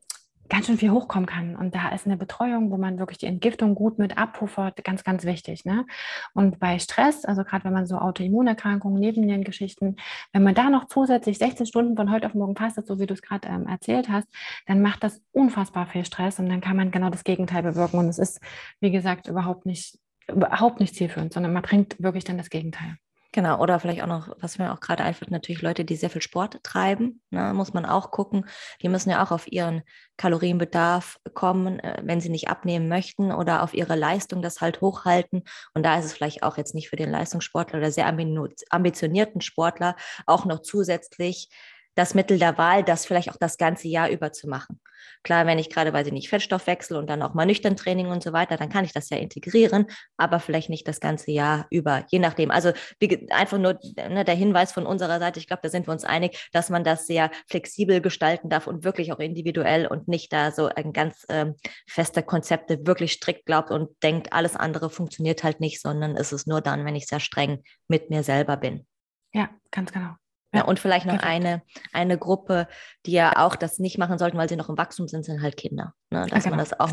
ganz 0.50 0.66
schön 0.66 0.78
viel 0.78 0.92
hochkommen 0.92 1.28
kann. 1.28 1.56
Und 1.56 1.76
da 1.76 1.90
ist 1.90 2.06
eine 2.06 2.18
Betreuung, 2.18 2.72
wo 2.72 2.78
man 2.78 2.98
wirklich 2.98 3.20
die 3.20 3.28
Entgiftung 3.28 3.76
gut 3.76 4.00
mit 4.00 4.18
abpuffert, 4.18 4.84
ganz, 4.84 5.04
ganz 5.04 5.24
wichtig. 5.24 5.64
Ne? 5.64 5.86
Und 6.34 6.60
bei 6.60 6.80
Stress, 6.80 7.24
also 7.24 7.44
gerade 7.44 7.66
wenn 7.66 7.74
man 7.74 7.86
so 7.86 7.98
Autoimmunerkrankungen, 7.98 9.00
neben 9.00 9.28
den 9.28 9.44
Geschichten, 9.44 9.96
wenn 10.34 10.44
man 10.44 10.56
da 10.56 10.70
noch 10.70 10.86
zusätzlich 10.86 11.38
16 11.38 11.68
Stunden 11.68 11.96
von 11.96 12.12
heute 12.12 12.26
auf 12.26 12.34
morgen 12.34 12.56
fastet, 12.56 12.88
so 12.88 13.00
wie 13.00 13.06
du 13.06 13.14
es 13.14 13.22
gerade 13.22 13.48
ähm, 13.48 13.68
erzählt 13.68 14.10
hast, 14.10 14.28
dann 14.66 14.82
macht 14.82 15.04
das 15.04 15.22
unfassbar 15.32 15.86
viel 15.86 16.04
Stress 16.04 16.40
und 16.40 16.50
dann 16.50 16.62
kann 16.62 16.76
man 16.76 16.92
genau 16.92 17.10
das 17.10 17.24
Gegenteil 17.24 17.64
bewirken. 17.64 18.00
Und 18.00 18.10
es 18.10 18.18
ist, 18.18 18.42
wie 18.80 18.92
gesagt, 18.92 19.28
überhaupt 19.28 19.66
nicht 19.66 20.00
überhaupt 20.30 20.80
nicht 20.80 20.96
zielführend, 20.96 21.34
sondern 21.34 21.54
man 21.54 21.64
bringt 21.64 22.02
wirklich 22.02 22.24
dann 22.24 22.38
das 22.38 22.50
Gegenteil. 22.50 22.98
Genau, 23.32 23.62
oder 23.62 23.80
vielleicht 23.80 24.02
auch 24.02 24.08
noch, 24.08 24.36
was 24.40 24.58
mir 24.58 24.74
auch 24.74 24.80
gerade 24.80 25.04
einfällt, 25.04 25.30
natürlich 25.30 25.62
Leute, 25.62 25.86
die 25.86 25.96
sehr 25.96 26.10
viel 26.10 26.22
Sport 26.22 26.64
treiben, 26.64 27.22
ne, 27.30 27.54
muss 27.54 27.74
man 27.74 27.86
auch 27.86 28.10
gucken. 28.10 28.46
Die 28.82 28.90
müssen 28.90 29.12
ja 29.12 29.24
auch 29.24 29.30
auf 29.30 29.52
ihren 29.52 29.84
Kalorienbedarf 30.18 31.20
kommen, 31.36 31.80
äh, 31.80 32.02
wenn 32.04 32.22
sie 32.22 32.30
nicht 32.30 32.48
abnehmen 32.50 32.88
möchten 32.90 33.32
oder 33.32 33.62
auf 33.62 33.76
ihre 33.76 33.96
Leistung 33.96 34.42
das 34.42 34.62
halt 34.62 34.82
hochhalten. 34.82 35.44
Und 35.76 35.86
da 35.86 36.00
ist 36.00 36.06
es 36.06 36.14
vielleicht 36.14 36.42
auch 36.42 36.58
jetzt 36.58 36.74
nicht 36.74 36.90
für 36.90 36.96
den 36.96 37.12
Leistungssportler 37.12 37.78
oder 37.78 37.92
sehr 37.92 38.08
ambitionierten 38.08 39.42
Sportler 39.42 39.96
auch 40.26 40.46
noch 40.46 40.64
zusätzlich 40.64 41.50
das 41.96 42.14
Mittel 42.14 42.40
der 42.40 42.58
Wahl, 42.58 42.84
das 42.84 43.06
vielleicht 43.06 43.30
auch 43.30 43.38
das 43.40 43.58
ganze 43.58 43.88
Jahr 43.88 44.10
über 44.10 44.32
zu 44.32 44.48
machen. 44.48 44.80
Klar, 45.24 45.46
wenn 45.46 45.60
ich 45.60 45.70
gerade, 45.70 45.92
weiß 45.92 46.08
ich 46.08 46.14
nicht, 46.14 46.30
Fettstoffwechsel 46.30 46.96
und 46.96 47.10
dann 47.10 47.22
auch 47.22 47.34
mal 47.34 47.46
nüchtern 47.46 47.76
Training 47.76 48.08
und 48.08 48.24
so 48.24 48.32
weiter, 48.32 48.58
dann 48.58 48.70
kann 48.70 48.86
ich 48.86 48.94
das 48.94 49.10
ja 49.10 49.18
integrieren, 49.18 49.86
aber 50.18 50.40
vielleicht 50.40 50.70
nicht 50.70 50.88
das 50.88 51.00
ganze 51.00 51.32
Jahr 51.32 51.68
über, 51.70 52.06
je 52.10 52.20
nachdem. 52.20 52.52
Also 52.52 52.72
wie, 53.00 53.30
einfach 53.32 53.58
nur 53.58 53.78
ne, 53.96 54.24
der 54.24 54.36
Hinweis 54.36 54.72
von 54.72 54.86
unserer 54.86 55.20
Seite, 55.20 55.40
ich 55.40 55.48
glaube, 55.48 55.62
da 55.64 55.70
sind 55.70 55.88
wir 55.88 55.92
uns 55.92 56.06
einig, 56.06 56.50
dass 56.54 56.70
man 56.70 56.84
das 56.84 57.06
sehr 57.06 57.32
flexibel 57.48 58.02
gestalten 58.02 58.50
darf 58.50 58.68
und 58.68 58.84
wirklich 58.84 59.12
auch 59.12 59.20
individuell 59.20 59.88
und 59.88 60.08
nicht 60.08 60.32
da 60.32 60.52
so 60.52 60.68
ein 60.68 60.94
ganz 60.94 61.26
ähm, 61.30 61.56
feste 61.88 62.24
Konzepte 62.24 62.86
wirklich 62.86 63.14
strikt 63.14 63.46
glaubt 63.46 63.72
und 63.72 63.92
denkt, 64.04 64.32
alles 64.32 64.56
andere 64.56 64.90
funktioniert 64.90 65.44
halt 65.44 65.60
nicht, 65.60 65.82
sondern 65.82 66.16
ist 66.16 66.32
es 66.32 66.48
nur 66.48 66.62
dann, 66.62 66.86
wenn 66.86 66.96
ich 66.96 67.08
sehr 67.08 67.20
streng 67.20 67.64
mit 67.88 68.10
mir 68.10 68.24
selber 68.24 68.58
bin. 68.58 68.86
Ja, 69.34 69.50
ganz 69.72 69.92
genau. 69.92 70.16
Ja, 70.52 70.64
und 70.64 70.80
vielleicht 70.80 71.06
noch 71.06 71.22
eine, 71.22 71.62
eine 71.94 72.18
Gruppe, 72.18 72.68
die 73.06 73.12
ja 73.12 73.34
auch 73.38 73.56
das 73.56 73.78
nicht 73.78 74.00
machen 74.00 74.18
sollten, 74.18 74.38
weil 74.38 74.50
sie 74.50 74.56
noch 74.56 74.70
im 74.70 74.78
Wachstum 74.80 75.08
sind, 75.08 75.24
sind 75.24 75.44
halt 75.44 75.58
Kinder. 75.58 75.94
Ne? 76.10 76.26
Dass 76.28 76.44
genau. 76.44 76.56
man 76.56 76.66
das 76.66 76.80
auch 76.80 76.92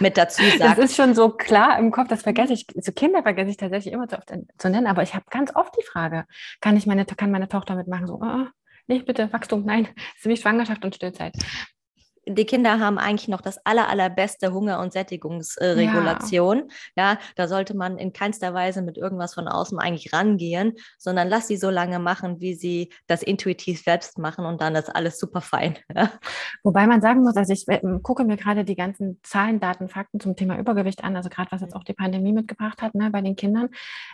mit 0.00 0.16
dazu 0.16 0.42
sagt. 0.42 0.60
Das 0.60 0.78
ist 0.78 0.96
schon 0.96 1.14
so 1.14 1.30
klar 1.30 1.78
im 1.78 1.92
Kopf, 1.92 2.08
das 2.08 2.22
vergesse 2.22 2.52
ich. 2.52 2.66
So 2.80 2.90
Kinder 2.90 3.22
vergesse 3.22 3.50
ich 3.50 3.56
tatsächlich 3.56 3.94
immer 3.94 4.08
zu 4.08 4.16
oft 4.16 4.32
zu 4.58 4.70
nennen, 4.70 4.88
aber 4.88 5.04
ich 5.04 5.14
habe 5.14 5.24
ganz 5.30 5.54
oft 5.54 5.72
die 5.78 5.84
Frage, 5.84 6.24
kann 6.60 6.76
ich 6.76 6.86
meine, 6.86 7.04
kann 7.04 7.30
meine 7.30 7.48
Tochter 7.48 7.76
mitmachen? 7.76 8.08
So, 8.08 8.20
oh, 8.20 8.46
nicht 8.88 9.06
bitte, 9.06 9.32
Wachstum, 9.32 9.64
nein, 9.64 9.84
das 9.94 10.24
ist 10.24 10.26
wie 10.26 10.36
Schwangerschaft 10.36 10.84
und 10.84 10.96
Stillzeit 10.96 11.34
die 12.26 12.44
Kinder 12.44 12.78
haben 12.78 12.98
eigentlich 12.98 13.28
noch 13.28 13.40
das 13.40 13.64
aller, 13.64 13.88
allerbeste 13.88 14.52
Hunger- 14.52 14.80
und 14.80 14.92
Sättigungsregulation. 14.92 16.70
Ja. 16.96 17.12
ja. 17.12 17.18
da 17.36 17.48
sollte 17.48 17.76
man 17.76 17.98
in 17.98 18.12
keinster 18.12 18.54
Weise 18.54 18.82
mit 18.82 18.98
irgendwas 18.98 19.34
von 19.34 19.48
außen 19.48 19.78
eigentlich 19.78 20.12
rangehen, 20.12 20.74
sondern 20.98 21.28
lass 21.28 21.48
sie 21.48 21.56
so 21.56 21.70
lange 21.70 21.98
machen, 21.98 22.40
wie 22.40 22.54
sie 22.54 22.92
das 23.06 23.22
intuitiv 23.22 23.82
selbst 23.82 24.18
machen 24.18 24.44
und 24.44 24.60
dann 24.60 24.74
ist 24.74 24.94
alles 24.94 25.18
super 25.18 25.40
fein. 25.40 25.78
Ja. 26.00 26.10
Wobei 26.62 26.86
man 26.86 27.02
sagen 27.02 27.22
muss, 27.22 27.36
also 27.36 27.52
ich 27.52 27.66
äh, 27.66 27.80
gucke 28.02 28.24
mir 28.24 28.36
gerade 28.36 28.64
die 28.64 28.76
ganzen 28.76 29.20
Zahlen, 29.22 29.60
Daten, 29.60 29.88
Fakten 29.88 30.20
zum 30.20 30.36
Thema 30.36 30.56
Übergewicht 30.56 31.02
an, 31.02 31.16
also 31.16 31.28
gerade 31.28 31.50
was 31.50 31.60
jetzt 31.60 31.74
auch 31.74 31.84
die 31.84 31.94
Pandemie 31.94 32.32
mitgebracht 32.32 32.80
hat 32.80 32.94
ne, 32.94 33.10
bei 33.10 33.20
den 33.20 33.34
Kindern, 33.34 33.68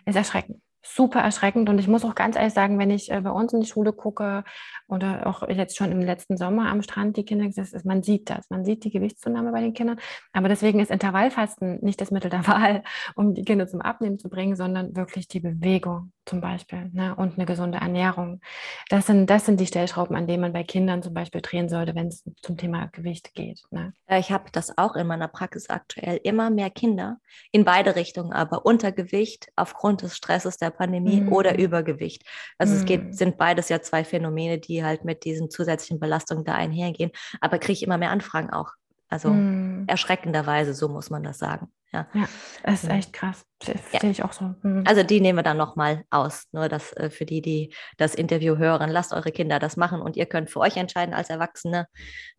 ist 0.07 0.17
erschreckend 0.17 0.61
super 0.95 1.21
erschreckend. 1.21 1.69
Und 1.69 1.79
ich 1.79 1.89
muss 1.89 2.05
auch 2.05 2.15
ganz 2.15 2.37
ehrlich 2.37 2.55
sagen, 2.55 2.79
wenn 2.79 2.91
ich 2.91 3.11
äh, 3.11 3.21
bei 3.21 3.31
uns 3.31 3.53
in 3.53 3.61
die 3.61 3.67
Schule 3.67 3.93
gucke 3.93 4.45
oder 4.89 5.27
auch 5.27 5.49
jetzt 5.49 5.77
schon 5.77 5.91
im 5.91 6.01
letzten 6.01 6.37
Sommer 6.37 6.71
am 6.71 6.83
Strand 6.83 7.17
die 7.17 7.25
Kinder, 7.25 7.47
ist, 7.47 7.85
man 7.85 8.03
sieht 8.03 8.31
das, 8.31 8.49
man 8.51 8.65
sieht 8.65 8.85
die 8.85 8.91
Gewichtszunahme 8.91 9.53
bei 9.53 9.61
den 9.61 9.75
Kindern. 9.75 9.99
Aber 10.33 10.49
deswegen 10.49 10.81
ist 10.81 10.91
Intervallfasten 10.91 11.81
nicht 11.83 12.01
das 12.01 12.11
Mittel 12.11 12.31
der 12.31 12.47
Wahl, 12.49 12.83
um 13.15 13.35
die 13.35 13.45
Kinder 13.45 13.67
zum 13.67 13.81
Abnehmen 13.81 14.19
zu 14.19 14.29
bringen, 14.29 14.57
sondern 14.57 14.95
wirklich 14.97 15.29
die 15.29 15.41
Bewegung 15.41 16.13
zum 16.25 16.41
Beispiel 16.41 16.91
ne? 16.93 17.15
und 17.15 17.35
eine 17.35 17.47
gesunde 17.47 17.79
Ernährung. 17.79 18.41
Das 18.89 19.07
sind, 19.07 19.31
das 19.31 19.47
sind 19.47 19.61
die 19.61 19.67
Stellschrauben, 19.67 20.17
an 20.17 20.27
denen 20.27 20.43
man 20.43 20.53
bei 20.53 20.65
Kindern 20.65 21.03
zum 21.03 21.15
Beispiel 21.15 21.41
drehen 21.41 21.69
sollte, 21.69 21.95
wenn 21.95 22.09
es 22.09 22.25
zum 22.43 22.57
Thema 22.57 22.87
Gewicht 22.87 23.35
geht. 23.35 23.63
Ne? 23.71 23.93
Ich 24.09 24.31
habe 24.31 24.45
das 24.53 24.77
auch 24.77 24.97
in 24.97 25.07
meiner 25.07 25.29
Praxis 25.29 25.71
aktuell. 25.71 26.21
Immer 26.23 26.51
mehr 26.51 26.71
Kinder 26.71 27.19
in 27.53 27.65
beide 27.65 27.97
Richtungen, 27.97 28.33
aber 28.33 28.67
Untergewicht 28.67 29.49
aufgrund 29.57 30.03
des 30.03 30.17
Stresses 30.17 30.57
der 30.59 30.71
Pandemie 30.71 31.23
mm. 31.23 31.33
oder 31.33 31.59
Übergewicht. 31.59 32.25
Also 32.59 32.75
mm. 32.75 32.77
es 32.77 32.85
geht, 32.85 33.05
mm. 33.05 33.13
sind 33.13 33.37
beides 33.37 33.69
ja 33.69 33.81
zwei 33.81 34.05
Phänomene, 34.05 34.59
die 34.59 34.76
halt 34.85 35.05
mit 35.05 35.25
diesen 35.25 35.51
zusätzlichen 35.51 36.01
Belastungen 36.01 36.45
da 36.45 36.55
einhergehen. 36.55 37.11
Aber 37.41 37.59
kriege 37.59 37.75
ich 37.75 37.83
immer 37.83 37.99
mehr 37.99 38.11
Anfragen 38.11 38.51
auch. 38.51 38.73
Also 39.09 39.31
mm. 39.31 39.85
erschreckenderweise, 39.87 40.75
so 40.75 40.89
muss 40.89 41.11
man 41.11 41.23
das 41.23 41.39
sagen. 41.39 41.69
Ja, 41.93 42.07
ja 42.13 42.29
das 42.65 42.83
ist 42.85 42.91
echt 42.91 43.13
krass. 43.13 43.45
Ja. 43.63 44.01
sehe 44.01 44.11
ich 44.11 44.23
auch 44.23 44.33
so. 44.33 44.55
Mhm. 44.63 44.85
Also 44.87 45.03
die 45.03 45.21
nehmen 45.21 45.39
wir 45.39 45.43
dann 45.43 45.57
nochmal 45.57 46.05
aus. 46.11 46.47
Nur 46.53 46.69
das 46.69 46.93
äh, 46.95 47.11
für 47.11 47.25
die, 47.25 47.41
die 47.41 47.75
das 47.97 48.15
Interview 48.15 48.57
hören, 48.57 48.91
lasst 48.91 49.13
eure 49.13 49.33
Kinder 49.33 49.59
das 49.59 49.77
machen 49.77 50.01
und 50.01 50.17
ihr 50.17 50.27
könnt 50.27 50.51
für 50.51 50.61
euch 50.61 50.77
entscheiden 50.77 51.15
als 51.15 51.31
Erwachsene 51.31 51.87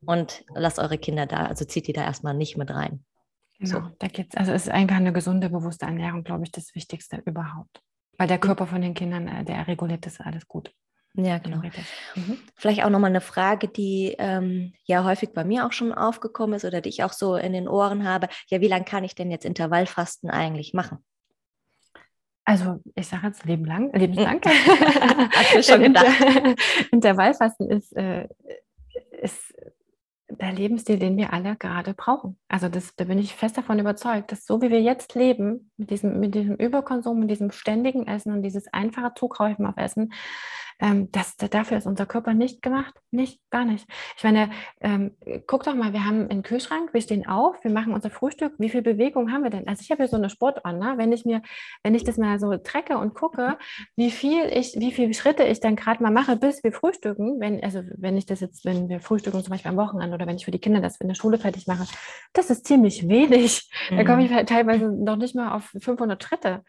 und 0.06 0.44
lasst 0.54 0.80
eure 0.80 0.98
Kinder 0.98 1.26
da, 1.26 1.46
also 1.46 1.66
zieht 1.66 1.88
die 1.88 1.94
da 1.94 2.04
erstmal 2.04 2.34
nicht 2.34 2.58
mit 2.58 2.70
rein. 2.70 3.04
Genau, 3.60 3.80
so. 3.80 3.92
da 3.98 4.08
geht's, 4.08 4.38
also 4.38 4.52
ist 4.52 4.70
einfach 4.70 4.98
eine 4.98 5.14
gesunde, 5.14 5.50
bewusste 5.50 5.86
Ernährung, 5.86 6.24
glaube 6.24 6.44
ich, 6.44 6.52
das 6.52 6.76
Wichtigste 6.76 7.24
überhaupt. 7.26 7.82
Weil 8.18 8.28
der 8.28 8.38
Körper 8.38 8.68
von 8.68 8.82
den 8.82 8.94
Kindern, 8.94 9.28
äh, 9.28 9.44
der 9.44 9.68
reguliert 9.68 10.06
das 10.06 10.20
alles 10.20 10.48
gut. 10.48 10.72
Ja, 11.20 11.40
genau. 11.40 11.58
Mhm. 12.16 12.38
Vielleicht 12.56 12.84
auch 12.84 12.92
nochmal 12.92 13.10
eine 13.10 13.22
Frage, 13.22 13.68
die 13.68 14.16
ähm, 14.20 14.74
ja 14.86 15.04
häufig 15.04 15.34
bei 15.34 15.44
mir 15.44 15.66
auch 15.66 15.72
schon 15.72 15.92
aufgekommen 15.92 16.56
ist 16.56 16.64
oder 16.64 16.80
die 16.80 16.90
ich 16.90 17.04
auch 17.04 17.14
so 17.14 17.36
in 17.36 17.54
den 17.54 17.68
Ohren 17.68 18.08
habe. 18.08 18.28
Ja, 18.50 18.62
wie 18.62 18.68
lange 18.68 18.86
kann 18.86 19.04
ich 19.04 19.16
denn 19.16 19.32
jetzt 19.32 19.44
Intervallfasten 19.44 20.30
eigentlich 20.30 20.76
machen? 20.76 21.00
Also 22.46 22.80
ich 22.94 23.08
sage 23.08 23.28
jetzt 23.28 23.46
Leben 23.46 23.66
lang, 23.66 23.92
lebenslang. 23.94 24.42
Hast 24.46 25.56
du 25.56 25.64
schon 25.74 25.84
gedacht? 25.84 26.06
Intervallfasten 26.92 27.70
ist, 27.72 27.98
äh, 27.98 28.28
ist 29.20 29.56
der 30.30 30.52
Lebensstil, 30.52 31.00
den 31.00 31.18
wir 31.18 31.34
alle 31.34 31.56
gerade 31.56 31.94
brauchen. 31.94 32.38
Also 32.48 32.70
das, 32.70 32.96
da 32.96 33.06
bin 33.06 33.18
ich 33.18 33.34
fest 33.34 33.58
davon 33.58 33.80
überzeugt, 33.80 34.32
dass 34.32 34.46
so 34.46 34.62
wie 34.62 34.70
wir 34.70 34.82
jetzt 34.82 35.16
leben, 35.16 35.72
mit 35.78 35.90
diesem, 35.90 36.20
mit 36.20 36.36
diesem 36.36 36.56
Überkonsum, 36.56 37.20
mit 37.20 37.32
diesem 37.32 37.52
ständigen 37.52 38.08
Essen 38.08 38.34
und 38.34 38.44
dieses 38.44 38.72
einfache 38.72 39.14
Zugreifen 39.16 39.66
auf 39.66 39.78
Essen, 39.78 40.14
ähm, 40.80 41.12
das, 41.12 41.36
dafür 41.38 41.78
ist 41.78 41.88
unser 41.88 42.06
Körper 42.06 42.34
nicht 42.34 42.62
gemacht. 42.62 42.94
Nicht, 43.10 43.42
gar 43.50 43.66
nicht. 43.66 43.88
Ich 44.16 44.24
meine, 44.24 44.52
ähm, 44.82 45.16
guck 45.48 45.64
doch 45.64 45.74
mal, 45.74 45.94
wir 45.94 46.06
haben 46.06 46.30
einen 46.30 46.44
Kühlschrank, 46.44 46.94
wir 46.94 47.02
stehen 47.02 47.28
auf, 47.28 47.64
wir 47.64 47.72
machen 47.72 47.94
unser 47.94 48.10
Frühstück. 48.10 48.54
Wie 48.58 48.70
viel 48.70 48.82
Bewegung 48.82 49.32
haben 49.32 49.44
wir 49.44 49.50
denn? 49.50 49.68
Also 49.68 49.82
ich 49.82 49.92
habe 49.92 50.04
hier 50.04 50.10
so 50.10 50.18
eine 50.18 50.30
Sportuhr, 50.30 50.72
ne? 50.74 50.94
wenn 50.98 51.12
ich 51.12 51.26
mir, 51.26 51.42
wenn 51.84 51.96
ich 51.96 52.04
das 52.04 52.18
mal 52.18 52.40
so 52.40 52.56
trecke 52.58 52.98
und 52.98 53.16
gucke, 53.16 53.58
wie 53.96 54.12
viel 54.12 54.46
ich, 54.46 54.76
wie 54.78 54.92
viele 54.92 55.14
Schritte 55.14 55.44
ich 55.44 55.60
dann 55.60 55.76
gerade 55.76 56.04
mal 56.04 56.12
mache, 56.12 56.36
bis 56.36 56.64
wir 56.64 56.72
frühstücken, 56.72 57.40
wenn, 57.40 57.64
also 57.64 57.82
wenn 57.98 58.18
ich 58.18 58.26
das 58.26 58.42
jetzt, 58.42 58.66
wenn 58.66 58.90
wir 58.90 59.00
frühstücken 59.00 59.44
zum 59.44 59.52
Beispiel 59.52 59.72
am 59.72 59.78
Wochenende 59.78 60.16
oder 60.16 60.28
wenn 60.28 60.36
ich 60.36 60.46
für 60.46 60.52
die 60.52 60.60
Kinder 60.60 60.82
das 60.82 61.00
in 61.02 61.08
der 61.08 61.16
Schule 61.16 61.38
fertig 61.38 61.68
mache, 61.68 61.86
das 62.34 62.50
ist 62.50 62.68
ziemlich 62.68 63.08
wenig. 63.08 63.70
Mhm. 63.90 63.98
Da 63.98 64.04
komme 64.04 64.26
ich 64.26 64.46
teilweise 64.46 64.92
noch 64.92 65.16
nicht 65.16 65.36
mal 65.36 65.56
auf 65.56 65.74
500 65.80 66.22
Schritte. 66.24 66.64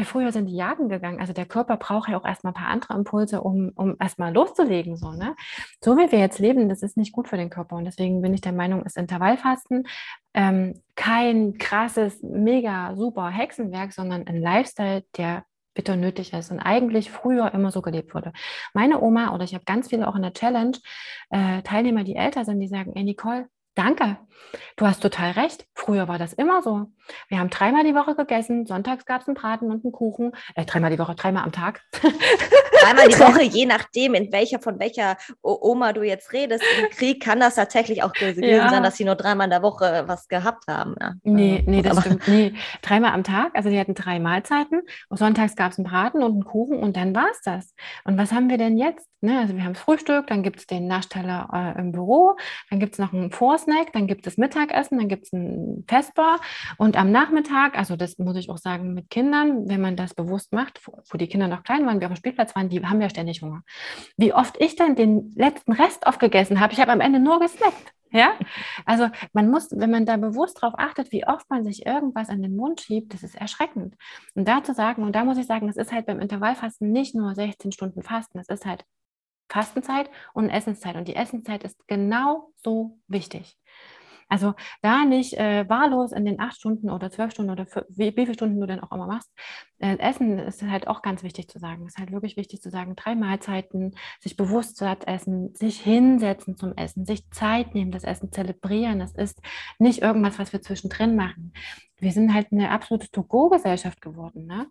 Äh, 0.00 0.04
früher 0.04 0.32
sind 0.32 0.46
die 0.46 0.56
jagen 0.56 0.88
gegangen. 0.88 1.20
Also 1.20 1.32
der 1.32 1.46
Körper 1.46 1.76
braucht 1.76 2.08
ja 2.08 2.18
auch 2.18 2.24
erstmal 2.24 2.52
ein 2.52 2.54
paar 2.54 2.68
andere 2.68 2.94
Impulse, 2.94 3.42
um, 3.42 3.70
um 3.74 3.96
erstmal 4.00 4.32
loszulegen. 4.32 4.96
So, 4.96 5.12
ne? 5.12 5.36
so 5.82 5.96
wie 5.96 6.10
wir 6.10 6.18
jetzt 6.18 6.38
leben, 6.38 6.68
das 6.68 6.82
ist 6.82 6.96
nicht 6.96 7.12
gut 7.12 7.28
für 7.28 7.36
den 7.36 7.50
Körper. 7.50 7.76
Und 7.76 7.84
deswegen 7.84 8.22
bin 8.22 8.34
ich 8.34 8.40
der 8.40 8.52
Meinung, 8.52 8.84
ist 8.84 8.96
Intervallfasten 8.96 9.86
ähm, 10.34 10.80
kein 10.94 11.58
krasses, 11.58 12.22
mega, 12.22 12.94
super 12.96 13.28
Hexenwerk, 13.28 13.92
sondern 13.92 14.26
ein 14.26 14.40
Lifestyle, 14.40 15.04
der 15.16 15.44
bitter 15.74 15.96
nötig 15.96 16.32
ist 16.32 16.50
und 16.50 16.60
eigentlich 16.60 17.10
früher 17.10 17.52
immer 17.54 17.70
so 17.70 17.80
gelebt 17.80 18.14
wurde. 18.14 18.32
Meine 18.74 19.00
Oma 19.00 19.34
oder 19.34 19.44
ich 19.44 19.54
habe 19.54 19.64
ganz 19.64 19.88
viele 19.88 20.08
auch 20.08 20.16
in 20.16 20.22
der 20.22 20.32
Challenge 20.32 20.76
äh, 21.30 21.62
Teilnehmer, 21.62 22.04
die 22.04 22.16
älter 22.16 22.44
sind, 22.44 22.60
die 22.60 22.68
sagen, 22.68 22.92
ey 22.96 23.04
Nicole, 23.04 23.48
Danke. 23.80 24.18
Du 24.76 24.86
hast 24.86 25.00
total 25.00 25.30
recht. 25.30 25.66
Früher 25.72 26.06
war 26.06 26.18
das 26.18 26.34
immer 26.34 26.60
so. 26.60 26.88
Wir 27.28 27.38
haben 27.38 27.48
dreimal 27.48 27.82
die 27.82 27.94
Woche 27.94 28.14
gegessen. 28.14 28.66
Sonntags 28.66 29.06
gab 29.06 29.22
es 29.22 29.26
einen 29.26 29.36
Braten 29.36 29.70
und 29.70 29.82
einen 29.86 29.92
Kuchen. 29.92 30.32
Äh, 30.54 30.66
dreimal 30.66 30.90
die 30.90 30.98
Woche, 30.98 31.14
dreimal 31.14 31.44
am 31.44 31.52
Tag. 31.52 31.80
dreimal 32.82 33.08
die 33.08 33.18
Woche, 33.18 33.42
je 33.58 33.66
nachdem, 33.66 34.14
in 34.14 34.32
welcher, 34.32 34.60
von 34.60 34.78
welcher 34.78 35.16
Oma 35.42 35.92
du 35.92 36.02
jetzt 36.02 36.32
redest. 36.32 36.64
Im 36.80 36.90
Krieg 36.90 37.22
kann 37.22 37.40
das 37.40 37.54
tatsächlich 37.54 38.02
auch 38.02 38.12
gewesen 38.12 38.42
ja. 38.44 38.68
sein, 38.68 38.82
dass 38.82 38.96
sie 38.96 39.04
nur 39.04 39.16
dreimal 39.16 39.44
in 39.44 39.50
der 39.50 39.62
Woche 39.62 40.04
was 40.06 40.28
gehabt 40.28 40.66
haben. 40.68 40.94
Ja. 41.00 41.14
Nee, 41.22 41.62
nee, 41.66 41.82
das 41.82 41.92
Aber 41.92 42.02
stimmt. 42.02 42.28
Nee, 42.28 42.54
dreimal 42.82 43.12
am 43.12 43.24
Tag. 43.24 43.52
Also 43.54 43.70
die 43.70 43.78
hatten 43.78 43.94
drei 43.94 44.18
Mahlzeiten. 44.18 44.82
Sonntags 45.10 45.56
gab 45.56 45.72
es 45.72 45.78
einen 45.78 45.86
Braten 45.86 46.22
und 46.22 46.32
einen 46.32 46.44
Kuchen 46.44 46.78
und 46.78 46.96
dann 46.96 47.14
war 47.14 47.28
es 47.30 47.40
das. 47.42 47.74
Und 48.04 48.18
was 48.18 48.32
haben 48.32 48.48
wir 48.48 48.58
denn 48.58 48.76
jetzt? 48.76 49.10
Ne? 49.22 49.38
Also 49.38 49.54
wir 49.54 49.64
haben 49.64 49.74
Frühstück, 49.74 50.28
dann 50.28 50.42
gibt 50.42 50.60
es 50.60 50.66
den 50.66 50.86
Nachsteller 50.86 51.48
äh, 51.52 51.78
im 51.78 51.92
Büro, 51.92 52.36
dann 52.70 52.80
gibt 52.80 52.94
es 52.94 52.98
noch 52.98 53.12
einen 53.12 53.30
Vorsnack, 53.30 53.92
dann 53.92 54.06
gibt 54.06 54.26
es 54.26 54.38
Mittagessen, 54.38 54.96
dann 54.98 55.08
gibt 55.08 55.26
es 55.26 55.32
ein 55.34 55.84
Festbar 55.86 56.40
und 56.78 56.96
am 56.96 57.10
Nachmittag, 57.10 57.76
also 57.76 57.96
das 57.96 58.16
muss 58.16 58.36
ich 58.36 58.48
auch 58.48 58.56
sagen 58.56 58.94
mit 58.94 59.10
Kindern, 59.10 59.68
wenn 59.68 59.82
man 59.82 59.96
das 59.96 60.14
bewusst 60.14 60.54
macht, 60.54 60.80
wo 60.86 61.18
die 61.18 61.28
Kinder 61.28 61.48
noch 61.48 61.64
klein 61.64 61.84
waren, 61.86 62.00
wir 62.00 62.06
auf 62.06 62.14
dem 62.14 62.16
Spielplatz 62.16 62.56
waren, 62.56 62.69
die 62.70 62.84
haben 62.84 63.00
ja 63.00 63.10
ständig 63.10 63.42
Hunger. 63.42 63.62
Wie 64.16 64.32
oft 64.32 64.60
ich 64.60 64.76
dann 64.76 64.96
den 64.96 65.32
letzten 65.34 65.72
Rest 65.72 66.06
aufgegessen 66.06 66.60
habe, 66.60 66.72
ich 66.72 66.80
habe 66.80 66.92
am 66.92 67.00
Ende 67.00 67.20
nur 67.20 67.40
gesnackt. 67.40 67.92
Ja, 68.12 68.32
also 68.86 69.08
man 69.32 69.50
muss, 69.50 69.70
wenn 69.70 69.90
man 69.90 70.04
da 70.04 70.16
bewusst 70.16 70.60
darauf 70.60 70.74
achtet, 70.78 71.12
wie 71.12 71.26
oft 71.26 71.48
man 71.48 71.62
sich 71.62 71.86
irgendwas 71.86 72.28
an 72.28 72.42
den 72.42 72.56
Mund 72.56 72.80
schiebt, 72.80 73.14
das 73.14 73.22
ist 73.22 73.36
erschreckend. 73.36 73.94
Und 74.34 74.48
da 74.48 74.64
zu 74.64 74.74
sagen, 74.74 75.04
und 75.04 75.14
da 75.14 75.24
muss 75.24 75.38
ich 75.38 75.46
sagen, 75.46 75.68
es 75.68 75.76
ist 75.76 75.92
halt 75.92 76.06
beim 76.06 76.18
Intervallfasten 76.18 76.90
nicht 76.90 77.14
nur 77.14 77.36
16 77.36 77.70
Stunden 77.70 78.02
Fasten, 78.02 78.40
es 78.40 78.48
ist 78.48 78.66
halt 78.66 78.84
Fastenzeit 79.48 80.10
und 80.32 80.48
Essenszeit. 80.50 80.96
Und 80.96 81.06
die 81.06 81.14
Essenszeit 81.14 81.62
ist 81.62 81.86
genauso 81.86 82.98
wichtig. 83.06 83.56
Also 84.30 84.54
da 84.80 85.04
nicht 85.04 85.34
äh, 85.34 85.68
wahllos 85.68 86.12
in 86.12 86.24
den 86.24 86.40
acht 86.40 86.56
Stunden 86.56 86.88
oder 86.88 87.10
zwölf 87.10 87.32
Stunden 87.32 87.50
oder 87.50 87.66
wie, 87.88 88.16
wie 88.16 88.22
viele 88.22 88.34
Stunden 88.34 88.60
du 88.60 88.66
denn 88.66 88.80
auch 88.80 88.92
immer 88.92 89.06
machst. 89.06 89.30
Äh, 89.78 89.98
Essen 89.98 90.38
ist 90.38 90.62
halt 90.62 90.86
auch 90.86 91.02
ganz 91.02 91.22
wichtig 91.22 91.48
zu 91.48 91.58
sagen. 91.58 91.84
Es 91.86 91.94
ist 91.94 91.98
halt 91.98 92.12
wirklich 92.12 92.36
wichtig 92.36 92.62
zu 92.62 92.70
sagen, 92.70 92.94
drei 92.96 93.14
Mahlzeiten, 93.14 93.96
sich 94.20 94.36
bewusst 94.36 94.76
satt 94.76 95.06
essen, 95.06 95.54
sich 95.54 95.80
hinsetzen 95.80 96.56
zum 96.56 96.76
Essen, 96.76 97.04
sich 97.04 97.28
Zeit 97.30 97.74
nehmen, 97.74 97.90
das 97.90 98.04
Essen 98.04 98.32
zelebrieren. 98.32 99.00
Das 99.00 99.12
ist 99.14 99.40
nicht 99.78 100.00
irgendwas, 100.00 100.38
was 100.38 100.52
wir 100.52 100.62
zwischendrin 100.62 101.16
machen. 101.16 101.52
Wir 101.98 102.12
sind 102.12 102.32
halt 102.32 102.52
eine 102.52 102.70
absolute 102.70 103.10
To-Go-Gesellschaft 103.10 104.00
geworden, 104.00 104.46
ne? 104.46 104.66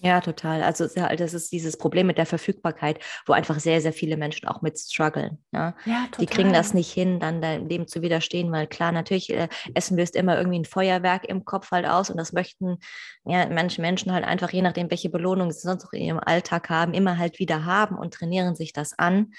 Ja, 0.00 0.20
total. 0.20 0.62
Also 0.62 0.86
das 0.86 1.34
ist 1.34 1.50
dieses 1.50 1.76
Problem 1.76 2.06
mit 2.06 2.18
der 2.18 2.26
Verfügbarkeit, 2.26 3.00
wo 3.26 3.32
einfach 3.32 3.58
sehr, 3.58 3.80
sehr 3.80 3.92
viele 3.92 4.16
Menschen 4.16 4.46
auch 4.46 4.62
mit 4.62 4.78
strugglen. 4.78 5.38
Ja? 5.52 5.74
Ja, 5.86 6.06
Die 6.20 6.26
kriegen 6.26 6.52
das 6.52 6.72
nicht 6.72 6.92
hin, 6.92 7.18
dann 7.18 7.68
dem 7.68 7.88
zu 7.88 8.00
widerstehen, 8.00 8.52
weil 8.52 8.68
klar, 8.68 8.92
natürlich, 8.92 9.30
äh, 9.30 9.48
Essen 9.74 9.96
löst 9.96 10.14
immer 10.14 10.38
irgendwie 10.38 10.60
ein 10.60 10.64
Feuerwerk 10.64 11.24
im 11.24 11.44
Kopf 11.44 11.72
halt 11.72 11.86
aus 11.86 12.10
und 12.10 12.16
das 12.16 12.32
möchten 12.32 12.78
ja 13.24 13.48
manche 13.48 13.80
Menschen 13.80 14.12
halt 14.12 14.24
einfach, 14.24 14.52
je 14.52 14.62
nachdem, 14.62 14.88
welche 14.90 15.10
Belohnung 15.10 15.50
sie 15.50 15.60
sonst 15.60 15.84
auch 15.84 15.92
in 15.92 16.02
ihrem 16.02 16.20
Alltag 16.20 16.70
haben, 16.70 16.94
immer 16.94 17.18
halt 17.18 17.40
wieder 17.40 17.64
haben 17.64 17.98
und 17.98 18.14
trainieren 18.14 18.54
sich 18.54 18.72
das 18.72 18.96
an. 18.98 19.32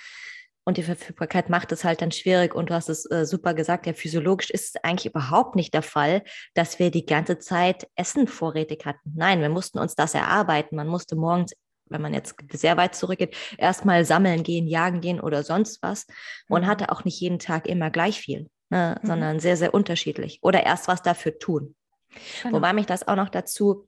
Und 0.70 0.78
die 0.78 0.84
Verfügbarkeit 0.84 1.50
macht 1.50 1.72
es 1.72 1.84
halt 1.84 2.04
dann 2.04 2.12
schwierig. 2.12 2.54
Und 2.54 2.70
du 2.70 2.76
hast 2.76 2.90
es 2.90 3.10
äh, 3.10 3.26
super 3.26 3.56
gesagt, 3.56 3.88
ja, 3.88 3.94
physiologisch 3.94 4.52
ist 4.52 4.76
es 4.76 4.84
eigentlich 4.84 5.08
überhaupt 5.12 5.56
nicht 5.56 5.74
der 5.74 5.82
Fall, 5.82 6.22
dass 6.54 6.78
wir 6.78 6.92
die 6.92 7.08
ganze 7.08 7.40
Zeit 7.40 7.88
Essen 7.96 8.28
vorrätig 8.28 8.86
hatten. 8.86 9.16
Nein, 9.16 9.42
wir 9.42 9.50
mussten 9.50 9.80
uns 9.80 9.96
das 9.96 10.14
erarbeiten. 10.14 10.76
Man 10.76 10.88
musste 10.88 11.16
morgens 11.16 11.54
wenn 11.92 12.04
man 12.04 12.14
jetzt 12.14 12.36
sehr 12.54 12.78
weit 12.78 12.94
zurückgeht, 12.94 13.36
erstmal 13.58 14.06
sammeln 14.06 14.44
gehen, 14.44 14.68
jagen 14.68 15.02
gehen 15.02 15.20
oder 15.20 15.42
sonst 15.42 15.82
was 15.82 16.06
und 16.48 16.62
mhm. 16.62 16.68
hatte 16.68 16.92
auch 16.92 17.04
nicht 17.04 17.20
jeden 17.20 17.40
Tag 17.40 17.66
immer 17.66 17.90
gleich 17.90 18.20
viel, 18.20 18.48
ne, 18.70 19.00
mhm. 19.02 19.08
sondern 19.08 19.40
sehr, 19.40 19.58
sehr 19.58 19.74
unterschiedlich 19.74 20.38
oder 20.44 20.64
erst 20.64 20.88
was 20.88 21.02
dafür 21.02 21.40
tun. 21.40 21.74
Genau. 22.44 22.58
Wobei 22.58 22.74
mich 22.74 22.86
das 22.86 23.08
auch 23.08 23.16
noch 23.16 23.30
dazu 23.30 23.88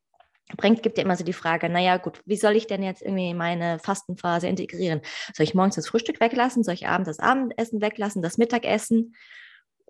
bringt, 0.58 0.84
gibt 0.84 0.98
ja 0.98 1.04
immer 1.04 1.16
so 1.16 1.24
die 1.24 1.34
Frage, 1.34 1.70
naja 1.70 1.98
gut, 1.98 2.22
wie 2.26 2.36
soll 2.36 2.56
ich 2.56 2.68
denn 2.68 2.84
jetzt 2.84 3.02
irgendwie 3.02 3.34
meine 3.34 3.80
Fastenphase 3.80 4.48
integrieren? 4.48 5.02
Soll 5.34 5.44
ich 5.46 5.56
morgens 5.56 5.76
das 5.76 5.88
Frühstück 5.88 6.20
weglassen? 6.20 6.64
Soll 6.64 6.74
ich 6.74 6.88
abends 6.88 7.08
das 7.08 7.20
Abendessen 7.20 7.82
weglassen, 7.82 8.22
das 8.22 8.38
Mittagessen? 8.38 9.16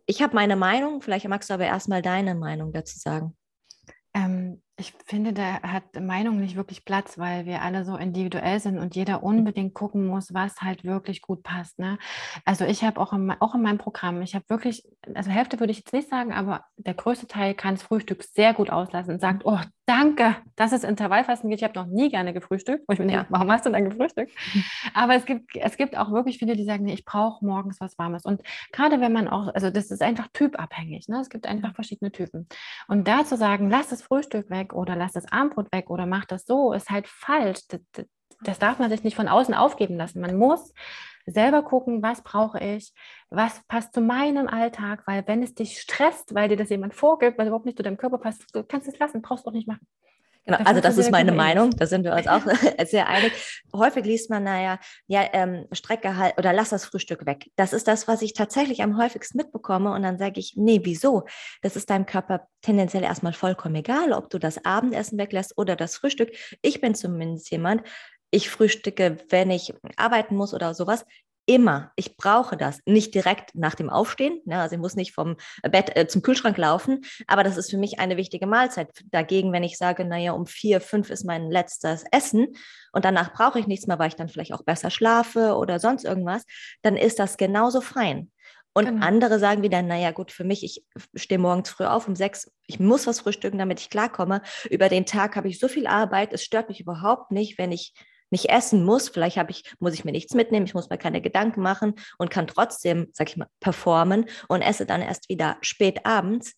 Ich 0.05 0.21
habe 0.21 0.35
meine 0.35 0.55
Meinung, 0.55 1.01
vielleicht 1.01 1.27
magst 1.27 1.49
du 1.49 1.53
aber 1.53 1.65
erstmal 1.65 2.01
deine 2.01 2.35
Meinung 2.35 2.73
dazu 2.73 2.97
sagen. 2.97 3.35
Ähm, 4.13 4.61
ich 4.81 4.93
finde, 5.05 5.31
da 5.31 5.61
hat 5.61 5.83
Meinung 6.01 6.39
nicht 6.39 6.55
wirklich 6.55 6.83
Platz, 6.85 7.17
weil 7.17 7.45
wir 7.45 7.61
alle 7.61 7.85
so 7.85 7.95
individuell 7.95 8.59
sind 8.59 8.79
und 8.79 8.95
jeder 8.95 9.23
unbedingt 9.23 9.73
gucken 9.73 10.07
muss, 10.07 10.33
was 10.33 10.61
halt 10.61 10.83
wirklich 10.83 11.21
gut 11.21 11.43
passt. 11.43 11.77
Ne? 11.77 11.97
Also 12.43 12.65
ich 12.65 12.83
habe 12.83 12.99
auch, 12.99 13.13
auch 13.13 13.55
in 13.55 13.61
meinem 13.61 13.77
Programm, 13.77 14.21
ich 14.21 14.33
habe 14.33 14.45
wirklich, 14.49 14.83
also 15.13 15.29
Hälfte 15.29 15.59
würde 15.59 15.71
ich 15.71 15.79
jetzt 15.79 15.93
nicht 15.93 16.09
sagen, 16.09 16.33
aber 16.33 16.65
der 16.77 16.95
größte 16.95 17.27
Teil 17.27 17.53
kann 17.53 17.75
das 17.75 17.83
Frühstück 17.83 18.23
sehr 18.23 18.53
gut 18.53 18.69
auslassen 18.69 19.13
und 19.13 19.21
sagt, 19.21 19.45
oh, 19.45 19.59
danke, 19.91 20.37
dass 20.55 20.71
es 20.71 20.85
Intervallfasten 20.85 21.49
geht. 21.49 21.59
Ich 21.59 21.63
habe 21.65 21.77
noch 21.77 21.85
nie 21.85 22.09
gerne 22.09 22.31
gefrühstückt. 22.31 22.85
Wo 22.87 22.93
ich 22.93 22.99
mir 22.99 23.11
ja. 23.11 23.25
warum 23.27 23.51
hast 23.51 23.65
du 23.65 23.69
dann 23.69 23.83
gefrühstückt? 23.83 24.31
Mhm. 24.53 24.63
Aber 24.93 25.15
es 25.15 25.25
gibt, 25.25 25.53
es 25.57 25.75
gibt 25.75 25.97
auch 25.97 26.11
wirklich 26.11 26.37
viele, 26.37 26.55
die 26.55 26.63
sagen, 26.63 26.85
nee, 26.85 26.93
ich 26.93 27.03
brauche 27.03 27.45
morgens 27.45 27.81
was 27.81 27.97
Warmes. 27.97 28.23
Und 28.23 28.41
gerade 28.71 29.01
wenn 29.01 29.11
man 29.11 29.27
auch, 29.27 29.53
also 29.53 29.69
das 29.69 29.91
ist 29.91 30.01
einfach 30.01 30.29
typabhängig. 30.31 31.09
Ne? 31.09 31.19
Es 31.19 31.29
gibt 31.29 31.45
einfach 31.45 31.75
verschiedene 31.75 32.09
Typen. 32.11 32.47
Und 32.87 33.05
da 33.05 33.25
zu 33.25 33.35
sagen, 33.35 33.69
lass 33.69 33.89
das 33.89 34.01
Frühstück 34.01 34.49
weg 34.49 34.73
oder 34.73 34.95
lass 34.95 35.11
das 35.11 35.29
Armbrot 35.29 35.73
weg 35.73 35.89
oder 35.89 36.05
mach 36.05 36.23
das 36.23 36.45
so, 36.45 36.71
ist 36.71 36.89
halt 36.89 37.09
falsch. 37.09 37.59
Das, 37.67 37.81
das 38.41 38.59
darf 38.59 38.79
man 38.79 38.89
sich 38.89 39.03
nicht 39.03 39.17
von 39.17 39.27
außen 39.27 39.53
aufgeben 39.53 39.97
lassen. 39.97 40.21
Man 40.21 40.37
muss 40.37 40.73
selber 41.25 41.63
gucken, 41.63 42.01
was 42.01 42.21
brauche 42.21 42.59
ich, 42.59 42.93
was 43.29 43.61
passt 43.67 43.93
zu 43.93 44.01
meinem 44.01 44.47
Alltag, 44.47 45.03
weil 45.05 45.27
wenn 45.27 45.43
es 45.43 45.53
dich 45.53 45.79
stresst, 45.79 46.33
weil 46.35 46.49
dir 46.49 46.57
das 46.57 46.69
jemand 46.69 46.93
vorgibt, 46.93 47.37
weil 47.37 47.47
überhaupt 47.47 47.65
nicht 47.65 47.77
zu 47.77 47.83
deinem 47.83 47.97
Körper 47.97 48.17
passt, 48.17 48.43
du 48.53 48.63
kannst 48.63 48.87
es 48.87 48.99
lassen, 48.99 49.21
brauchst 49.21 49.45
du 49.45 49.49
auch 49.49 49.53
nicht 49.53 49.67
machen. 49.67 49.87
Genau, 50.45 50.57
also 50.63 50.81
das 50.81 50.97
ist 50.97 51.11
meine 51.11 51.31
Meinung, 51.31 51.69
da 51.71 51.85
sind 51.85 52.03
wir 52.03 52.13
uns 52.13 52.27
auch 52.27 52.41
sehr 52.85 53.07
einig. 53.07 53.31
Häufig 53.75 54.05
liest 54.05 54.29
man, 54.31 54.43
naja, 54.43 54.79
ja, 55.05 55.23
ähm, 55.33 55.67
Strecke 55.71 56.17
halt 56.17 56.37
oder 56.37 56.51
lass 56.51 56.69
das 56.69 56.85
Frühstück 56.85 57.27
weg. 57.27 57.51
Das 57.55 57.73
ist 57.73 57.87
das, 57.87 58.07
was 58.07 58.23
ich 58.23 58.33
tatsächlich 58.33 58.81
am 58.81 58.97
häufigsten 58.97 59.37
mitbekomme 59.37 59.91
und 59.91 60.01
dann 60.01 60.17
sage 60.17 60.39
ich, 60.39 60.53
nee, 60.55 60.81
wieso? 60.83 61.25
Das 61.61 61.75
ist 61.75 61.91
deinem 61.91 62.07
Körper 62.07 62.47
tendenziell 62.61 63.03
erstmal 63.03 63.33
vollkommen 63.33 63.75
egal, 63.75 64.13
ob 64.13 64.31
du 64.31 64.39
das 64.39 64.65
Abendessen 64.65 65.19
weglässt 65.19 65.57
oder 65.57 65.75
das 65.75 65.95
Frühstück. 65.95 66.31
Ich 66.63 66.81
bin 66.81 66.95
zumindest 66.95 67.51
jemand, 67.51 67.83
ich 68.31 68.49
frühstücke, 68.49 69.17
wenn 69.29 69.51
ich 69.51 69.73
arbeiten 69.97 70.35
muss 70.35 70.53
oder 70.53 70.73
sowas, 70.73 71.05
immer. 71.45 71.91
Ich 71.95 72.17
brauche 72.17 72.55
das. 72.55 72.79
Nicht 72.85 73.13
direkt 73.13 73.55
nach 73.55 73.75
dem 73.75 73.89
Aufstehen. 73.89 74.39
Ne? 74.45 74.59
Also 74.59 74.75
ich 74.75 74.81
muss 74.81 74.95
nicht 74.95 75.13
vom 75.13 75.35
Bett 75.63 75.95
äh, 75.95 76.07
zum 76.07 76.21
Kühlschrank 76.21 76.57
laufen, 76.57 77.01
aber 77.27 77.43
das 77.43 77.57
ist 77.57 77.71
für 77.71 77.77
mich 77.77 77.99
eine 77.99 78.17
wichtige 78.17 78.47
Mahlzeit. 78.47 78.89
Dagegen, 79.11 79.51
wenn 79.51 79.63
ich 79.63 79.77
sage, 79.77 80.05
naja, 80.05 80.31
um 80.33 80.45
vier, 80.45 80.81
fünf 80.81 81.09
ist 81.09 81.25
mein 81.25 81.49
letztes 81.49 82.05
Essen 82.11 82.47
und 82.93 83.05
danach 83.05 83.33
brauche 83.33 83.59
ich 83.59 83.67
nichts 83.67 83.87
mehr, 83.87 83.99
weil 83.99 84.09
ich 84.09 84.15
dann 84.15 84.29
vielleicht 84.29 84.53
auch 84.53 84.63
besser 84.63 84.91
schlafe 84.91 85.55
oder 85.55 85.79
sonst 85.79 86.05
irgendwas, 86.05 86.43
dann 86.83 86.95
ist 86.95 87.19
das 87.19 87.37
genauso 87.37 87.81
fein. 87.81 88.31
Und 88.73 88.85
genau. 88.85 89.05
andere 89.05 89.37
sagen 89.37 89.63
wieder, 89.63 89.81
naja, 89.81 90.11
gut, 90.11 90.31
für 90.31 90.45
mich, 90.45 90.63
ich 90.63 90.85
stehe 91.15 91.39
morgens 91.39 91.69
früh 91.69 91.83
auf 91.83 92.07
um 92.07 92.15
sechs, 92.15 92.49
ich 92.67 92.79
muss 92.79 93.05
was 93.05 93.19
frühstücken, 93.19 93.57
damit 93.57 93.81
ich 93.81 93.89
klarkomme. 93.89 94.41
Über 94.69 94.87
den 94.87 95.05
Tag 95.05 95.35
habe 95.35 95.49
ich 95.49 95.59
so 95.59 95.67
viel 95.67 95.87
Arbeit, 95.87 96.31
es 96.31 96.43
stört 96.43 96.69
mich 96.69 96.79
überhaupt 96.79 97.31
nicht, 97.31 97.57
wenn 97.57 97.73
ich 97.73 97.93
nicht 98.31 98.49
essen 98.49 98.83
muss. 98.83 99.09
Vielleicht 99.09 99.37
habe 99.37 99.51
ich, 99.51 99.63
muss 99.79 99.93
ich 99.93 100.05
mir 100.05 100.11
nichts 100.11 100.33
mitnehmen, 100.33 100.65
ich 100.65 100.73
muss 100.73 100.89
mir 100.89 100.97
keine 100.97 101.21
Gedanken 101.21 101.61
machen 101.61 101.93
und 102.17 102.31
kann 102.31 102.47
trotzdem, 102.47 103.09
sag 103.11 103.29
ich 103.29 103.37
mal, 103.37 103.47
performen 103.59 104.25
und 104.47 104.61
esse 104.61 104.85
dann 104.85 105.01
erst 105.01 105.29
wieder 105.29 105.57
spät 105.61 106.05
abends. 106.05 106.55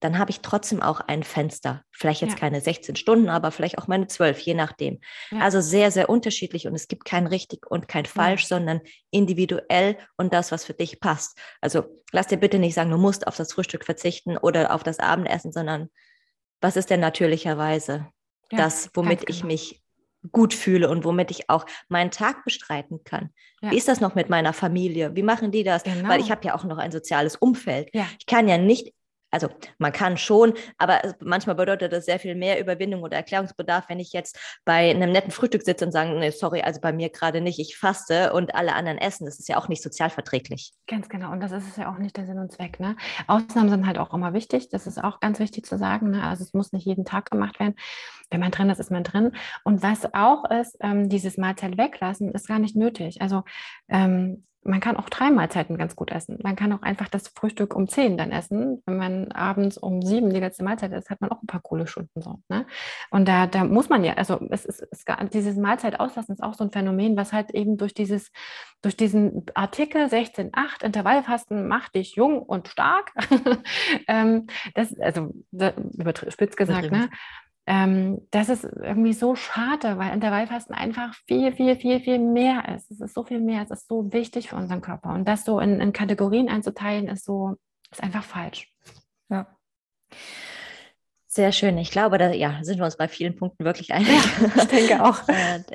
Dann 0.00 0.18
habe 0.18 0.32
ich 0.32 0.40
trotzdem 0.40 0.82
auch 0.82 1.00
ein 1.00 1.22
Fenster. 1.22 1.84
Vielleicht 1.92 2.22
jetzt 2.22 2.32
ja. 2.32 2.38
keine 2.38 2.60
16 2.60 2.96
Stunden, 2.96 3.28
aber 3.28 3.52
vielleicht 3.52 3.78
auch 3.78 3.86
meine 3.86 4.08
12, 4.08 4.40
je 4.40 4.54
nachdem. 4.54 5.00
Ja. 5.30 5.38
Also 5.40 5.60
sehr, 5.60 5.92
sehr 5.92 6.10
unterschiedlich 6.10 6.66
und 6.66 6.74
es 6.74 6.88
gibt 6.88 7.04
kein 7.04 7.28
richtig 7.28 7.70
und 7.70 7.86
kein 7.86 8.04
falsch, 8.04 8.42
ja. 8.42 8.48
sondern 8.48 8.80
individuell 9.12 9.96
und 10.16 10.32
das, 10.32 10.50
was 10.50 10.64
für 10.64 10.74
dich 10.74 10.98
passt. 10.98 11.38
Also 11.60 11.84
lass 12.10 12.26
dir 12.26 12.38
bitte 12.38 12.58
nicht 12.58 12.74
sagen, 12.74 12.90
du 12.90 12.98
musst 12.98 13.28
auf 13.28 13.36
das 13.36 13.52
Frühstück 13.52 13.84
verzichten 13.84 14.36
oder 14.36 14.74
auf 14.74 14.82
das 14.82 14.98
Abendessen, 14.98 15.52
sondern 15.52 15.88
was 16.60 16.76
ist 16.76 16.90
denn 16.90 17.00
natürlicherweise 17.00 18.08
das, 18.50 18.90
womit 18.94 19.28
ich 19.28 19.38
genau. 19.38 19.46
mich 19.48 19.81
gut 20.30 20.54
fühle 20.54 20.88
und 20.88 21.04
womit 21.04 21.30
ich 21.30 21.50
auch 21.50 21.66
meinen 21.88 22.10
Tag 22.10 22.44
bestreiten 22.44 23.02
kann. 23.04 23.30
Ja. 23.60 23.72
Wie 23.72 23.76
ist 23.76 23.88
das 23.88 24.00
noch 24.00 24.14
mit 24.14 24.30
meiner 24.30 24.52
Familie? 24.52 25.16
Wie 25.16 25.22
machen 25.22 25.50
die 25.50 25.64
das? 25.64 25.82
Genau. 25.82 26.08
Weil 26.08 26.20
ich 26.20 26.30
habe 26.30 26.44
ja 26.46 26.54
auch 26.54 26.64
noch 26.64 26.78
ein 26.78 26.92
soziales 26.92 27.36
Umfeld. 27.36 27.88
Ja. 27.92 28.06
Ich 28.18 28.26
kann 28.26 28.48
ja 28.48 28.58
nicht 28.58 28.92
also 29.32 29.48
man 29.78 29.92
kann 29.92 30.16
schon, 30.16 30.52
aber 30.78 31.00
manchmal 31.20 31.56
bedeutet 31.56 31.92
das 31.92 32.04
sehr 32.04 32.18
viel 32.18 32.34
mehr 32.34 32.60
Überwindung 32.60 33.02
oder 33.02 33.16
Erklärungsbedarf, 33.16 33.88
wenn 33.88 33.98
ich 33.98 34.12
jetzt 34.12 34.38
bei 34.64 34.90
einem 34.90 35.10
netten 35.10 35.32
Frühstück 35.32 35.62
sitze 35.62 35.86
und 35.86 35.92
sage, 35.92 36.10
nee, 36.18 36.30
sorry, 36.30 36.60
also 36.60 36.80
bei 36.80 36.92
mir 36.92 37.08
gerade 37.08 37.40
nicht, 37.40 37.58
ich 37.58 37.76
faste 37.76 38.32
und 38.32 38.54
alle 38.54 38.74
anderen 38.74 38.98
essen. 38.98 39.24
Das 39.24 39.38
ist 39.38 39.48
ja 39.48 39.56
auch 39.56 39.68
nicht 39.68 39.82
sozialverträglich. 39.82 40.72
Ganz 40.86 41.08
genau. 41.08 41.32
Und 41.32 41.40
das 41.40 41.52
ist 41.52 41.78
ja 41.78 41.90
auch 41.90 41.98
nicht 41.98 42.16
der 42.16 42.26
Sinn 42.26 42.38
und 42.38 42.52
Zweck. 42.52 42.78
Ne? 42.78 42.96
Ausnahmen 43.26 43.70
sind 43.70 43.86
halt 43.86 43.98
auch 43.98 44.12
immer 44.12 44.34
wichtig. 44.34 44.68
Das 44.68 44.86
ist 44.86 45.02
auch 45.02 45.20
ganz 45.20 45.38
wichtig 45.38 45.66
zu 45.66 45.78
sagen. 45.78 46.10
Ne? 46.10 46.22
Also 46.22 46.44
es 46.44 46.52
muss 46.52 46.72
nicht 46.72 46.84
jeden 46.84 47.04
Tag 47.04 47.30
gemacht 47.30 47.58
werden. 47.58 47.74
Wenn 48.30 48.40
man 48.40 48.50
drin 48.50 48.70
ist, 48.70 48.78
ist 48.78 48.90
man 48.90 49.04
drin. 49.04 49.32
Und 49.64 49.82
was 49.82 50.12
auch 50.14 50.50
ist, 50.50 50.76
ähm, 50.80 51.08
dieses 51.08 51.38
Mahlzeit 51.38 51.78
weglassen, 51.78 52.32
ist 52.32 52.48
gar 52.48 52.58
nicht 52.58 52.76
nötig. 52.76 53.20
Also 53.22 53.44
ähm, 53.88 54.44
man 54.64 54.80
kann 54.80 54.96
auch 54.96 55.08
drei 55.08 55.30
Mahlzeiten 55.30 55.76
ganz 55.76 55.96
gut 55.96 56.10
essen. 56.10 56.38
Man 56.42 56.56
kann 56.56 56.72
auch 56.72 56.82
einfach 56.82 57.08
das 57.08 57.28
Frühstück 57.28 57.74
um 57.74 57.88
zehn 57.88 58.16
dann 58.16 58.30
essen. 58.30 58.82
Wenn 58.86 58.96
man 58.96 59.32
abends 59.32 59.76
um 59.76 60.02
sieben 60.02 60.30
die 60.30 60.40
letzte 60.40 60.62
Mahlzeit 60.62 60.92
isst, 60.92 61.10
hat 61.10 61.20
man 61.20 61.30
auch 61.30 61.42
ein 61.42 61.46
paar 61.46 61.60
coole 61.60 61.86
Stunden 61.86 62.22
so. 62.22 62.40
Ne? 62.48 62.66
Und 63.10 63.26
da, 63.26 63.46
da 63.46 63.64
muss 63.64 63.88
man 63.88 64.04
ja, 64.04 64.14
also 64.14 64.40
es 64.50 64.64
ist, 64.64 64.86
es, 64.90 65.04
dieses 65.32 65.56
Mahlzeit 65.56 65.98
auslassen 65.98 66.32
ist 66.32 66.42
auch 66.42 66.54
so 66.54 66.64
ein 66.64 66.70
Phänomen, 66.70 67.16
was 67.16 67.32
halt 67.32 67.50
eben 67.52 67.76
durch 67.76 67.94
dieses, 67.94 68.30
durch 68.82 68.96
diesen 68.96 69.46
Artikel 69.54 70.06
16.8 70.06 70.84
Intervallfasten 70.84 71.66
macht 71.66 71.94
dich 71.94 72.14
jung 72.14 72.40
und 72.40 72.68
stark. 72.68 73.12
ähm, 74.06 74.46
das, 74.74 74.98
also 75.00 75.32
überspitzt 75.50 76.56
gesagt, 76.56 76.90
ne? 76.90 77.10
Ähm, 77.66 78.26
das 78.30 78.48
ist 78.48 78.64
irgendwie 78.64 79.12
so 79.12 79.34
schade, 79.36 79.98
weil 79.98 80.12
Intervallfasten 80.12 80.74
einfach 80.74 81.14
viel, 81.26 81.52
viel, 81.52 81.76
viel, 81.76 82.00
viel 82.00 82.18
mehr 82.18 82.74
ist. 82.74 82.90
Es 82.90 83.00
ist 83.00 83.14
so 83.14 83.22
viel 83.22 83.40
mehr, 83.40 83.62
es 83.62 83.70
ist 83.70 83.88
so 83.88 84.12
wichtig 84.12 84.48
für 84.48 84.56
unseren 84.56 84.80
Körper. 84.80 85.14
Und 85.14 85.26
das 85.26 85.44
so 85.44 85.60
in, 85.60 85.80
in 85.80 85.92
Kategorien 85.92 86.48
einzuteilen, 86.48 87.08
ist 87.08 87.24
so, 87.24 87.56
ist 87.90 88.02
einfach 88.02 88.24
falsch. 88.24 88.72
Ja. 89.28 89.46
Sehr 91.34 91.50
schön. 91.52 91.78
Ich 91.78 91.90
glaube, 91.90 92.18
da 92.18 92.30
ja, 92.30 92.58
sind 92.60 92.76
wir 92.76 92.84
uns 92.84 92.98
bei 92.98 93.08
vielen 93.08 93.36
Punkten 93.36 93.64
wirklich 93.64 93.94
einig. 93.94 94.10
Ja, 94.54 94.62
ich 94.62 94.68
denke 94.68 95.02
auch. 95.02 95.18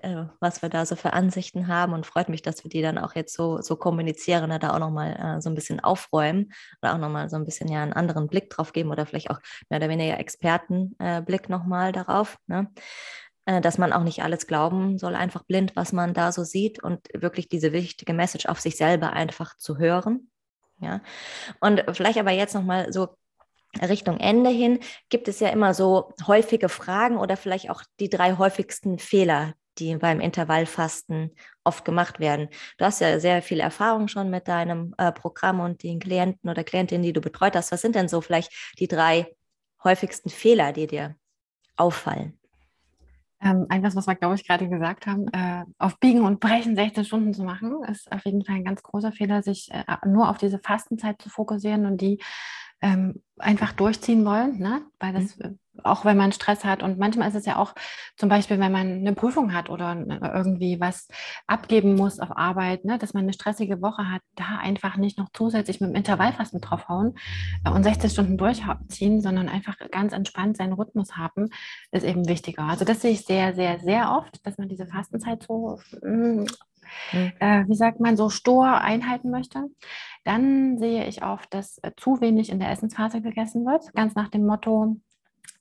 Äh, 0.03 0.25
was 0.39 0.61
wir 0.61 0.69
da 0.69 0.85
so 0.85 0.95
für 0.95 1.13
Ansichten 1.13 1.67
haben 1.67 1.93
und 1.93 2.05
freut 2.05 2.29
mich, 2.29 2.41
dass 2.41 2.63
wir 2.63 2.69
die 2.69 2.81
dann 2.81 2.97
auch 2.97 3.15
jetzt 3.15 3.33
so, 3.33 3.61
so 3.61 3.75
kommunizieren, 3.75 4.49
da 4.59 4.73
auch 4.73 4.79
nochmal 4.79 5.37
äh, 5.37 5.41
so 5.41 5.49
ein 5.49 5.55
bisschen 5.55 5.79
aufräumen 5.79 6.53
oder 6.81 6.93
auch 6.93 6.97
nochmal 6.99 7.29
so 7.29 7.37
ein 7.37 7.45
bisschen 7.45 7.69
ja 7.69 7.81
einen 7.81 7.93
anderen 7.93 8.27
Blick 8.27 8.49
drauf 8.51 8.73
geben 8.73 8.91
oder 8.91 9.05
vielleicht 9.05 9.31
auch 9.31 9.39
mehr 9.69 9.79
oder 9.79 9.89
weniger 9.89 10.19
Expertenblick 10.19 11.45
äh, 11.45 11.51
nochmal 11.51 11.91
darauf. 11.91 12.37
Ne? 12.45 12.67
Dass 13.45 13.77
man 13.77 13.93
auch 13.93 14.03
nicht 14.03 14.23
alles 14.23 14.45
glauben 14.45 14.99
soll, 14.99 15.15
einfach 15.15 15.43
blind, 15.43 15.75
was 15.75 15.93
man 15.93 16.13
da 16.13 16.31
so 16.31 16.43
sieht 16.43 16.83
und 16.83 16.99
wirklich 17.13 17.49
diese 17.49 17.71
wichtige 17.71 18.13
Message 18.13 18.45
auf 18.45 18.59
sich 18.59 18.77
selber 18.77 19.13
einfach 19.13 19.57
zu 19.57 19.77
hören 19.77 20.29
Ja. 20.79 21.01
Und 21.61 21.83
vielleicht 21.93 22.19
aber 22.19 22.31
jetzt 22.31 22.53
nochmal 22.53 22.91
so 22.93 23.15
Richtung 23.81 24.19
Ende 24.19 24.49
hin 24.49 24.79
gibt 25.09 25.27
es 25.27 25.39
ja 25.39 25.49
immer 25.49 25.73
so 25.73 26.13
häufige 26.25 26.69
Fragen 26.69 27.17
oder 27.17 27.37
vielleicht 27.37 27.69
auch 27.69 27.83
die 27.99 28.09
drei 28.09 28.37
häufigsten 28.37 28.97
Fehler, 28.99 29.53
die 29.77 29.95
beim 29.95 30.19
Intervallfasten 30.19 31.35
oft 31.63 31.85
gemacht 31.85 32.19
werden. 32.19 32.49
Du 32.77 32.85
hast 32.85 33.01
ja 33.01 33.19
sehr 33.19 33.41
viel 33.41 33.59
Erfahrung 33.59 34.07
schon 34.07 34.29
mit 34.29 34.47
deinem 34.47 34.95
äh, 34.97 35.11
Programm 35.11 35.59
und 35.59 35.83
den 35.83 35.99
Klienten 35.99 36.49
oder 36.49 36.63
Klientinnen, 36.63 37.03
die 37.03 37.13
du 37.13 37.21
betreut 37.21 37.55
hast. 37.55 37.71
Was 37.71 37.81
sind 37.81 37.95
denn 37.95 38.07
so 38.07 38.21
vielleicht 38.21 38.51
die 38.79 38.87
drei 38.87 39.35
häufigsten 39.83 40.29
Fehler, 40.29 40.73
die 40.73 40.87
dir 40.87 41.15
auffallen? 41.75 42.39
Ähm, 43.39 43.67
etwas, 43.69 43.95
was 43.95 44.07
wir, 44.07 44.15
glaube 44.15 44.33
ich, 44.33 44.47
gerade 44.47 44.67
gesagt 44.67 45.05
haben, 45.05 45.27
äh, 45.27 45.63
auf 45.77 45.99
Biegen 45.99 46.21
und 46.21 46.39
Brechen 46.39 46.75
16 46.75 47.05
Stunden 47.05 47.33
zu 47.35 47.43
machen, 47.43 47.83
ist 47.83 48.11
auf 48.11 48.25
jeden 48.25 48.43
Fall 48.43 48.55
ein 48.55 48.65
ganz 48.65 48.81
großer 48.81 49.11
Fehler, 49.11 49.43
sich 49.43 49.69
äh, 49.71 49.83
nur 50.07 50.29
auf 50.29 50.39
diese 50.39 50.57
Fastenzeit 50.57 51.21
zu 51.21 51.29
fokussieren 51.29 51.85
und 51.85 52.01
die 52.01 52.19
ähm, 52.81 53.21
einfach 53.37 53.73
durchziehen 53.73 54.25
wollen, 54.25 54.59
ne? 54.59 54.81
weil 54.99 55.13
das, 55.13 55.37
mhm. 55.37 55.59
auch 55.83 56.05
wenn 56.05 56.17
man 56.17 56.31
Stress 56.31 56.63
hat 56.63 56.83
und 56.83 56.97
manchmal 56.97 57.27
ist 57.27 57.35
es 57.35 57.45
ja 57.45 57.57
auch 57.57 57.73
zum 58.15 58.29
Beispiel, 58.29 58.59
wenn 58.59 58.71
man 58.71 58.87
eine 58.87 59.13
Prüfung 59.13 59.53
hat 59.53 59.69
oder 59.69 59.95
irgendwie 60.33 60.79
was 60.79 61.07
abgeben 61.45 61.95
muss 61.95 62.19
auf 62.19 62.35
Arbeit, 62.35 62.85
ne? 62.85 62.97
dass 62.97 63.13
man 63.13 63.23
eine 63.23 63.33
stressige 63.33 63.81
Woche 63.81 64.09
hat, 64.11 64.21
da 64.35 64.57
einfach 64.59 64.97
nicht 64.97 65.17
noch 65.17 65.29
zusätzlich 65.33 65.81
mit 65.81 65.91
dem 65.91 65.95
Intervallfasten 65.95 66.61
draufhauen 66.61 67.17
äh, 67.63 67.69
und 67.69 67.83
16 67.83 68.09
Stunden 68.09 68.37
durchziehen, 68.37 69.21
sondern 69.21 69.49
einfach 69.49 69.77
ganz 69.91 70.13
entspannt 70.13 70.57
seinen 70.57 70.73
Rhythmus 70.73 71.15
haben, 71.15 71.49
ist 71.91 72.05
eben 72.05 72.27
wichtiger. 72.27 72.63
Also 72.63 72.85
das 72.85 73.01
sehe 73.01 73.11
ich 73.11 73.25
sehr, 73.25 73.53
sehr, 73.55 73.79
sehr 73.79 74.11
oft, 74.11 74.45
dass 74.45 74.57
man 74.57 74.69
diese 74.69 74.87
Fastenzeit 74.87 75.43
so 75.43 75.79
mm, 76.01 76.45
mhm. 77.11 77.31
äh, 77.39 77.67
wie 77.67 77.75
sagt 77.75 77.99
man, 77.99 78.17
so 78.17 78.29
stur 78.29 78.81
einhalten 78.81 79.29
möchte. 79.29 79.65
Dann 80.23 80.77
sehe 80.77 81.05
ich 81.05 81.23
oft, 81.23 81.53
dass 81.53 81.77
äh, 81.83 81.91
zu 81.95 82.21
wenig 82.21 82.49
in 82.49 82.59
der 82.59 82.71
Essensphase 82.71 83.21
gegessen 83.21 83.65
wird, 83.65 83.93
ganz 83.93 84.15
nach 84.15 84.29
dem 84.29 84.45
Motto, 84.45 84.97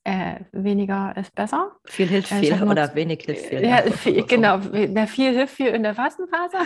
äh, 0.07 0.45
weniger 0.53 1.17
ist 1.17 1.35
besser. 1.35 1.73
Viel 1.85 2.07
hilft 2.07 2.31
äh, 2.31 2.37
viel 2.37 2.63
oder 2.63 2.95
wenig 2.95 3.23
hilft 3.25 3.47
viel. 3.47 3.65
Ja, 3.65 3.83
viel, 3.83 4.23
genau, 4.29 4.61
viel 4.61 5.35
hilft 5.35 5.55
viel 5.57 5.69
in 5.69 5.83
der 5.83 5.95
Fastenphase 5.95 6.59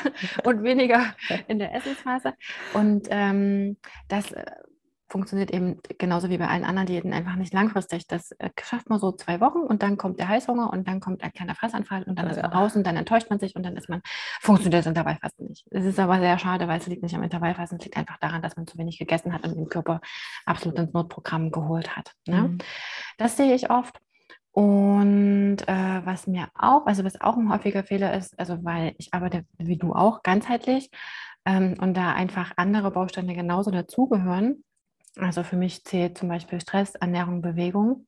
und 0.44 0.62
weniger 0.62 1.14
in 1.48 1.58
der 1.58 1.74
Essensphase. 1.74 2.34
Und 2.74 3.08
ähm, 3.10 3.78
das 4.08 4.30
äh, 4.32 4.44
funktioniert 5.10 5.50
eben 5.50 5.80
genauso 5.98 6.30
wie 6.30 6.38
bei 6.38 6.46
allen 6.48 6.64
anderen 6.64 6.86
Diäten 6.86 7.12
einfach 7.12 7.34
nicht 7.34 7.52
langfristig. 7.52 8.06
Das 8.06 8.30
äh, 8.32 8.50
schafft 8.62 8.88
man 8.88 8.98
so 8.98 9.12
zwei 9.12 9.40
Wochen 9.40 9.58
und 9.58 9.82
dann 9.82 9.96
kommt 9.96 10.20
der 10.20 10.28
Heißhunger 10.28 10.72
und 10.72 10.86
dann 10.86 11.00
kommt 11.00 11.22
ein 11.22 11.32
kleiner 11.32 11.54
Fressanfall 11.54 12.04
und 12.04 12.18
dann 12.18 12.26
ja, 12.26 12.32
ist 12.32 12.42
man 12.42 12.52
raus 12.52 12.76
und 12.76 12.86
dann 12.86 12.96
enttäuscht 12.96 13.28
man 13.28 13.40
sich 13.40 13.56
und 13.56 13.64
dann 13.64 13.76
ist 13.76 13.88
man, 13.88 14.00
funktioniert 14.40 14.80
das 14.80 14.86
Intervallfasten 14.86 15.48
nicht. 15.48 15.66
Es 15.70 15.84
ist 15.84 15.98
aber 15.98 16.20
sehr 16.20 16.38
schade, 16.38 16.68
weil 16.68 16.78
es 16.78 16.86
liegt 16.86 17.02
nicht 17.02 17.14
am 17.14 17.22
Intervallfasten, 17.22 17.78
es 17.78 17.84
liegt 17.84 17.96
einfach 17.96 18.18
daran, 18.18 18.40
dass 18.40 18.56
man 18.56 18.66
zu 18.66 18.78
wenig 18.78 18.98
gegessen 18.98 19.32
hat 19.32 19.44
und 19.44 19.56
den 19.56 19.68
Körper 19.68 20.00
absolut 20.46 20.78
ins 20.78 20.92
Notprogramm 20.92 21.50
geholt 21.50 21.96
hat. 21.96 22.14
Ne? 22.26 22.42
Mhm. 22.42 22.58
Das 23.18 23.36
sehe 23.36 23.54
ich 23.54 23.70
oft. 23.70 23.98
Und 24.52 25.58
äh, 25.66 26.06
was 26.06 26.26
mir 26.26 26.48
auch, 26.54 26.86
also 26.86 27.04
was 27.04 27.20
auch 27.20 27.36
ein 27.36 27.52
häufiger 27.52 27.84
Fehler 27.84 28.14
ist, 28.14 28.38
also 28.38 28.64
weil 28.64 28.94
ich 28.98 29.14
arbeite 29.14 29.44
wie 29.58 29.76
du 29.76 29.92
auch 29.92 30.22
ganzheitlich 30.22 30.90
ähm, 31.44 31.76
und 31.80 31.96
da 31.96 32.12
einfach 32.12 32.52
andere 32.56 32.90
Bausteine 32.90 33.34
genauso 33.34 33.70
dazugehören, 33.70 34.64
also 35.16 35.42
für 35.42 35.56
mich 35.56 35.84
zählt 35.84 36.18
zum 36.18 36.28
Beispiel 36.28 36.60
Stress, 36.60 36.94
Ernährung, 36.94 37.42
Bewegung 37.42 38.06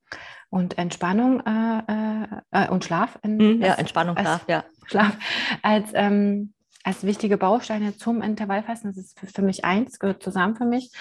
und 0.50 0.78
Entspannung 0.78 1.40
äh, 1.40 1.78
äh, 1.78 2.26
äh 2.50 2.68
und 2.68 2.84
Schlaf. 2.84 3.18
In, 3.22 3.36
mhm, 3.36 3.62
ja, 3.62 3.74
Entspannung, 3.74 4.16
als, 4.16 4.26
Schlaf, 4.26 4.44
ja. 4.48 4.64
Schlaf 4.86 5.18
als, 5.62 5.90
ähm, 5.94 6.52
als 6.84 7.04
wichtige 7.04 7.38
Bausteine 7.38 7.96
zum 7.96 8.22
Intervallfasten. 8.22 8.90
Das 8.90 8.98
ist 8.98 9.18
für, 9.18 9.26
für, 9.26 9.42
mich 9.42 9.64
eins, 9.64 9.98
gehört 9.98 10.22
zusammen 10.22 10.56
für 10.56 10.66
mich. 10.66 10.92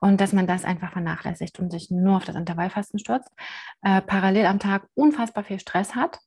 Und 0.00 0.20
dass 0.20 0.32
man 0.32 0.46
das 0.46 0.64
einfach 0.64 0.92
vernachlässigt 0.92 1.58
und 1.60 1.70
sich 1.70 1.90
nur 1.90 2.16
auf 2.16 2.24
das 2.24 2.36
Intervallfasten 2.36 2.98
stürzt, 2.98 3.30
äh, 3.82 4.02
parallel 4.02 4.46
am 4.46 4.58
Tag 4.58 4.86
unfassbar 4.94 5.44
viel 5.44 5.60
Stress 5.60 5.94
hat 5.94 6.18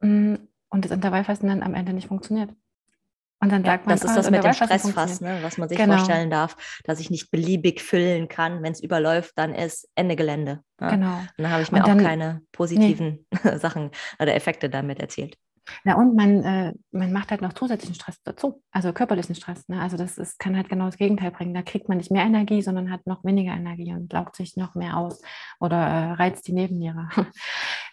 mh, 0.00 0.08
mm, 0.08 0.48
und 0.70 0.84
das 0.84 0.92
Intervallfasten 0.92 1.48
dann 1.48 1.62
am 1.62 1.74
Ende 1.74 1.92
nicht 1.92 2.08
funktioniert. 2.08 2.50
Und 3.40 3.52
dann 3.52 3.64
sagt 3.64 3.84
ja, 3.84 3.90
man, 3.90 3.98
das 3.98 4.04
ist 4.04 4.10
ah, 4.10 4.16
das 4.16 4.30
mit 4.30 4.42
dem 4.42 4.52
Stressfass, 4.52 5.20
ne, 5.20 5.38
was 5.42 5.58
man 5.58 5.68
sich 5.68 5.76
genau. 5.76 5.96
vorstellen 5.96 6.30
darf, 6.30 6.56
dass 6.84 7.00
ich 7.00 7.10
nicht 7.10 7.30
beliebig 7.30 7.82
füllen 7.82 8.28
kann. 8.28 8.62
Wenn 8.62 8.72
es 8.72 8.82
überläuft, 8.82 9.32
dann 9.36 9.54
ist 9.54 9.88
Ende 9.94 10.16
Gelände. 10.16 10.60
Ja. 10.80 10.90
Genau. 10.90 11.18
Und 11.18 11.30
dann 11.36 11.50
habe 11.50 11.62
ich 11.62 11.70
mir 11.70 11.82
dann, 11.82 12.00
auch 12.00 12.02
keine 12.02 12.42
positiven 12.52 13.26
nee. 13.44 13.58
Sachen 13.58 13.90
oder 14.18 14.34
Effekte 14.34 14.70
damit 14.70 15.00
erzählt. 15.00 15.36
Na 15.84 15.96
und 15.96 16.14
man, 16.14 16.42
äh, 16.44 16.72
man 16.92 17.12
macht 17.12 17.30
halt 17.30 17.42
noch 17.42 17.52
zusätzlichen 17.52 17.94
Stress 17.94 18.22
dazu, 18.22 18.62
also 18.70 18.92
körperlichen 18.92 19.34
Stress. 19.34 19.68
Ne? 19.68 19.80
Also 19.80 19.96
das 19.96 20.18
ist, 20.18 20.38
kann 20.38 20.56
halt 20.56 20.68
genau 20.68 20.86
das 20.86 20.96
Gegenteil 20.96 21.30
bringen. 21.30 21.54
Da 21.54 21.62
kriegt 21.62 21.88
man 21.88 21.98
nicht 21.98 22.10
mehr 22.10 22.24
Energie, 22.24 22.62
sondern 22.62 22.90
hat 22.90 23.06
noch 23.06 23.24
weniger 23.24 23.52
Energie 23.52 23.92
und 23.92 24.12
laugt 24.12 24.36
sich 24.36 24.56
noch 24.56 24.74
mehr 24.74 24.96
aus 24.96 25.20
oder 25.60 25.76
äh, 25.76 26.12
reizt 26.12 26.46
die 26.46 26.52
Nebenniere. 26.52 27.08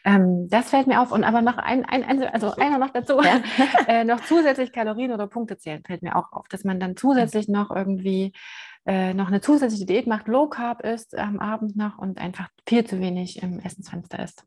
Ähm, 0.04 0.48
das 0.50 0.70
fällt 0.70 0.88
mir 0.88 1.02
auf. 1.02 1.12
Und 1.12 1.24
aber 1.24 1.42
noch 1.42 1.58
ein, 1.58 1.86
ein 1.86 2.24
also 2.24 2.52
einer 2.56 2.78
noch 2.78 2.92
dazu, 2.92 3.22
ja. 3.22 3.42
äh, 3.88 4.04
noch 4.04 4.22
zusätzlich 4.26 4.72
Kalorien 4.72 5.12
oder 5.12 5.28
Punkte 5.28 5.58
zählen, 5.58 5.84
fällt 5.86 6.04
mir 6.04 6.16
auch 6.16 6.32
auf, 6.32 6.48
dass 6.50 6.64
man 6.64 6.80
dann 6.80 6.96
zusätzlich 6.98 7.48
noch 7.48 7.72
irgendwie 7.72 8.34
äh, 8.86 9.14
noch 9.14 9.28
eine 9.28 9.42
zusätzliche 9.42 9.86
Diät 9.86 10.08
macht, 10.08 10.28
Low 10.28 10.48
Carb 10.48 10.82
ist 10.82 11.18
am 11.18 11.40
Abend 11.40 11.76
noch 11.76 11.98
und 11.98 12.20
einfach 12.20 12.50
viel 12.68 12.86
zu 12.86 13.00
wenig 13.00 13.42
im 13.42 13.60
Essensfenster 13.60 14.22
ist. 14.24 14.46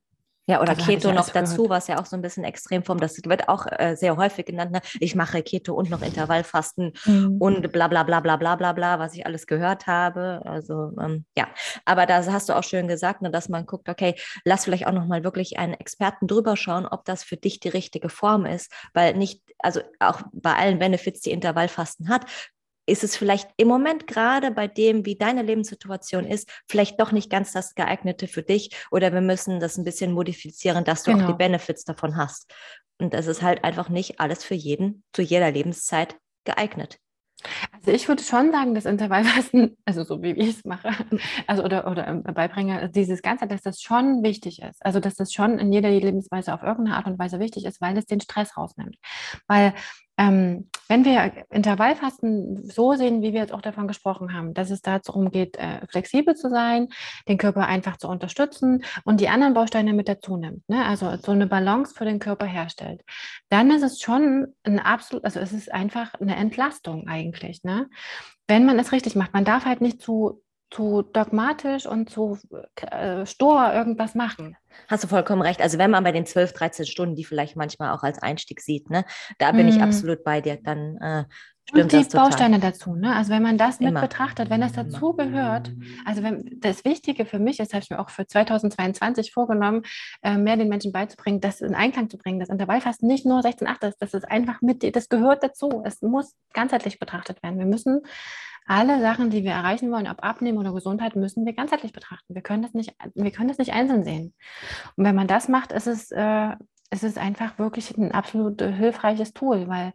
Ja, 0.49 0.61
oder 0.61 0.70
also 0.70 0.84
Keto 0.84 1.12
noch 1.12 1.28
dazu, 1.28 1.64
gehört. 1.64 1.70
was 1.70 1.88
ja 1.88 2.01
auch 2.01 2.07
so 2.07 2.14
ein 2.16 2.22
bisschen 2.22 2.44
Extremform, 2.44 2.99
das 3.01 3.16
wird 3.24 3.49
auch 3.49 3.66
äh, 3.66 3.97
sehr 3.97 4.16
häufig 4.16 4.47
genannt. 4.47 4.70
Ne? 4.70 4.80
Ich 5.01 5.16
mache 5.16 5.42
Keto 5.42 5.74
und 5.74 5.90
noch 5.90 6.03
Intervallfasten 6.03 6.92
mhm. 7.05 7.36
und 7.38 7.72
bla 7.72 7.88
bla 7.88 8.05
bla 8.05 8.20
bla 8.20 8.36
bla 8.36 8.55
bla 8.55 8.72
bla, 8.72 8.99
was 9.01 9.14
ich 9.14 9.26
alles 9.26 9.47
gehört 9.49 9.88
habe. 9.88 10.42
Also 10.44 10.92
ähm, 11.01 11.24
ja, 11.36 11.49
aber 11.84 12.07
da 12.07 12.24
hast 12.24 12.49
du 12.49 12.57
auch 12.57 12.62
schön 12.62 12.86
gesagt, 12.86 13.22
ne, 13.22 13.30
dass 13.30 13.49
man 13.49 13.66
guckt, 13.66 13.88
okay, 13.88 14.14
lass 14.44 14.64
vielleicht 14.64 14.86
auch 14.86 14.92
nochmal 14.92 15.24
wirklich 15.24 15.59
einen 15.59 15.74
Experten 15.74 16.28
drüber 16.28 16.57
schauen, 16.57 16.86
ob 16.86 17.05
das 17.05 17.24
für 17.24 17.36
dich 17.36 17.59
die 17.59 17.68
richtige 17.68 18.09
Form 18.09 18.47
ist, 18.47 18.72
weil 18.94 19.14
nicht, 19.14 19.42
also 19.59 19.80
auch 19.99 20.22
bei 20.32 20.55
allen 20.55 20.78
Benefits, 20.78 21.22
die 21.22 21.32
Intervallfasten 21.32 22.09
hat, 22.09 22.26
ist 22.87 23.05
es 23.05 23.16
vielleicht 23.16 23.51
im 23.57 23.68
Moment 23.68 24.07
gerade 24.07 24.51
bei 24.51 24.68
dem, 24.68 25.05
wie 25.05 25.16
deine 25.16 25.43
Lebenssituation 25.43 26.24
ist, 26.24 26.49
vielleicht 26.68 27.01
doch 27.01 27.12
nicht 27.12 27.30
ganz 27.30 27.53
das 27.53 27.74
geeignete 27.74 28.28
für 28.28 28.43
dich 28.43 28.70
oder 28.91 29.12
wir 29.12 29.20
müssen 29.20 29.61
das 29.61 29.76
ein 29.76 29.84
bisschen 29.84 30.12
modifizieren, 30.12 30.84
dass 30.84 31.03
du 31.03 31.11
genau. 31.11 31.24
auch 31.24 31.26
die 31.26 31.32
genau. 31.32 31.39
Benefits 31.39 31.84
davon 31.84 32.16
hast. 32.16 32.53
Und 32.99 33.12
das 33.12 33.26
ist 33.26 33.43
halt 33.43 33.64
einfach 33.64 33.89
nicht 33.89 34.20
alles 34.20 34.43
für 34.45 34.55
jeden 34.55 35.05
zu 35.12 35.22
jeder 35.22 35.51
Lebenszeit 35.51 36.16
geeignet. 36.45 36.99
Also 37.72 37.91
ich 37.93 38.09
würde 38.09 38.22
schon 38.22 38.51
sagen, 38.51 38.74
dass 38.74 38.87
Intervallfasten, 38.87 39.76
also 39.84 40.05
so 40.05 40.22
wie 40.22 40.32
ich 40.32 40.57
es 40.57 40.64
mache, 40.64 40.91
also 41.47 41.62
oder, 41.64 41.87
oder 41.91 42.07
ähm, 42.07 42.22
beibringe, 42.22 42.89
dieses 42.91 43.20
Ganze, 43.22 43.47
dass 43.47 43.62
das 43.62 43.80
schon 43.82 44.22
wichtig 44.22 44.62
ist. 44.62 44.84
Also 44.84 45.01
dass 45.01 45.14
das 45.14 45.32
schon 45.32 45.59
in 45.59 45.72
jeder 45.72 45.91
Lebensweise 45.91 46.55
auf 46.55 46.62
irgendeine 46.62 46.97
Art 46.97 47.07
und 47.07 47.18
Weise 47.18 47.39
wichtig 47.39 47.66
ist, 47.66 47.80
weil 47.80 47.97
es 47.99 48.07
den 48.07 48.20
Stress 48.20 48.57
rausnimmt. 48.57 48.97
Weil 49.47 49.74
ähm, 50.18 50.68
wenn 50.88 51.04
wir 51.04 51.44
Intervallfasten 51.50 52.70
so 52.70 52.94
sehen, 52.94 53.22
wie 53.22 53.32
wir 53.32 53.40
jetzt 53.40 53.52
auch 53.52 53.60
davon 53.60 53.88
gesprochen 53.88 54.32
haben, 54.32 54.54
dass 54.54 54.70
es 54.70 54.82
darum 54.82 55.30
geht, 55.30 55.56
äh, 55.56 55.84
flexibel 55.88 56.34
zu 56.34 56.48
sein, 56.48 56.88
den 57.28 57.38
Körper 57.38 57.66
einfach 57.66 57.96
zu 57.96 58.08
unterstützen 58.08 58.84
und 59.04 59.20
die 59.20 59.28
anderen 59.28 59.54
Bausteine 59.54 59.92
mit 59.92 60.08
dazu 60.08 60.36
nimmt, 60.36 60.68
ne? 60.68 60.84
also 60.84 61.16
so 61.16 61.32
eine 61.32 61.46
Balance 61.46 61.94
für 61.94 62.04
den 62.04 62.18
Körper 62.18 62.46
herstellt, 62.46 63.02
dann 63.48 63.70
ist 63.70 63.82
es 63.82 64.00
schon 64.00 64.54
ein 64.62 64.78
absolut, 64.78 65.24
also 65.24 65.40
es 65.40 65.52
ist 65.52 65.72
einfach 65.72 66.14
eine 66.14 66.36
Entlastung 66.36 67.08
eigentlich, 67.08 67.64
ne? 67.64 67.88
wenn 68.46 68.64
man 68.64 68.78
es 68.78 68.92
richtig 68.92 69.16
macht. 69.16 69.34
Man 69.34 69.44
darf 69.44 69.64
halt 69.64 69.80
nicht 69.80 70.00
zu 70.00 70.40
zu 70.70 71.02
dogmatisch 71.02 71.86
und 71.86 72.10
zu 72.10 72.38
äh, 72.76 73.24
stur 73.24 73.72
irgendwas 73.72 74.14
machen. 74.14 74.56
Hast 74.88 75.04
du 75.04 75.08
vollkommen 75.08 75.42
recht. 75.42 75.62
Also 75.62 75.78
wenn 75.78 75.90
man 75.90 76.04
bei 76.04 76.12
den 76.12 76.26
12, 76.26 76.52
13 76.52 76.86
Stunden, 76.86 77.14
die 77.14 77.24
vielleicht 77.24 77.56
manchmal 77.56 77.92
auch 77.92 78.02
als 78.02 78.20
Einstieg 78.20 78.60
sieht, 78.60 78.90
ne, 78.90 79.04
da 79.38 79.52
bin 79.52 79.66
mm. 79.66 79.68
ich 79.68 79.76
mhm. 79.76 79.82
absolut 79.82 80.24
bei 80.24 80.40
dir, 80.40 80.58
dann 80.62 80.96
äh, 80.98 81.24
Stimmt 81.68 81.92
und 81.94 82.12
die 82.12 82.16
Bausteine 82.16 82.60
dazu, 82.60 82.94
ne? 82.94 83.16
Also 83.16 83.32
wenn 83.32 83.42
man 83.42 83.58
das 83.58 83.80
Immer. 83.80 83.90
mit 83.90 84.02
betrachtet, 84.02 84.50
wenn 84.50 84.60
das 84.60 84.74
dazu 84.74 85.14
gehört, 85.14 85.72
also 86.04 86.22
wenn 86.22 86.58
das 86.60 86.84
Wichtige 86.84 87.26
für 87.26 87.40
mich 87.40 87.58
ist, 87.58 87.74
habe 87.74 87.82
ich 87.82 87.90
mir 87.90 87.98
auch 87.98 88.10
für 88.10 88.24
2022 88.24 89.32
vorgenommen, 89.32 89.82
äh, 90.22 90.36
mehr 90.36 90.56
den 90.56 90.68
Menschen 90.68 90.92
beizubringen, 90.92 91.40
das 91.40 91.60
in 91.60 91.74
Einklang 91.74 92.08
zu 92.08 92.18
bringen, 92.18 92.38
dass 92.38 92.50
Intervallfasten 92.50 93.08
nicht 93.08 93.26
nur 93.26 93.40
16,8 93.40 93.88
ist, 93.88 93.96
das 94.00 94.14
ist 94.14 94.30
einfach 94.30 94.60
mit, 94.62 94.94
das 94.94 95.08
gehört 95.08 95.42
dazu. 95.42 95.82
Es 95.84 96.02
muss 96.02 96.36
ganzheitlich 96.52 97.00
betrachtet 97.00 97.42
werden. 97.42 97.58
Wir 97.58 97.66
müssen 97.66 98.02
alle 98.66 99.00
Sachen, 99.00 99.30
die 99.30 99.44
wir 99.44 99.52
erreichen 99.52 99.90
wollen, 99.90 100.08
ob 100.08 100.22
Abnehmen 100.22 100.58
oder 100.58 100.72
Gesundheit, 100.72 101.16
müssen 101.16 101.46
wir 101.46 101.54
ganzheitlich 101.54 101.92
betrachten. 101.92 102.34
Wir 102.34 102.42
können 102.42 102.62
das 102.62 102.74
nicht, 102.74 102.94
wir 103.14 103.30
können 103.30 103.48
das 103.48 103.58
nicht 103.58 103.72
einzeln 103.72 104.04
sehen. 104.04 104.34
Und 104.96 105.04
wenn 105.04 105.14
man 105.14 105.28
das 105.28 105.48
macht, 105.48 105.72
ist 105.72 105.86
es, 105.86 106.10
äh, 106.10 106.54
ist 106.90 107.04
es 107.04 107.16
einfach 107.16 107.58
wirklich 107.58 107.96
ein 107.96 108.12
absolut 108.12 108.62
hilfreiches 108.62 109.32
Tool, 109.32 109.68
weil 109.68 109.92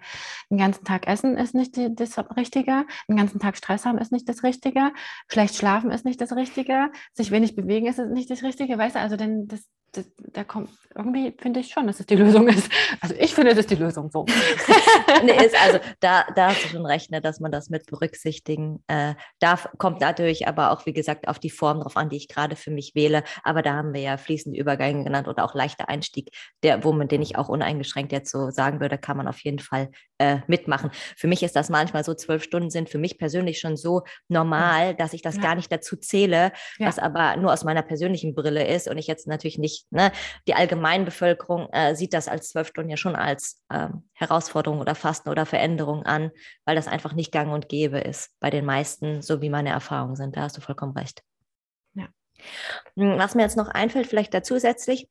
den 0.49 0.57
ganzen 0.57 0.83
Tag 0.83 1.07
essen 1.07 1.37
ist 1.37 1.55
nicht 1.55 1.75
die, 1.75 1.93
das 1.93 2.17
Richtige, 2.35 2.85
den 3.07 3.17
ganzen 3.17 3.39
Tag 3.39 3.57
Stress 3.57 3.85
haben 3.85 3.97
ist 3.97 4.11
nicht 4.11 4.27
das 4.27 4.43
Richtige, 4.43 4.91
schlecht 5.27 5.55
schlafen 5.55 5.91
ist 5.91 6.05
nicht 6.05 6.19
das 6.19 6.35
Richtige, 6.35 6.91
sich 7.13 7.31
wenig 7.31 7.55
bewegen 7.55 7.87
ist 7.87 7.97
nicht 7.99 8.29
das 8.29 8.43
Richtige, 8.43 8.77
weißt 8.77 8.95
du, 8.95 8.99
also 8.99 9.15
denn 9.15 9.47
das, 9.47 9.67
da 10.33 10.43
kommt 10.43 10.69
irgendwie 10.95 11.33
finde 11.37 11.59
ich 11.61 11.69
schon, 11.69 11.87
dass 11.87 11.99
es 11.99 12.05
die 12.05 12.15
Lösung 12.15 12.47
ist. 12.47 12.69
Also 12.99 13.15
ich 13.17 13.33
finde, 13.33 13.51
das 13.51 13.59
ist 13.59 13.71
die 13.71 13.75
Lösung 13.75 14.09
so. 14.11 14.25
nee, 15.23 15.45
ist 15.45 15.55
also 15.61 15.79
da, 15.99 16.25
da 16.35 16.49
hast 16.49 16.63
du 16.65 16.67
schon 16.69 16.85
recht, 16.85 17.11
ne, 17.11 17.21
dass 17.21 17.39
man 17.39 17.51
das 17.51 17.69
mit 17.69 17.85
berücksichtigen 17.85 18.83
äh, 18.87 19.15
darf. 19.39 19.69
Kommt 19.77 20.01
natürlich 20.01 20.47
aber 20.47 20.71
auch, 20.71 20.85
wie 20.85 20.93
gesagt, 20.93 21.27
auf 21.27 21.39
die 21.39 21.49
Form 21.49 21.81
drauf 21.81 21.97
an, 21.97 22.09
die 22.09 22.17
ich 22.17 22.27
gerade 22.27 22.55
für 22.55 22.71
mich 22.71 22.93
wähle. 22.95 23.23
Aber 23.43 23.61
da 23.61 23.73
haben 23.73 23.93
wir 23.93 24.01
ja 24.01 24.17
fließende 24.17 24.59
Übergänge 24.59 25.03
genannt 25.03 25.27
oder 25.27 25.45
auch 25.45 25.55
leichter 25.55 25.89
Einstieg, 25.89 26.29
der, 26.63 26.83
wo 26.83 26.91
man 26.91 27.07
den 27.07 27.21
ich 27.21 27.37
auch 27.37 27.49
uneingeschränkt 27.49 28.11
jetzt 28.11 28.31
so 28.31 28.49
sagen 28.49 28.79
würde, 28.79 28.97
kann 28.97 29.17
man 29.17 29.27
auf 29.27 29.39
jeden 29.39 29.59
Fall 29.59 29.91
äh, 30.17 30.39
mitmachen. 30.47 30.91
Für 31.17 31.27
mich 31.27 31.43
ist 31.43 31.55
das 31.55 31.69
manchmal 31.69 32.03
so, 32.03 32.13
zwölf 32.13 32.43
Stunden 32.43 32.69
sind 32.69 32.89
für 32.89 32.97
mich 32.97 33.17
persönlich 33.17 33.59
schon 33.59 33.77
so 33.77 34.03
normal, 34.27 34.95
dass 34.95 35.13
ich 35.13 35.21
das 35.21 35.37
ja. 35.37 35.41
gar 35.41 35.55
nicht 35.55 35.71
dazu 35.71 35.95
zähle, 35.95 36.51
ja. 36.77 36.87
was 36.87 36.99
aber 36.99 37.37
nur 37.37 37.51
aus 37.51 37.63
meiner 37.63 37.81
persönlichen 37.81 38.35
Brille 38.35 38.67
ist 38.67 38.87
und 38.87 38.97
ich 38.97 39.07
jetzt 39.07 39.27
natürlich 39.27 39.57
nicht, 39.57 39.80
ne, 39.89 40.11
die 40.47 40.53
Allgemeinbevölkerung 40.53 41.69
äh, 41.71 41.95
sieht 41.95 42.13
das 42.13 42.27
als 42.27 42.49
zwölf 42.49 42.67
Stunden 42.67 42.89
ja 42.89 42.97
schon 42.97 43.15
als 43.15 43.61
ähm, 43.71 44.09
Herausforderung 44.13 44.79
oder 44.79 44.95
Fasten 44.95 45.29
oder 45.29 45.45
Veränderung 45.45 46.03
an, 46.03 46.31
weil 46.65 46.75
das 46.75 46.87
einfach 46.87 47.13
nicht 47.13 47.31
gang 47.31 47.51
und 47.51 47.69
gäbe 47.69 47.99
ist 47.99 48.31
bei 48.39 48.49
den 48.49 48.65
meisten, 48.65 49.21
so 49.21 49.41
wie 49.41 49.49
meine 49.49 49.69
Erfahrungen 49.69 50.15
sind. 50.15 50.35
Da 50.35 50.41
hast 50.41 50.57
du 50.57 50.61
vollkommen 50.61 50.97
recht. 50.97 51.23
Ja. 51.93 52.07
Hm, 52.95 53.17
was 53.17 53.35
mir 53.35 53.43
jetzt 53.43 53.57
noch 53.57 53.67
einfällt, 53.67 54.07
vielleicht 54.07 54.33
da 54.33 54.43
zusätzlich, 54.43 55.09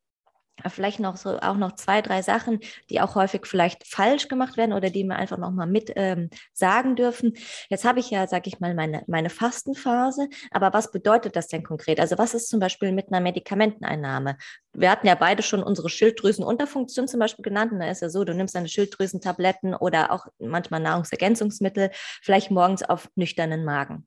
vielleicht 0.68 1.00
noch 1.00 1.16
so 1.16 1.38
auch 1.40 1.56
noch 1.56 1.72
zwei, 1.72 2.02
drei 2.02 2.22
Sachen, 2.22 2.60
die 2.90 3.00
auch 3.00 3.14
häufig 3.14 3.46
vielleicht 3.46 3.86
falsch 3.86 4.28
gemacht 4.28 4.56
werden 4.56 4.72
oder 4.72 4.90
die 4.90 5.04
wir 5.04 5.16
einfach 5.16 5.38
noch 5.38 5.50
mal 5.50 5.66
mit 5.66 5.92
ähm, 5.96 6.30
sagen 6.52 6.96
dürfen. 6.96 7.34
Jetzt 7.68 7.84
habe 7.84 8.00
ich 8.00 8.10
ja, 8.10 8.26
sage 8.26 8.48
ich 8.48 8.60
mal, 8.60 8.74
meine, 8.74 9.02
meine 9.06 9.30
Fastenphase, 9.30 10.28
aber 10.50 10.72
was 10.72 10.90
bedeutet 10.90 11.36
das 11.36 11.48
denn 11.48 11.62
konkret? 11.62 12.00
Also 12.00 12.18
was 12.18 12.34
ist 12.34 12.48
zum 12.48 12.60
Beispiel 12.60 12.92
mit 12.92 13.08
einer 13.08 13.20
Medikamenteneinnahme? 13.20 14.36
Wir 14.72 14.90
hatten 14.90 15.06
ja 15.06 15.14
beide 15.14 15.42
schon 15.42 15.62
unsere 15.62 15.88
Schilddrüsenunterfunktion 15.88 17.08
zum 17.08 17.20
Beispiel 17.20 17.42
genannt. 17.42 17.72
Und 17.72 17.80
da 17.80 17.90
ist 17.90 18.02
ja 18.02 18.08
so, 18.08 18.24
du 18.24 18.34
nimmst 18.34 18.54
deine 18.54 18.68
Schilddrüsentabletten 18.68 19.74
oder 19.74 20.12
auch 20.12 20.26
manchmal 20.38 20.80
Nahrungsergänzungsmittel, 20.80 21.90
vielleicht 22.22 22.50
morgens 22.50 22.82
auf 22.82 23.08
nüchternen 23.16 23.64
Magen. 23.64 24.06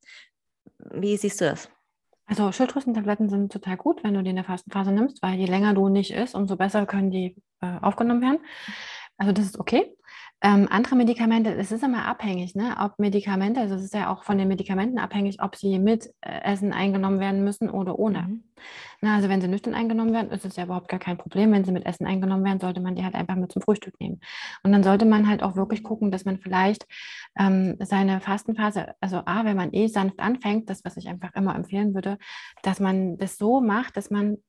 Wie 0.92 1.18
siehst 1.18 1.42
du 1.42 1.46
das? 1.46 1.70
Also 2.26 2.52
Schilddrüsentabletten 2.52 3.30
sind 3.30 3.52
total 3.52 3.78
gut, 3.78 4.04
wenn 4.04 4.14
du 4.14 4.24
die 4.24 4.30
in 4.30 4.38
der 4.38 4.46
Fastenphase 4.46 4.92
nimmst, 4.92 5.22
weil 5.22 5.38
je 5.38 5.46
länger 5.46 5.74
du 5.74 5.90
nicht 5.90 6.12
isst, 6.12 6.36
umso 6.36 6.56
besser 6.56 6.86
können 6.86 7.12
die 7.12 7.36
äh, 7.62 7.78
aufgenommen 7.82 8.22
werden. 8.22 8.40
Also 9.18 9.34
das 9.34 9.46
ist 9.46 9.60
okay. 9.60 9.96
Ähm, 10.46 10.68
andere 10.70 10.98
Medikamente, 10.98 11.56
es 11.56 11.72
ist 11.72 11.86
immer 11.86 12.06
abhängig, 12.06 12.54
ne? 12.54 12.76
ob 12.78 13.00
Medikamente, 13.00 13.62
also 13.62 13.76
es 13.76 13.84
ist 13.84 13.94
ja 13.94 14.12
auch 14.12 14.26
von 14.26 14.38
den 14.38 14.50
Medikamenten 14.50 15.00
abhängig, 15.00 15.42
ob 15.42 15.56
sie 15.56 15.80
mit 15.80 16.14
äh, 16.20 16.42
Essen 16.44 16.74
eingenommen 16.74 17.22
werden 17.22 17.46
müssen 17.46 17.70
oder 17.70 17.98
ohne. 17.98 18.24
Mhm. 18.24 18.44
Na, 19.00 19.16
also 19.16 19.30
wenn 19.30 19.40
sie 19.40 19.48
nüchtern 19.48 19.74
eingenommen 19.74 20.12
werden, 20.12 20.32
ist 20.32 20.44
es 20.44 20.58
ja 20.58 20.66
überhaupt 20.66 20.90
gar 20.90 21.00
kein 21.00 21.18
Problem. 21.18 21.54
Wenn 21.54 21.64
sie 21.64 21.72
mit 21.72 21.86
Essen 21.86 22.06
eingenommen 22.06 22.44
werden, 22.44 22.60
sollte 22.60 22.82
man 22.82 22.96
die 22.96 23.06
halt 23.06 23.16
einfach 23.16 23.36
mit 23.36 23.54
zum 23.54 23.62
Frühstück 23.62 23.98
nehmen. 24.02 24.20
Und 24.64 24.74
dann 24.74 24.84
sollte 24.84 25.06
man 25.06 25.30
halt 25.30 25.44
auch 25.44 25.56
wirklich 25.56 25.82
gucken, 25.82 26.12
dass 26.12 26.26
man 26.26 26.38
vielleicht 26.40 26.88
ähm, 27.40 27.78
seine 27.80 28.20
Fastenphase, 28.20 28.96
also 29.00 29.22
A, 29.26 29.46
wenn 29.46 29.56
man 29.56 29.72
eh 29.72 29.88
sanft 29.88 30.20
anfängt, 30.20 30.70
das, 30.70 30.84
was 30.84 30.98
ich 30.98 31.08
einfach 31.08 31.34
immer 31.36 31.56
empfehlen 31.56 31.94
würde, 31.94 32.18
dass 32.64 32.82
man 32.82 33.18
das 33.18 33.38
so 33.38 33.62
macht, 33.62 33.96
dass 33.96 34.10
man 34.10 34.40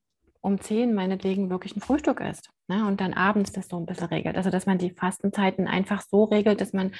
um 0.45 0.61
10 0.61 0.93
meinetwegen 0.93 1.49
wirklich 1.49 1.75
ein 1.75 1.81
Frühstück 1.81 2.21
isst 2.21 2.51
ne? 2.67 2.85
und 2.85 3.01
dann 3.01 3.13
abends 3.13 3.51
das 3.51 3.67
so 3.67 3.77
ein 3.77 3.85
bisschen 3.85 4.07
regelt. 4.07 4.37
Also 4.37 4.51
dass 4.51 4.65
man 4.65 4.77
die 4.77 4.91
Fastenzeiten 4.91 5.67
einfach 5.67 6.01
so 6.01 6.25
regelt, 6.25 6.61
dass 6.61 6.71
man 6.71 6.93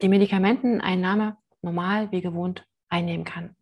die 0.00 0.08
Medikamenteneinnahme 0.08 1.36
normal 1.60 2.10
wie 2.12 2.20
gewohnt 2.20 2.64
einnehmen 2.88 3.24
kann. 3.24 3.56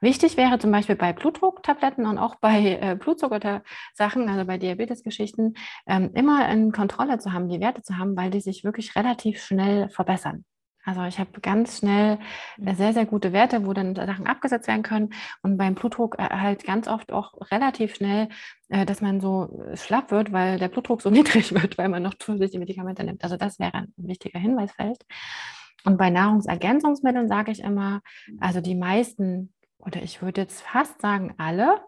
Wichtig 0.00 0.36
wäre 0.36 0.58
zum 0.58 0.72
Beispiel 0.72 0.96
bei 0.96 1.12
Blutdrucktabletten 1.12 2.06
und 2.06 2.18
auch 2.18 2.36
bei 2.36 2.78
äh, 2.80 2.96
Blutzuckersachen, 2.96 4.28
also 4.28 4.46
bei 4.46 4.56
Diabetesgeschichten, 4.56 5.54
ähm, 5.86 6.10
immer 6.14 6.48
in 6.50 6.72
Kontrolle 6.72 7.18
zu 7.18 7.32
haben, 7.32 7.48
die 7.48 7.60
Werte 7.60 7.82
zu 7.82 7.98
haben, 7.98 8.16
weil 8.16 8.30
die 8.30 8.40
sich 8.40 8.64
wirklich 8.64 8.96
relativ 8.96 9.42
schnell 9.42 9.90
verbessern. 9.90 10.44
Also 10.90 11.04
ich 11.04 11.20
habe 11.20 11.40
ganz 11.40 11.78
schnell 11.78 12.18
äh, 12.64 12.74
sehr, 12.74 12.92
sehr 12.92 13.06
gute 13.06 13.32
Werte, 13.32 13.64
wo 13.64 13.72
dann 13.72 13.94
Sachen 13.94 14.26
abgesetzt 14.26 14.66
werden 14.66 14.82
können. 14.82 15.10
Und 15.42 15.56
beim 15.56 15.76
Blutdruck 15.76 16.18
äh, 16.18 16.24
halt 16.24 16.64
ganz 16.64 16.88
oft 16.88 17.12
auch 17.12 17.34
relativ 17.52 17.94
schnell, 17.94 18.28
äh, 18.70 18.84
dass 18.84 19.00
man 19.00 19.20
so 19.20 19.62
schlapp 19.74 20.10
wird, 20.10 20.32
weil 20.32 20.58
der 20.58 20.68
Blutdruck 20.68 21.00
so 21.00 21.10
niedrig 21.10 21.54
wird, 21.54 21.78
weil 21.78 21.88
man 21.88 22.02
noch 22.02 22.14
zusätzliche 22.14 22.58
Medikamente 22.58 23.04
nimmt. 23.04 23.22
Also 23.22 23.36
das 23.36 23.60
wäre 23.60 23.74
ein 23.74 23.92
wichtiger 23.96 24.40
Hinweisfeld. 24.40 25.04
Und 25.84 25.96
bei 25.96 26.10
Nahrungsergänzungsmitteln 26.10 27.28
sage 27.28 27.52
ich 27.52 27.60
immer, 27.60 28.02
also 28.40 28.60
die 28.60 28.74
meisten, 28.74 29.54
oder 29.78 30.02
ich 30.02 30.20
würde 30.22 30.40
jetzt 30.40 30.60
fast 30.62 31.00
sagen 31.00 31.34
alle, 31.38 31.80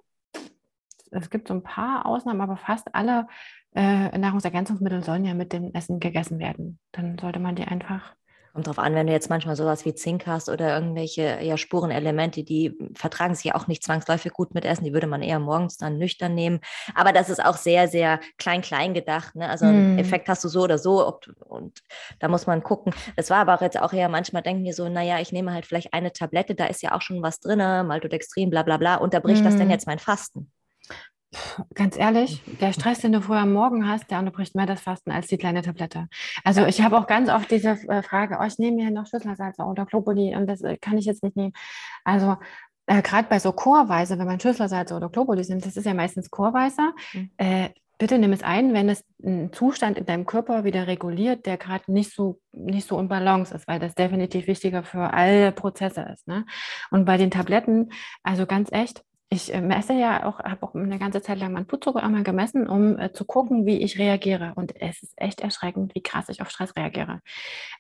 es 1.10 1.28
gibt 1.28 1.48
so 1.48 1.54
ein 1.54 1.62
paar 1.62 2.06
Ausnahmen, 2.06 2.40
aber 2.40 2.56
fast 2.56 2.94
alle 2.94 3.26
äh, 3.74 4.16
Nahrungsergänzungsmittel 4.16 5.02
sollen 5.02 5.24
ja 5.24 5.34
mit 5.34 5.52
dem 5.52 5.74
Essen 5.74 5.98
gegessen 5.98 6.38
werden. 6.38 6.78
Dann 6.92 7.18
sollte 7.18 7.40
man 7.40 7.56
die 7.56 7.64
einfach 7.64 8.14
Kommt 8.52 8.66
drauf 8.66 8.78
an, 8.78 8.94
wenn 8.94 9.06
du 9.06 9.14
jetzt 9.14 9.30
manchmal 9.30 9.56
sowas 9.56 9.86
wie 9.86 9.94
Zink 9.94 10.26
hast 10.26 10.50
oder 10.50 10.74
irgendwelche 10.74 11.38
ja, 11.40 11.56
Spurenelemente, 11.56 12.44
die 12.44 12.76
vertragen 12.94 13.34
sich 13.34 13.46
ja 13.46 13.54
auch 13.54 13.66
nicht 13.66 13.82
zwangsläufig 13.82 14.32
gut 14.34 14.54
mit 14.54 14.66
Essen, 14.66 14.84
die 14.84 14.92
würde 14.92 15.06
man 15.06 15.22
eher 15.22 15.38
morgens 15.38 15.78
dann 15.78 15.96
nüchtern 15.96 16.34
nehmen. 16.34 16.60
Aber 16.94 17.12
das 17.12 17.30
ist 17.30 17.42
auch 17.42 17.56
sehr, 17.56 17.88
sehr 17.88 18.20
klein-klein 18.36 18.92
gedacht. 18.92 19.34
Ne? 19.36 19.48
Also 19.48 19.64
einen 19.64 19.96
mm. 19.96 19.98
Effekt 19.98 20.28
hast 20.28 20.44
du 20.44 20.48
so 20.48 20.62
oder 20.62 20.76
so 20.76 21.06
ob, 21.06 21.26
und 21.48 21.80
da 22.18 22.28
muss 22.28 22.46
man 22.46 22.62
gucken. 22.62 22.92
Das 23.16 23.30
war 23.30 23.38
aber 23.38 23.54
auch 23.54 23.62
jetzt 23.62 23.80
auch 23.80 23.94
eher 23.94 24.10
manchmal 24.10 24.42
denken 24.42 24.64
wir 24.64 24.74
so, 24.74 24.86
naja, 24.88 25.18
ich 25.18 25.32
nehme 25.32 25.54
halt 25.54 25.64
vielleicht 25.64 25.94
eine 25.94 26.12
Tablette, 26.12 26.54
da 26.54 26.66
ist 26.66 26.82
ja 26.82 26.94
auch 26.94 27.00
schon 27.00 27.22
was 27.22 27.40
drin, 27.40 27.58
Maltodextrin, 27.58 28.50
bla 28.50 28.62
bla 28.62 28.76
bla. 28.76 28.96
Unterbricht 28.96 29.40
mm. 29.40 29.44
das 29.44 29.54
denn 29.54 29.64
hm. 29.64 29.70
jetzt 29.70 29.86
mein 29.86 29.98
Fasten? 29.98 30.50
Ganz 31.74 31.96
ehrlich, 31.96 32.42
der 32.60 32.72
Stress, 32.72 33.00
den 33.00 33.12
du 33.12 33.22
vorher 33.22 33.44
am 33.44 33.52
Morgen 33.52 33.88
hast, 33.88 34.10
der 34.10 34.18
unterbricht 34.18 34.54
mehr 34.54 34.66
das 34.66 34.82
Fasten 34.82 35.10
als 35.10 35.28
die 35.28 35.38
kleine 35.38 35.62
Tablette. 35.62 36.08
Also 36.44 36.66
ich 36.66 36.82
habe 36.82 36.98
auch 36.98 37.06
ganz 37.06 37.30
oft 37.30 37.50
diese 37.50 37.70
äh, 37.88 38.02
Frage, 38.02 38.38
oh, 38.40 38.44
ich 38.44 38.58
nehme 38.58 38.82
mir 38.82 38.90
noch 38.90 39.06
Schüsselsalze 39.06 39.62
oder 39.62 39.86
Globuli 39.86 40.36
und 40.36 40.46
das 40.46 40.60
äh, 40.62 40.76
kann 40.76 40.98
ich 40.98 41.06
jetzt 41.06 41.22
nicht 41.22 41.36
nehmen. 41.36 41.52
Also 42.04 42.36
äh, 42.86 43.00
gerade 43.00 43.28
bei 43.28 43.38
so 43.38 43.52
Chorweise, 43.52 44.18
wenn 44.18 44.26
man 44.26 44.40
Schüsselsalze 44.40 44.94
oder 44.94 45.08
Globuli 45.08 45.42
nimmt, 45.48 45.64
das 45.64 45.76
ist 45.76 45.86
ja 45.86 45.94
meistens 45.94 46.30
Chorweise, 46.30 46.92
mhm. 47.14 47.30
äh, 47.38 47.70
bitte 47.98 48.18
nimm 48.18 48.32
es 48.32 48.42
ein, 48.42 48.74
wenn 48.74 48.88
es 48.88 49.04
einen 49.24 49.52
Zustand 49.52 49.96
in 49.96 50.04
deinem 50.04 50.26
Körper 50.26 50.64
wieder 50.64 50.86
reguliert, 50.86 51.46
der 51.46 51.56
gerade 51.56 51.90
nicht 51.92 52.12
so, 52.12 52.40
nicht 52.52 52.86
so 52.86 52.98
in 52.98 53.08
Balance 53.08 53.54
ist, 53.54 53.68
weil 53.68 53.78
das 53.78 53.94
definitiv 53.94 54.48
wichtiger 54.48 54.82
für 54.82 55.12
alle 55.14 55.52
Prozesse 55.52 56.02
ist. 56.12 56.26
Ne? 56.26 56.44
Und 56.90 57.04
bei 57.04 57.16
den 57.16 57.30
Tabletten, 57.30 57.90
also 58.24 58.44
ganz 58.44 58.72
echt, 58.72 59.04
ich 59.32 59.54
äh, 59.54 59.62
messe 59.62 59.94
ja 59.94 60.26
auch, 60.26 60.40
habe 60.40 60.62
auch 60.62 60.74
eine 60.74 60.98
ganze 60.98 61.22
Zeit 61.22 61.38
lang 61.38 61.52
meinen 61.52 61.64
Blutzucker 61.64 62.02
einmal 62.02 62.22
gemessen, 62.22 62.68
um 62.68 62.98
äh, 62.98 63.12
zu 63.14 63.24
gucken, 63.24 63.64
wie 63.64 63.78
ich 63.78 63.98
reagiere. 63.98 64.52
Und 64.56 64.78
es 64.78 65.02
ist 65.02 65.14
echt 65.16 65.40
erschreckend, 65.40 65.94
wie 65.94 66.02
krass 66.02 66.28
ich 66.28 66.42
auf 66.42 66.50
Stress 66.50 66.76
reagiere. 66.76 67.20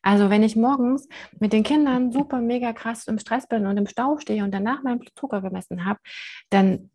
Also 0.00 0.30
wenn 0.30 0.42
ich 0.42 0.56
morgens 0.56 1.08
mit 1.38 1.52
den 1.52 1.62
Kindern 1.62 2.10
super 2.10 2.40
mega 2.40 2.72
krass 2.72 3.06
im 3.06 3.18
Stress 3.18 3.46
bin 3.46 3.66
und 3.66 3.76
im 3.76 3.86
Stau 3.86 4.16
stehe 4.18 4.42
und 4.44 4.50
danach 4.52 4.82
meinen 4.82 5.00
Blutzucker 5.00 5.42
gemessen 5.42 5.84
habe, 5.84 6.00
dann 6.48 6.90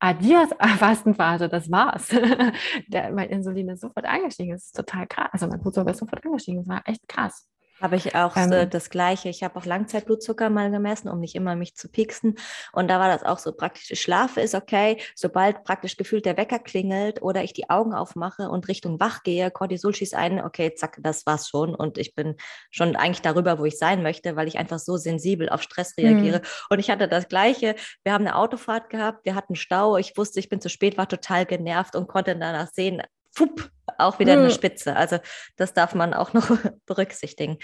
adios 0.00 0.48
Fastenphase, 0.78 1.48
das 1.48 1.70
war's. 1.70 2.08
Der, 2.88 3.12
mein 3.12 3.30
Insulin 3.30 3.68
ist 3.68 3.80
sofort 3.80 4.06
angestiegen. 4.06 4.54
Das 4.54 4.64
ist 4.64 4.76
total 4.76 5.06
krass. 5.06 5.28
Also 5.30 5.46
mein 5.46 5.60
Blutzucker 5.60 5.92
ist 5.92 5.98
sofort 5.98 6.26
angestiegen. 6.26 6.64
Das 6.64 6.68
war 6.68 6.82
echt 6.84 7.06
krass. 7.06 7.46
Habe 7.80 7.96
ich 7.96 8.14
auch 8.14 8.36
ähm, 8.36 8.68
das 8.68 8.90
Gleiche. 8.90 9.28
Ich 9.28 9.42
habe 9.42 9.58
auch 9.58 9.64
Langzeitblutzucker 9.64 10.50
mal 10.50 10.70
gemessen, 10.70 11.08
um 11.08 11.18
nicht 11.18 11.34
immer 11.34 11.56
mich 11.56 11.74
zu 11.74 11.88
pieksen. 11.88 12.36
Und 12.72 12.88
da 12.88 13.00
war 13.00 13.08
das 13.08 13.22
auch 13.22 13.38
so 13.38 13.52
praktisch. 13.52 13.90
Ich 13.90 14.02
schlafe 14.02 14.40
ist 14.40 14.54
okay. 14.54 15.00
Sobald 15.14 15.64
praktisch 15.64 15.96
gefühlt 15.96 16.26
der 16.26 16.36
Wecker 16.36 16.58
klingelt 16.58 17.22
oder 17.22 17.42
ich 17.42 17.52
die 17.52 17.70
Augen 17.70 17.94
aufmache 17.94 18.50
und 18.50 18.68
Richtung 18.68 19.00
wach 19.00 19.22
gehe, 19.22 19.50
Cortisol 19.50 19.94
schießt 19.94 20.14
ein, 20.14 20.42
okay, 20.42 20.74
zack, 20.74 20.98
das 21.00 21.24
war's 21.26 21.48
schon. 21.48 21.74
Und 21.74 21.96
ich 21.96 22.14
bin 22.14 22.36
schon 22.70 22.96
eigentlich 22.96 23.22
darüber, 23.22 23.58
wo 23.58 23.64
ich 23.64 23.78
sein 23.78 24.02
möchte, 24.02 24.36
weil 24.36 24.48
ich 24.48 24.58
einfach 24.58 24.78
so 24.78 24.96
sensibel 24.96 25.48
auf 25.48 25.62
Stress 25.62 25.96
reagiere. 25.96 26.38
Mhm. 26.38 26.44
Und 26.70 26.78
ich 26.80 26.90
hatte 26.90 27.08
das 27.08 27.28
Gleiche. 27.28 27.76
Wir 28.04 28.12
haben 28.12 28.26
eine 28.26 28.36
Autofahrt 28.36 28.90
gehabt, 28.90 29.24
wir 29.24 29.34
hatten 29.34 29.54
Stau. 29.54 29.96
Ich 29.96 30.16
wusste, 30.16 30.40
ich 30.40 30.48
bin 30.48 30.60
zu 30.60 30.68
spät, 30.68 30.98
war 30.98 31.08
total 31.08 31.46
genervt 31.46 31.96
und 31.96 32.08
konnte 32.08 32.36
danach 32.36 32.68
sehen, 32.72 33.02
fupp, 33.32 33.70
auch 33.98 34.18
wieder 34.18 34.34
eine 34.34 34.44
hm. 34.44 34.50
Spitze. 34.50 34.96
Also 34.96 35.18
das 35.56 35.74
darf 35.74 35.94
man 35.94 36.14
auch 36.14 36.32
noch 36.32 36.50
berücksichtigen. 36.86 37.58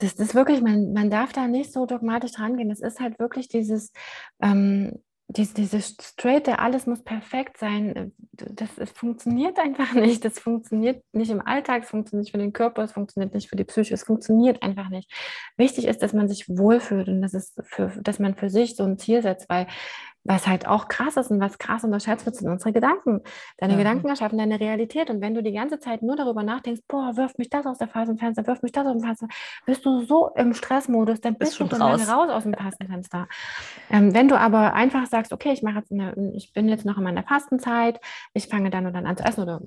Das 0.00 0.14
ist 0.14 0.34
wirklich, 0.34 0.60
man, 0.60 0.92
man 0.92 1.10
darf 1.10 1.32
da 1.32 1.48
nicht 1.48 1.72
so 1.72 1.84
dogmatisch 1.84 2.38
rangehen. 2.38 2.70
Es 2.70 2.80
ist 2.80 3.00
halt 3.00 3.18
wirklich 3.18 3.48
dieses, 3.48 3.92
ähm, 4.40 5.02
dieses, 5.30 5.54
dieses 5.54 5.96
straight, 6.00 6.48
alles 6.48 6.86
muss 6.86 7.02
perfekt 7.02 7.58
sein. 7.58 8.12
Das, 8.32 8.76
das 8.76 8.90
funktioniert 8.90 9.58
einfach 9.58 9.92
nicht. 9.94 10.24
Das 10.24 10.38
funktioniert 10.38 11.02
nicht 11.12 11.30
im 11.30 11.46
Alltag, 11.46 11.82
es 11.82 11.90
funktioniert 11.90 12.24
nicht 12.24 12.30
für 12.30 12.38
den 12.38 12.52
Körper, 12.52 12.82
es 12.82 12.92
funktioniert 12.92 13.34
nicht 13.34 13.48
für 13.48 13.56
die 13.56 13.64
Psyche, 13.64 13.94
es 13.94 14.04
funktioniert 14.04 14.62
einfach 14.62 14.88
nicht. 14.88 15.12
Wichtig 15.56 15.86
ist, 15.86 16.02
dass 16.02 16.14
man 16.14 16.28
sich 16.28 16.48
wohlfühlt 16.48 17.08
und 17.08 17.20
dass, 17.20 17.34
es 17.34 17.54
für, 17.62 17.92
dass 18.00 18.18
man 18.18 18.36
für 18.36 18.48
sich 18.48 18.74
so 18.74 18.84
ein 18.84 18.98
Ziel 18.98 19.20
setzt, 19.20 19.48
weil 19.50 19.66
was 20.28 20.46
halt 20.46 20.68
auch 20.68 20.88
krass 20.88 21.16
ist 21.16 21.30
und 21.30 21.40
was 21.40 21.58
krass 21.58 21.84
unterschätzt 21.84 22.26
wird, 22.26 22.36
sind 22.36 22.48
unsere 22.48 22.72
Gedanken. 22.72 23.22
Deine 23.56 23.72
ja. 23.72 23.78
Gedanken 23.78 24.08
erschaffen 24.08 24.38
deine 24.38 24.60
Realität. 24.60 25.08
Und 25.08 25.20
wenn 25.22 25.34
du 25.34 25.42
die 25.42 25.52
ganze 25.52 25.78
Zeit 25.78 26.02
nur 26.02 26.16
darüber 26.16 26.42
nachdenkst, 26.42 26.82
boah, 26.86 27.16
wirft 27.16 27.38
mich 27.38 27.48
das 27.48 27.64
aus 27.66 27.78
der 27.78 27.88
Phasenfenster, 27.88 28.46
wirft 28.46 28.62
mich 28.62 28.72
das 28.72 28.86
aus 28.86 28.92
dem 28.92 29.02
Fenster, 29.02 29.26
bist 29.64 29.84
du 29.86 30.02
so 30.02 30.30
im 30.36 30.52
Stressmodus, 30.52 31.20
dann 31.20 31.36
bist, 31.36 31.58
bist 31.58 31.72
du 31.72 31.76
raus. 31.76 32.08
raus 32.08 32.28
aus 32.28 32.42
dem 32.42 32.52
Phasenfenster. 32.52 33.26
Ähm, 33.90 34.14
wenn 34.14 34.28
du 34.28 34.38
aber 34.38 34.74
einfach 34.74 35.06
sagst, 35.06 35.32
okay, 35.32 35.52
ich 35.52 35.62
mache 35.62 35.78
jetzt 35.78 35.90
eine, 35.90 36.14
ich 36.34 36.52
bin 36.52 36.68
jetzt 36.68 36.84
noch 36.84 36.98
in 36.98 37.04
meiner 37.04 37.22
Fastenzeit, 37.22 37.98
ich 38.34 38.48
fange 38.48 38.68
dann 38.68 38.86
und 38.86 38.92
dann 38.92 39.06
an 39.06 39.16
zu 39.16 39.24
essen 39.24 39.42
oder 39.42 39.62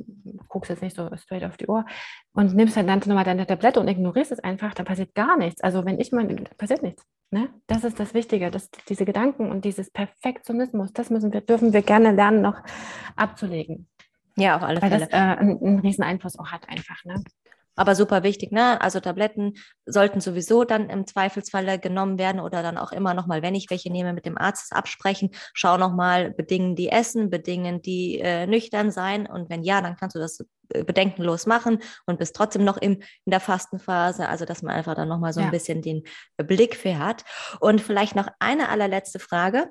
guckst 0.47 0.69
jetzt 0.69 0.83
nicht 0.83 0.95
so 0.95 1.09
straight 1.17 1.43
auf 1.43 1.57
die 1.57 1.67
Uhr 1.67 1.85
und 2.33 2.53
nimmst 2.55 2.77
dann, 2.77 2.85
dann 2.85 2.99
nochmal 2.99 3.25
deine 3.25 3.47
Tablette 3.47 3.79
und 3.79 3.87
ignorierst 3.87 4.31
es 4.31 4.39
einfach, 4.39 4.75
dann 4.75 4.85
passiert 4.85 5.15
gar 5.15 5.37
nichts. 5.37 5.61
Also 5.61 5.85
wenn 5.85 5.99
ich 5.99 6.11
mal, 6.11 6.25
passiert 6.57 6.83
nichts. 6.83 7.03
Ne? 7.31 7.49
Das 7.67 7.85
ist 7.85 7.97
das 7.99 8.13
Wichtige, 8.13 8.51
dass 8.51 8.69
diese 8.89 9.05
Gedanken 9.05 9.49
und 9.49 9.63
dieses 9.63 9.89
Perfektionismus, 9.89 10.91
das 10.91 11.09
müssen 11.09 11.31
wir, 11.31 11.39
dürfen 11.39 11.71
wir 11.71 11.81
gerne 11.81 12.11
lernen, 12.11 12.41
noch 12.41 12.61
abzulegen. 13.15 13.87
Ja, 14.35 14.57
auf 14.57 14.63
alle 14.63 14.81
Weil 14.81 14.89
Fälle. 14.89 15.07
das 15.07 15.13
äh, 15.13 15.15
einen, 15.15 15.63
einen 15.63 15.79
riesen 15.79 16.03
Einfluss 16.03 16.37
auch 16.37 16.51
hat 16.51 16.67
einfach. 16.67 17.03
Ne? 17.05 17.23
Aber 17.75 17.95
super 17.95 18.23
wichtig, 18.23 18.51
ne? 18.51 18.81
Also 18.81 18.99
Tabletten 18.99 19.53
sollten 19.85 20.19
sowieso 20.19 20.65
dann 20.65 20.89
im 20.89 21.07
Zweifelsfalle 21.07 21.79
genommen 21.79 22.19
werden 22.19 22.41
oder 22.41 22.63
dann 22.63 22.77
auch 22.77 22.91
immer 22.91 23.13
nochmal, 23.13 23.41
wenn 23.41 23.55
ich 23.55 23.69
welche 23.69 23.89
nehme, 23.91 24.13
mit 24.13 24.25
dem 24.25 24.37
Arzt 24.37 24.73
absprechen. 24.73 25.29
Schau 25.53 25.77
nochmal, 25.77 26.31
bedingen 26.31 26.75
die 26.75 26.89
Essen, 26.89 27.29
bedingen 27.29 27.81
die 27.81 28.19
äh, 28.19 28.45
nüchtern 28.45 28.91
sein 28.91 29.25
und 29.25 29.49
wenn 29.49 29.63
ja, 29.63 29.81
dann 29.81 29.95
kannst 29.95 30.15
du 30.15 30.19
das 30.19 30.43
bedenkenlos 30.85 31.45
machen 31.45 31.79
und 32.05 32.19
bist 32.19 32.35
trotzdem 32.35 32.63
noch 32.63 32.77
im, 32.77 32.93
in 33.25 33.31
der 33.31 33.39
Fastenphase. 33.39 34.27
Also, 34.27 34.45
dass 34.45 34.61
man 34.61 34.75
einfach 34.75 34.95
dann 34.95 35.09
nochmal 35.09 35.33
so 35.33 35.39
ja. 35.39 35.47
ein 35.47 35.51
bisschen 35.51 35.81
den 35.81 36.03
Blick 36.37 36.75
für 36.75 36.97
hat. 36.97 37.23
Und 37.59 37.81
vielleicht 37.81 38.15
noch 38.15 38.27
eine 38.39 38.69
allerletzte 38.69 39.19
Frage. 39.19 39.69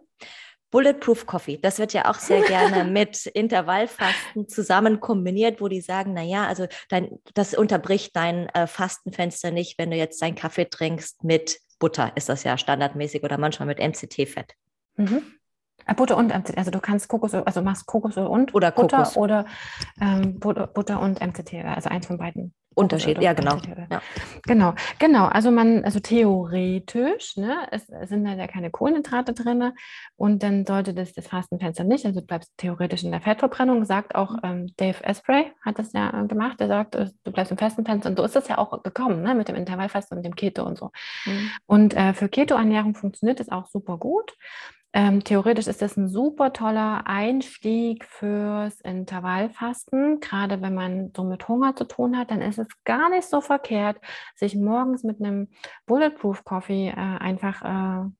Bulletproof 0.70 1.26
Coffee, 1.26 1.58
das 1.58 1.78
wird 1.78 1.92
ja 1.92 2.08
auch 2.08 2.14
sehr 2.14 2.42
gerne 2.42 2.84
mit 2.90 3.26
Intervallfasten 3.26 4.48
zusammen 4.48 5.00
kombiniert, 5.00 5.60
wo 5.60 5.68
die 5.68 5.80
sagen, 5.80 6.12
na 6.14 6.22
ja, 6.22 6.46
also 6.46 6.66
dein, 6.88 7.10
das 7.34 7.54
unterbricht 7.54 8.14
dein 8.14 8.48
äh, 8.50 8.66
Fastenfenster 8.66 9.50
nicht, 9.50 9.78
wenn 9.78 9.90
du 9.90 9.96
jetzt 9.96 10.22
deinen 10.22 10.36
Kaffee 10.36 10.66
trinkst 10.66 11.24
mit 11.24 11.58
Butter, 11.80 12.12
ist 12.14 12.28
das 12.28 12.44
ja 12.44 12.56
standardmäßig 12.56 13.24
oder 13.24 13.38
manchmal 13.38 13.66
mit 13.66 13.78
MCT-Fett. 13.80 14.54
Mhm. 14.96 15.22
Äh, 15.86 15.94
Butter 15.94 16.16
und 16.16 16.28
MCT, 16.34 16.56
also 16.56 16.70
du 16.70 16.80
kannst 16.80 17.08
Kokosöl, 17.08 17.42
also 17.44 17.62
machst 17.62 17.86
Kokosöl 17.86 18.26
und 18.26 18.54
oder 18.54 18.70
Butter 18.70 18.98
Kokos. 18.98 19.16
oder 19.16 19.46
ähm, 20.00 20.38
Butter, 20.38 21.00
und 21.00 21.20
MCT, 21.20 21.54
also 21.64 21.88
eins 21.88 22.06
von 22.06 22.18
beiden. 22.18 22.54
Unterschied, 22.74 23.20
ja 23.20 23.32
genau. 23.32 23.56
Ja. 23.90 24.00
Genau, 24.44 24.74
genau. 25.00 25.26
Also 25.26 25.50
man, 25.50 25.84
also 25.84 25.98
theoretisch, 25.98 27.36
ne, 27.36 27.66
es, 27.72 27.86
sind 28.08 28.24
da 28.24 28.34
ja 28.34 28.46
keine 28.46 28.70
Kohlenhydrate 28.70 29.34
drin 29.34 29.72
und 30.16 30.42
dann 30.44 30.64
sollte 30.64 30.94
das 30.94 31.12
das 31.12 31.26
Fastenfenster 31.26 31.82
nicht, 31.82 32.06
also 32.06 32.20
du 32.20 32.26
bleibst 32.26 32.52
theoretisch 32.58 33.02
in 33.02 33.10
der 33.10 33.20
Fettverbrennung, 33.20 33.84
sagt 33.84 34.14
auch 34.14 34.34
mhm. 34.34 34.40
ähm, 34.44 34.72
Dave 34.76 35.04
Asprey, 35.04 35.52
hat 35.62 35.80
das 35.80 35.92
ja 35.92 36.22
äh, 36.22 36.26
gemacht, 36.28 36.60
der 36.60 36.68
sagt, 36.68 36.94
äh, 36.94 37.10
du 37.24 37.32
bleibst 37.32 37.50
im 37.50 37.58
Fastenfenster 37.58 38.08
und 38.08 38.16
so 38.16 38.24
ist 38.24 38.36
das 38.36 38.46
ja 38.46 38.58
auch 38.58 38.82
gekommen, 38.84 39.22
ne, 39.22 39.34
mit 39.34 39.48
dem 39.48 39.56
Intervallfasten 39.56 40.16
und 40.16 40.24
dem 40.24 40.36
Keto 40.36 40.64
und 40.64 40.78
so. 40.78 40.90
Mhm. 41.26 41.50
Und 41.66 41.94
äh, 41.94 42.14
für 42.14 42.28
Keto-Ernährung 42.28 42.94
funktioniert 42.94 43.40
das 43.40 43.48
auch 43.48 43.66
super 43.66 43.98
gut. 43.98 44.36
Ähm, 44.92 45.22
theoretisch 45.22 45.68
ist 45.68 45.82
das 45.82 45.96
ein 45.96 46.08
super 46.08 46.52
toller 46.52 47.06
Einstieg 47.06 48.04
fürs 48.04 48.80
Intervallfasten. 48.80 50.18
Gerade 50.20 50.60
wenn 50.62 50.74
man 50.74 51.12
so 51.16 51.22
mit 51.22 51.46
Hunger 51.46 51.76
zu 51.76 51.84
tun 51.84 52.18
hat, 52.18 52.30
dann 52.30 52.42
ist 52.42 52.58
es 52.58 52.66
gar 52.84 53.08
nicht 53.08 53.28
so 53.28 53.40
verkehrt, 53.40 53.98
sich 54.34 54.56
morgens 54.56 55.04
mit 55.04 55.20
einem 55.20 55.48
Bulletproof 55.86 56.44
Coffee 56.44 56.88
äh, 56.88 56.94
einfach 56.94 57.62
äh, 57.62 58.10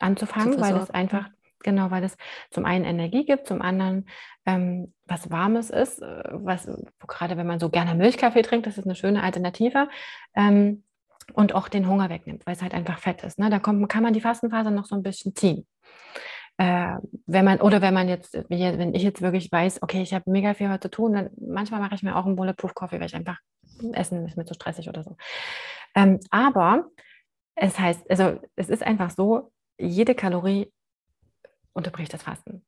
anzufangen, 0.00 0.60
weil 0.60 0.76
es 0.76 0.90
einfach 0.90 1.30
Genau, 1.64 1.90
weil 1.90 2.04
es 2.04 2.16
zum 2.50 2.64
einen 2.64 2.84
Energie 2.84 3.24
gibt, 3.24 3.48
zum 3.48 3.62
anderen 3.62 4.06
ähm, 4.46 4.92
was 5.06 5.30
Warmes 5.30 5.70
ist, 5.70 6.00
äh, 6.00 6.22
was 6.30 6.70
gerade 7.06 7.36
wenn 7.36 7.46
man 7.46 7.58
so 7.58 7.68
gerne 7.68 7.94
Milchkaffee 7.94 8.42
trinkt, 8.42 8.66
das 8.66 8.78
ist 8.78 8.84
eine 8.84 8.94
schöne 8.94 9.22
Alternative. 9.22 9.88
Ähm, 10.34 10.84
und 11.34 11.54
auch 11.54 11.68
den 11.68 11.86
Hunger 11.86 12.08
wegnimmt, 12.08 12.46
weil 12.46 12.54
es 12.54 12.62
halt 12.62 12.72
einfach 12.72 12.98
Fett 12.98 13.22
ist. 13.22 13.38
Ne? 13.38 13.50
Da 13.50 13.58
kommt, 13.58 13.86
kann 13.90 14.02
man 14.02 14.14
die 14.14 14.20
Fastenphase 14.20 14.70
noch 14.70 14.86
so 14.86 14.94
ein 14.94 15.02
bisschen 15.02 15.34
ziehen. 15.34 15.66
Äh, 16.56 16.96
wenn 17.26 17.44
man, 17.44 17.60
oder 17.60 17.80
wenn 17.80 17.94
man 17.94 18.08
jetzt, 18.08 18.34
wenn 18.48 18.94
ich 18.94 19.02
jetzt 19.02 19.22
wirklich 19.22 19.50
weiß, 19.50 19.82
okay, 19.82 20.02
ich 20.02 20.12
habe 20.12 20.30
mega 20.30 20.54
viel 20.54 20.68
heute 20.68 20.88
zu 20.88 20.90
tun, 20.90 21.12
dann 21.12 21.30
manchmal 21.40 21.80
mache 21.80 21.94
ich 21.94 22.02
mir 22.02 22.16
auch 22.16 22.26
einen 22.26 22.36
Bulletproof 22.36 22.74
Coffee, 22.74 22.98
weil 22.98 23.06
ich 23.06 23.14
einfach 23.14 23.38
essen 23.92 24.26
ist 24.26 24.36
mir 24.36 24.44
zu 24.44 24.54
stressig 24.54 24.88
oder 24.88 25.04
so. 25.04 25.16
Ähm, 25.94 26.18
aber 26.30 26.86
es 27.54 27.78
heißt, 27.78 28.10
also 28.10 28.40
es 28.56 28.68
ist 28.68 28.82
einfach 28.82 29.10
so, 29.10 29.52
jede 29.78 30.14
Kalorie 30.14 30.72
unterbricht 31.72 32.12
das 32.12 32.22
Fasten. 32.22 32.64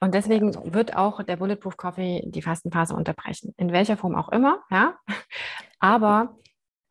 Und 0.00 0.14
deswegen 0.14 0.54
wird 0.72 0.96
auch 0.96 1.22
der 1.22 1.36
Bulletproof 1.36 1.76
Coffee 1.76 2.22
die 2.26 2.42
Fastenphase 2.42 2.94
unterbrechen. 2.94 3.54
In 3.56 3.72
welcher 3.72 3.96
Form 3.96 4.14
auch 4.14 4.28
immer, 4.28 4.62
ja. 4.70 4.96
Aber 5.80 6.36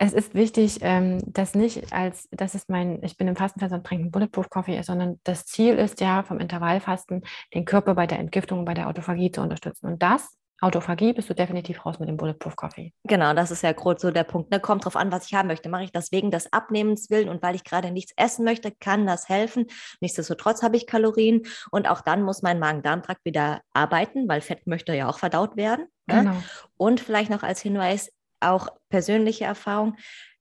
es 0.05 0.13
ist 0.13 0.35
wichtig, 0.35 0.79
ähm, 0.81 1.19
dass 1.25 1.55
nicht 1.55 1.91
als, 1.91 2.27
das 2.31 2.53
ist 2.53 2.69
mein, 2.69 3.03
ich 3.03 3.17
bin 3.17 3.27
im 3.27 3.35
Fastenfest 3.35 3.73
und 3.73 3.85
trinke 3.85 4.03
einen 4.03 4.11
Bulletproof 4.11 4.49
Coffee, 4.49 4.81
sondern 4.83 5.19
das 5.23 5.45
Ziel 5.45 5.75
ist 5.75 5.99
ja 5.99 6.23
vom 6.23 6.39
Intervallfasten, 6.39 7.23
den 7.53 7.65
Körper 7.65 7.95
bei 7.95 8.05
der 8.05 8.19
Entgiftung 8.19 8.59
und 8.59 8.65
bei 8.65 8.75
der 8.75 8.87
Autophagie 8.87 9.31
zu 9.31 9.41
unterstützen. 9.41 9.87
Und 9.87 10.03
das 10.03 10.37
Autophagie 10.61 11.11
bist 11.11 11.29
du 11.29 11.33
definitiv 11.33 11.85
raus 11.85 11.99
mit 11.99 12.07
dem 12.07 12.17
Bulletproof 12.17 12.55
Coffee. 12.55 12.93
Genau, 13.03 13.33
das 13.33 13.51
ist 13.51 13.63
ja 13.63 13.71
groß 13.71 13.99
so 13.99 14.11
der 14.11 14.23
Punkt. 14.23 14.51
Ne? 14.51 14.59
Kommt 14.59 14.85
drauf 14.85 14.95
an, 14.95 15.11
was 15.11 15.25
ich 15.25 15.33
haben 15.33 15.47
möchte. 15.47 15.69
Mache 15.69 15.83
ich 15.83 15.91
das 15.91 16.11
wegen 16.11 16.31
des 16.31 16.53
Abnehmens 16.53 17.09
willen 17.09 17.27
und 17.27 17.41
weil 17.41 17.55
ich 17.55 17.63
gerade 17.63 17.91
nichts 17.91 18.13
essen 18.15 18.45
möchte, 18.45 18.71
kann 18.71 19.05
das 19.05 19.27
helfen. 19.27 19.65
Nichtsdestotrotz 19.99 20.63
habe 20.63 20.77
ich 20.77 20.87
Kalorien 20.87 21.41
und 21.71 21.89
auch 21.89 22.01
dann 22.01 22.21
muss 22.21 22.41
mein 22.41 22.59
Magen-Darm-Trakt 22.59 23.25
wieder 23.25 23.61
arbeiten, 23.73 24.29
weil 24.29 24.41
Fett 24.41 24.65
möchte 24.65 24.93
ja 24.93 25.09
auch 25.09 25.19
verdaut 25.19 25.57
werden. 25.57 25.87
Ne? 26.07 26.21
Genau. 26.21 26.35
Und 26.77 26.99
vielleicht 27.01 27.31
noch 27.31 27.43
als 27.43 27.61
Hinweis, 27.61 28.11
auch 28.39 28.69
persönliche 28.89 29.45
Erfahrung, 29.45 29.95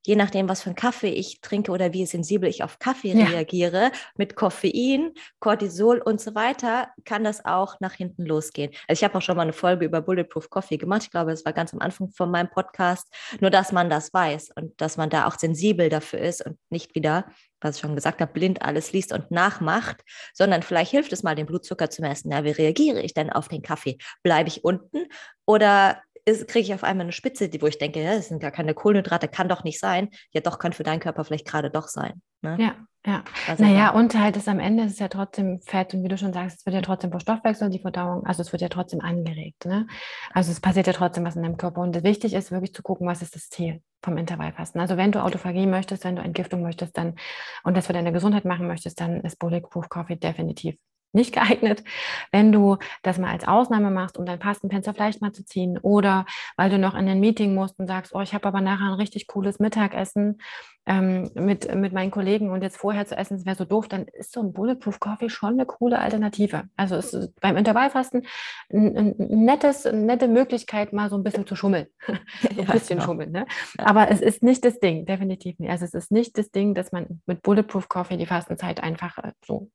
je 0.06 0.16
nachdem, 0.16 0.48
was 0.48 0.62
für 0.62 0.70
einen 0.70 0.76
Kaffee 0.76 1.08
ich 1.10 1.40
trinke 1.40 1.72
oder 1.72 1.92
wie 1.92 2.06
sensibel 2.06 2.48
ich 2.48 2.62
auf 2.62 2.78
Kaffee 2.78 3.12
ja. 3.12 3.26
reagiere, 3.26 3.90
mit 4.16 4.36
Koffein, 4.36 5.12
Cortisol 5.40 5.98
und 5.98 6.20
so 6.20 6.34
weiter, 6.34 6.88
kann 7.04 7.24
das 7.24 7.44
auch 7.44 7.80
nach 7.80 7.94
hinten 7.94 8.26
losgehen. 8.26 8.70
Also 8.86 9.00
ich 9.00 9.04
habe 9.04 9.16
auch 9.16 9.22
schon 9.22 9.36
mal 9.36 9.42
eine 9.42 9.52
Folge 9.52 9.86
über 9.86 10.02
Bulletproof 10.02 10.50
Coffee 10.50 10.76
gemacht. 10.76 11.02
Ich 11.04 11.10
glaube, 11.10 11.30
das 11.30 11.44
war 11.44 11.52
ganz 11.52 11.72
am 11.72 11.80
Anfang 11.80 12.10
von 12.10 12.30
meinem 12.30 12.50
Podcast. 12.50 13.08
Nur, 13.40 13.50
dass 13.50 13.72
man 13.72 13.88
das 13.88 14.12
weiß 14.12 14.50
und 14.56 14.78
dass 14.80 14.96
man 14.96 15.10
da 15.10 15.26
auch 15.26 15.38
sensibel 15.38 15.88
dafür 15.88 16.20
ist 16.20 16.44
und 16.44 16.58
nicht 16.68 16.94
wieder, 16.94 17.26
was 17.60 17.76
ich 17.76 17.80
schon 17.80 17.94
gesagt 17.94 18.20
habe, 18.20 18.32
blind 18.32 18.60
alles 18.60 18.92
liest 18.92 19.12
und 19.12 19.30
nachmacht, 19.30 20.04
sondern 20.34 20.62
vielleicht 20.62 20.90
hilft 20.90 21.12
es 21.14 21.22
mal, 21.22 21.34
den 21.34 21.46
Blutzucker 21.46 21.88
zu 21.88 22.02
messen. 22.02 22.30
Ja, 22.30 22.44
wie 22.44 22.50
reagiere 22.50 23.00
ich 23.00 23.14
denn 23.14 23.30
auf 23.30 23.48
den 23.48 23.62
Kaffee? 23.62 23.96
Bleibe 24.22 24.48
ich 24.48 24.64
unten 24.64 25.06
oder 25.46 26.02
kriege 26.24 26.60
ich 26.60 26.74
auf 26.74 26.84
einmal 26.84 27.04
eine 27.04 27.12
Spitze, 27.12 27.48
die, 27.48 27.60
wo 27.60 27.66
ich 27.66 27.78
denke, 27.78 28.02
ja, 28.02 28.14
das 28.14 28.28
sind 28.28 28.40
gar 28.40 28.50
keine 28.50 28.74
Kohlenhydrate, 28.74 29.28
kann 29.28 29.48
doch 29.48 29.64
nicht 29.64 29.78
sein. 29.78 30.08
Ja, 30.30 30.40
doch, 30.40 30.58
kann 30.58 30.72
für 30.72 30.82
deinen 30.82 31.00
Körper 31.00 31.24
vielleicht 31.24 31.46
gerade 31.46 31.70
doch 31.70 31.88
sein. 31.88 32.22
Ne? 32.42 32.56
Ja, 32.58 32.76
ja. 33.06 33.24
Also 33.46 33.62
naja, 33.62 33.90
und 33.90 34.18
halt 34.18 34.36
ist 34.36 34.48
am 34.48 34.58
Ende 34.58 34.84
ist 34.84 35.00
ja 35.00 35.08
trotzdem 35.08 35.60
Fett 35.60 35.92
und 35.92 36.02
wie 36.02 36.08
du 36.08 36.16
schon 36.16 36.32
sagst, 36.32 36.60
es 36.60 36.66
wird 36.66 36.74
ja 36.74 36.82
trotzdem 36.82 37.10
verstoffwechselt, 37.10 37.72
die 37.74 37.78
Verdauung, 37.78 38.24
also 38.26 38.42
es 38.42 38.52
wird 38.52 38.62
ja 38.62 38.68
trotzdem 38.68 39.00
angeregt. 39.00 39.66
Ne? 39.66 39.86
Also 40.32 40.50
es 40.50 40.60
passiert 40.60 40.86
ja 40.86 40.92
trotzdem 40.92 41.24
was 41.24 41.36
in 41.36 41.42
deinem 41.42 41.56
Körper. 41.56 41.80
Und 41.80 42.02
wichtig 42.02 42.32
ist 42.34 42.50
wirklich 42.50 42.72
zu 42.74 42.82
gucken, 42.82 43.06
was 43.06 43.22
ist 43.22 43.34
das 43.34 43.48
Ziel 43.48 43.82
vom 44.02 44.16
Intervallfasten. 44.16 44.80
Also 44.80 44.96
wenn 44.96 45.12
du 45.12 45.22
Autophagie 45.22 45.66
möchtest, 45.66 46.04
wenn 46.04 46.16
du 46.16 46.22
Entgiftung 46.22 46.62
möchtest, 46.62 46.96
dann 46.96 47.16
und 47.64 47.76
das 47.76 47.86
für 47.86 47.92
deine 47.92 48.12
Gesundheit 48.12 48.44
machen 48.44 48.66
möchtest, 48.66 49.00
dann 49.00 49.20
ist 49.20 49.38
Bulletproof 49.38 49.88
Coffee 49.88 50.16
definitiv 50.16 50.76
nicht 51.14 51.34
geeignet, 51.34 51.84
wenn 52.32 52.52
du 52.52 52.78
das 53.02 53.18
mal 53.18 53.30
als 53.30 53.46
Ausnahme 53.46 53.90
machst, 53.90 54.18
um 54.18 54.26
dein 54.26 54.40
Fastenfenster 54.40 54.94
vielleicht 54.94 55.20
mal 55.20 55.32
zu 55.32 55.44
ziehen 55.44 55.78
oder 55.78 56.26
weil 56.56 56.70
du 56.70 56.78
noch 56.78 56.94
in 56.94 57.08
ein 57.08 57.20
Meeting 57.20 57.54
musst 57.54 57.78
und 57.78 57.86
sagst, 57.86 58.14
oh, 58.14 58.20
ich 58.20 58.34
habe 58.34 58.46
aber 58.48 58.60
nachher 58.60 58.86
ein 58.86 58.94
richtig 58.94 59.26
cooles 59.26 59.58
Mittagessen 59.58 60.38
ähm, 60.86 61.30
mit, 61.34 61.74
mit 61.74 61.92
meinen 61.92 62.10
Kollegen 62.10 62.50
und 62.50 62.62
jetzt 62.62 62.76
vorher 62.76 63.06
zu 63.06 63.16
essen, 63.16 63.36
das 63.36 63.46
wäre 63.46 63.56
so 63.56 63.64
doof, 63.64 63.88
dann 63.88 64.06
ist 64.06 64.32
so 64.32 64.40
ein 64.40 64.52
Bulletproof 64.52 65.00
Coffee 65.00 65.30
schon 65.30 65.54
eine 65.54 65.66
coole 65.66 65.98
Alternative. 65.98 66.64
Also 66.76 66.96
es 66.96 67.14
ist 67.14 67.40
beim 67.40 67.56
Intervallfasten 67.56 68.26
ein, 68.70 68.96
ein 68.96 69.14
nettes, 69.18 69.86
eine 69.86 70.02
nette 70.02 70.28
Möglichkeit, 70.28 70.92
mal 70.92 71.08
so 71.08 71.16
ein 71.16 71.22
bisschen 71.22 71.46
zu 71.46 71.56
schummeln. 71.56 71.86
ein 72.06 72.56
ja, 72.56 72.64
bisschen 72.64 72.98
genau. 72.98 73.04
schummeln. 73.04 73.32
Ne? 73.32 73.46
Ja. 73.78 73.86
Aber 73.86 74.10
es 74.10 74.20
ist 74.20 74.42
nicht 74.42 74.64
das 74.64 74.78
Ding, 74.78 75.06
definitiv 75.06 75.58
nicht. 75.58 75.70
Also 75.70 75.84
es 75.84 75.94
ist 75.94 76.12
nicht 76.12 76.36
das 76.38 76.50
Ding, 76.50 76.74
dass 76.74 76.92
man 76.92 77.22
mit 77.26 77.42
Bulletproof 77.42 77.88
Coffee 77.88 78.16
die 78.16 78.26
Fastenzeit 78.26 78.82
einfach 78.82 79.18
äh, 79.18 79.32
so 79.44 79.70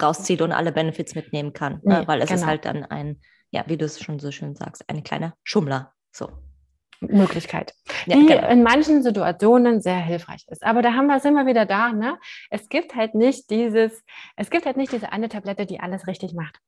rauszieht 0.00 0.42
und 0.42 0.52
alle 0.52 0.72
Benefits 0.72 1.14
mitnehmen 1.14 1.52
kann. 1.52 1.80
Ne? 1.82 2.00
Nee, 2.00 2.06
weil 2.06 2.20
es 2.20 2.28
genau. 2.28 2.40
ist 2.40 2.46
halt 2.46 2.64
dann 2.64 2.84
ein, 2.84 3.20
ja, 3.50 3.64
wie 3.66 3.76
du 3.76 3.84
es 3.84 4.00
schon 4.00 4.18
so 4.18 4.30
schön 4.30 4.54
sagst, 4.54 4.84
ein 4.88 5.02
kleiner 5.04 5.34
Schummler. 5.42 5.92
So. 6.12 6.30
Möglichkeit, 7.00 7.74
ja, 8.06 8.16
die 8.16 8.26
genau. 8.26 8.48
in 8.48 8.62
manchen 8.62 9.02
Situationen 9.02 9.80
sehr 9.82 9.98
hilfreich 9.98 10.46
ist. 10.48 10.62
Aber 10.62 10.80
da 10.80 10.94
haben 10.94 11.08
wir 11.08 11.16
es 11.16 11.24
immer 11.26 11.44
wieder 11.44 11.66
da, 11.66 11.92
ne? 11.92 12.18
Es 12.50 12.70
gibt 12.70 12.94
halt 12.94 13.14
nicht 13.14 13.50
dieses, 13.50 14.02
es 14.36 14.48
gibt 14.48 14.64
halt 14.64 14.78
nicht 14.78 14.92
diese 14.92 15.12
eine 15.12 15.28
Tablette, 15.28 15.66
die 15.66 15.78
alles 15.80 16.06
richtig 16.06 16.32
macht. 16.32 16.58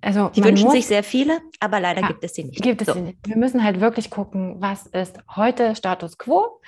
Also 0.00 0.28
die 0.28 0.44
wünschen 0.44 0.64
muss, 0.64 0.74
sich 0.74 0.86
sehr 0.86 1.02
viele, 1.02 1.40
aber 1.60 1.80
leider 1.80 2.02
ja, 2.02 2.08
gibt 2.08 2.22
es 2.22 2.34
sie 2.34 2.44
nicht. 2.44 2.62
Gibt 2.62 2.82
es 2.82 2.88
so. 2.88 2.94
sie 2.94 3.00
nicht. 3.00 3.18
Wir 3.26 3.36
müssen 3.36 3.62
halt 3.62 3.80
wirklich 3.80 4.10
gucken, 4.10 4.56
was 4.60 4.86
ist 4.86 5.18
heute 5.34 5.74
Status 5.74 6.18
quo 6.18 6.60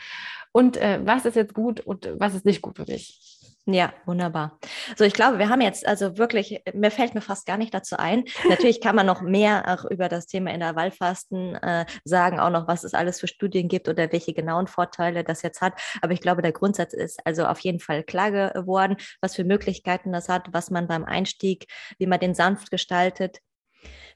und 0.52 0.76
äh, 0.76 1.00
was 1.04 1.24
ist 1.24 1.36
jetzt 1.36 1.54
gut 1.54 1.80
und 1.80 2.08
was 2.18 2.34
ist 2.34 2.44
nicht 2.44 2.62
gut 2.62 2.76
für 2.76 2.86
mich. 2.86 3.37
Ja, 3.70 3.92
wunderbar. 4.06 4.58
So, 4.96 5.04
ich 5.04 5.12
glaube, 5.12 5.38
wir 5.38 5.50
haben 5.50 5.60
jetzt 5.60 5.86
also 5.86 6.16
wirklich, 6.16 6.62
mir 6.72 6.90
fällt 6.90 7.14
mir 7.14 7.20
fast 7.20 7.44
gar 7.44 7.58
nicht 7.58 7.74
dazu 7.74 7.98
ein. 7.98 8.24
Natürlich 8.48 8.80
kann 8.80 8.96
man 8.96 9.04
noch 9.04 9.20
mehr 9.20 9.64
auch 9.68 9.84
über 9.90 10.08
das 10.08 10.26
Thema 10.26 10.54
Intervallfasten 10.54 11.54
äh, 11.56 11.84
sagen, 12.02 12.40
auch 12.40 12.48
noch, 12.48 12.66
was 12.66 12.82
es 12.82 12.94
alles 12.94 13.20
für 13.20 13.28
Studien 13.28 13.68
gibt 13.68 13.86
oder 13.86 14.10
welche 14.10 14.32
genauen 14.32 14.68
Vorteile 14.68 15.22
das 15.22 15.42
jetzt 15.42 15.60
hat. 15.60 15.78
Aber 16.00 16.14
ich 16.14 16.22
glaube, 16.22 16.40
der 16.40 16.52
Grundsatz 16.52 16.94
ist 16.94 17.20
also 17.26 17.44
auf 17.44 17.60
jeden 17.60 17.78
Fall 17.78 18.04
klar 18.04 18.30
geworden, 18.30 18.96
was 19.20 19.36
für 19.36 19.44
Möglichkeiten 19.44 20.12
das 20.12 20.30
hat, 20.30 20.46
was 20.52 20.70
man 20.70 20.88
beim 20.88 21.04
Einstieg, 21.04 21.66
wie 21.98 22.06
man 22.06 22.20
den 22.20 22.34
sanft 22.34 22.70
gestaltet, 22.70 23.40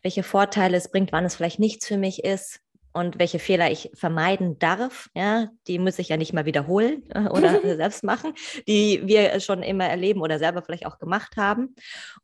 welche 0.02 0.22
Vorteile 0.22 0.78
es 0.78 0.90
bringt, 0.90 1.12
wann 1.12 1.26
es 1.26 1.36
vielleicht 1.36 1.58
nichts 1.58 1.86
für 1.86 1.98
mich 1.98 2.24
ist 2.24 2.62
und 2.92 3.18
welche 3.18 3.38
Fehler 3.38 3.70
ich 3.70 3.90
vermeiden 3.94 4.58
darf, 4.58 5.08
ja, 5.14 5.48
die 5.66 5.78
muss 5.78 5.98
ich 5.98 6.08
ja 6.08 6.16
nicht 6.16 6.32
mal 6.32 6.44
wiederholen 6.44 7.04
äh, 7.14 7.28
oder 7.28 7.60
selbst 7.76 8.04
machen, 8.04 8.34
die 8.68 9.02
wir 9.04 9.40
schon 9.40 9.62
immer 9.62 9.86
erleben 9.86 10.20
oder 10.20 10.38
selber 10.38 10.62
vielleicht 10.62 10.86
auch 10.86 10.98
gemacht 10.98 11.36
haben. 11.36 11.74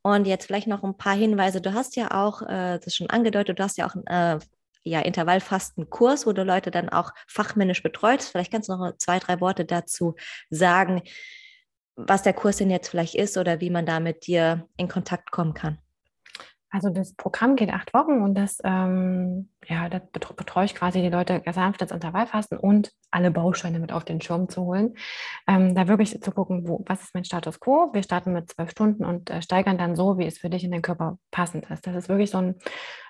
Und 0.02 0.26
jetzt 0.26 0.46
vielleicht 0.46 0.66
noch 0.66 0.82
ein 0.84 0.96
paar 0.96 1.16
Hinweise. 1.16 1.60
Du 1.60 1.74
hast 1.74 1.96
ja 1.96 2.10
auch, 2.10 2.42
äh, 2.42 2.78
das 2.78 2.94
schon 2.94 3.10
angedeutet, 3.10 3.58
du 3.58 3.62
hast 3.62 3.78
ja 3.78 3.88
auch 3.88 3.94
einen 3.94 4.06
äh, 4.06 4.38
ja, 4.82 5.00
Intervallfastenkurs, 5.00 6.26
wo 6.26 6.32
du 6.32 6.44
Leute 6.44 6.70
dann 6.70 6.88
auch 6.88 7.12
fachmännisch 7.26 7.82
betreust. 7.82 8.30
Vielleicht 8.30 8.52
kannst 8.52 8.68
du 8.68 8.76
noch 8.76 8.96
zwei, 8.96 9.18
drei 9.18 9.40
Worte 9.40 9.64
dazu 9.64 10.14
sagen, 10.50 11.02
was 11.96 12.22
der 12.22 12.32
Kurs 12.32 12.58
denn 12.58 12.70
jetzt 12.70 12.88
vielleicht 12.88 13.14
ist 13.16 13.36
oder 13.36 13.60
wie 13.60 13.70
man 13.70 13.84
da 13.84 14.00
mit 14.00 14.26
dir 14.26 14.68
in 14.76 14.88
Kontakt 14.88 15.30
kommen 15.30 15.54
kann. 15.54 15.78
Also 16.70 16.90
das 16.90 17.14
Programm 17.14 17.56
geht 17.56 17.72
acht 17.72 17.94
Wochen 17.94 18.20
und 18.20 18.34
das, 18.34 18.58
ähm, 18.62 19.48
ja, 19.66 19.88
das 19.88 20.02
betreue 20.12 20.66
ich 20.66 20.74
quasi 20.74 21.00
die 21.00 21.08
Leute 21.08 21.42
sanft 21.50 21.80
ins 21.80 21.92
Intervallfasten 21.92 22.58
und 22.58 22.92
alle 23.10 23.30
Bausteine 23.30 23.78
mit 23.78 23.90
auf 23.90 24.04
den 24.04 24.20
Schirm 24.20 24.48
zu 24.48 24.64
holen. 24.64 24.94
Ähm, 25.46 25.74
da 25.74 25.88
wirklich 25.88 26.20
zu 26.20 26.30
gucken, 26.30 26.68
wo, 26.68 26.84
was 26.86 27.02
ist 27.02 27.14
mein 27.14 27.24
Status 27.24 27.58
quo. 27.58 27.90
Wir 27.92 28.02
starten 28.02 28.34
mit 28.34 28.50
zwölf 28.50 28.70
Stunden 28.70 29.04
und 29.04 29.30
äh, 29.30 29.40
steigern 29.40 29.78
dann 29.78 29.96
so, 29.96 30.18
wie 30.18 30.26
es 30.26 30.38
für 30.38 30.50
dich 30.50 30.62
in 30.62 30.72
den 30.72 30.82
Körper 30.82 31.18
passend 31.30 31.70
ist. 31.70 31.86
Das 31.86 31.94
ist 31.94 32.10
wirklich 32.10 32.30
so 32.30 32.38
ein, 32.38 32.56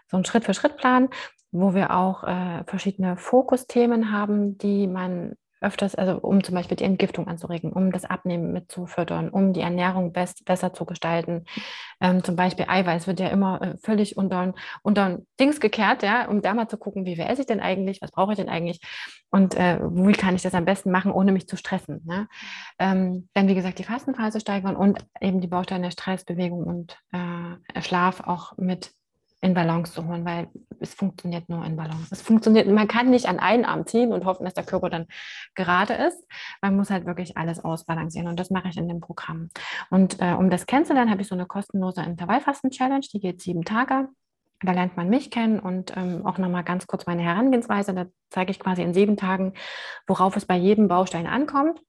so 0.06 0.16
ein 0.16 0.24
Schritt-für-Schritt-Plan, 0.24 1.08
wo 1.50 1.74
wir 1.74 1.96
auch 1.96 2.22
äh, 2.24 2.62
verschiedene 2.64 3.16
Fokusthemen 3.16 4.12
haben, 4.12 4.56
die 4.58 4.86
man 4.86 5.34
öfters, 5.60 5.94
also 5.94 6.18
um 6.18 6.42
zum 6.42 6.54
Beispiel 6.54 6.76
die 6.76 6.84
Entgiftung 6.84 7.26
anzuregen, 7.26 7.72
um 7.72 7.92
das 7.92 8.04
Abnehmen 8.04 8.52
mitzufüttern, 8.52 9.28
um 9.28 9.52
die 9.52 9.60
Ernährung 9.60 10.12
best, 10.12 10.44
besser 10.44 10.72
zu 10.72 10.84
gestalten. 10.84 11.44
Ähm, 12.00 12.22
zum 12.22 12.36
Beispiel 12.36 12.66
Eiweiß 12.68 13.06
wird 13.06 13.20
ja 13.20 13.28
immer 13.28 13.60
äh, 13.62 13.76
völlig 13.78 14.16
unter, 14.16 14.54
unter 14.82 15.18
Dings 15.40 15.60
gekehrt, 15.60 16.02
ja, 16.02 16.28
um 16.28 16.42
da 16.42 16.54
mal 16.54 16.68
zu 16.68 16.78
gucken, 16.78 17.04
wie 17.04 17.16
viel 17.16 17.24
esse 17.24 17.42
ich 17.42 17.46
denn 17.46 17.60
eigentlich, 17.60 18.00
was 18.02 18.12
brauche 18.12 18.32
ich 18.32 18.38
denn 18.38 18.48
eigentlich 18.48 18.80
und 19.30 19.54
äh, 19.54 19.78
wie 19.80 20.12
kann 20.12 20.34
ich 20.34 20.42
das 20.42 20.54
am 20.54 20.64
besten 20.64 20.90
machen, 20.90 21.12
ohne 21.12 21.32
mich 21.32 21.48
zu 21.48 21.56
stressen. 21.56 22.02
Ne? 22.04 22.28
Ähm, 22.78 23.28
dann, 23.34 23.48
wie 23.48 23.54
gesagt, 23.54 23.78
die 23.78 23.84
Fastenphase 23.84 24.40
steigern 24.40 24.76
und 24.76 25.04
eben 25.20 25.40
die 25.40 25.48
Bausteine 25.48 25.90
Stress, 25.90 26.24
Bewegung 26.24 26.64
und 26.64 26.98
äh, 27.12 27.82
Schlaf 27.82 28.20
auch 28.20 28.56
mit 28.56 28.92
in 29.40 29.54
Balance 29.54 29.92
zu 29.92 30.06
holen, 30.06 30.24
weil 30.24 30.48
es 30.80 30.94
funktioniert 30.94 31.48
nur 31.48 31.64
in 31.64 31.76
Balance. 31.76 32.08
Es 32.10 32.22
funktioniert, 32.22 32.66
man 32.66 32.88
kann 32.88 33.10
nicht 33.10 33.26
an 33.26 33.38
einen 33.38 33.64
Arm 33.64 33.86
ziehen 33.86 34.12
und 34.12 34.24
hoffen, 34.24 34.44
dass 34.44 34.54
der 34.54 34.64
Körper 34.64 34.90
dann 34.90 35.06
gerade 35.54 35.94
ist. 35.94 36.26
Man 36.60 36.76
muss 36.76 36.90
halt 36.90 37.06
wirklich 37.06 37.36
alles 37.36 37.64
ausbalancieren 37.64 38.28
und 38.28 38.38
das 38.38 38.50
mache 38.50 38.68
ich 38.68 38.76
in 38.76 38.88
dem 38.88 39.00
Programm. 39.00 39.50
Und 39.90 40.20
äh, 40.20 40.34
um 40.34 40.50
das 40.50 40.66
kennenzulernen, 40.66 41.10
habe 41.10 41.22
ich 41.22 41.28
so 41.28 41.34
eine 41.34 41.46
kostenlose 41.46 42.02
Intervallfasten-Challenge, 42.02 43.06
die 43.12 43.20
geht 43.20 43.40
sieben 43.40 43.64
Tage. 43.64 44.08
Da 44.60 44.72
lernt 44.72 44.96
man 44.96 45.08
mich 45.08 45.30
kennen 45.30 45.60
und 45.60 45.96
ähm, 45.96 46.26
auch 46.26 46.36
nochmal 46.38 46.64
ganz 46.64 46.86
kurz 46.88 47.06
meine 47.06 47.22
Herangehensweise. 47.22 47.94
Da 47.94 48.06
zeige 48.30 48.50
ich 48.50 48.58
quasi 48.58 48.82
in 48.82 48.92
sieben 48.92 49.16
Tagen, 49.16 49.54
worauf 50.08 50.36
es 50.36 50.46
bei 50.46 50.56
jedem 50.56 50.88
Baustein 50.88 51.28
ankommt 51.28 51.80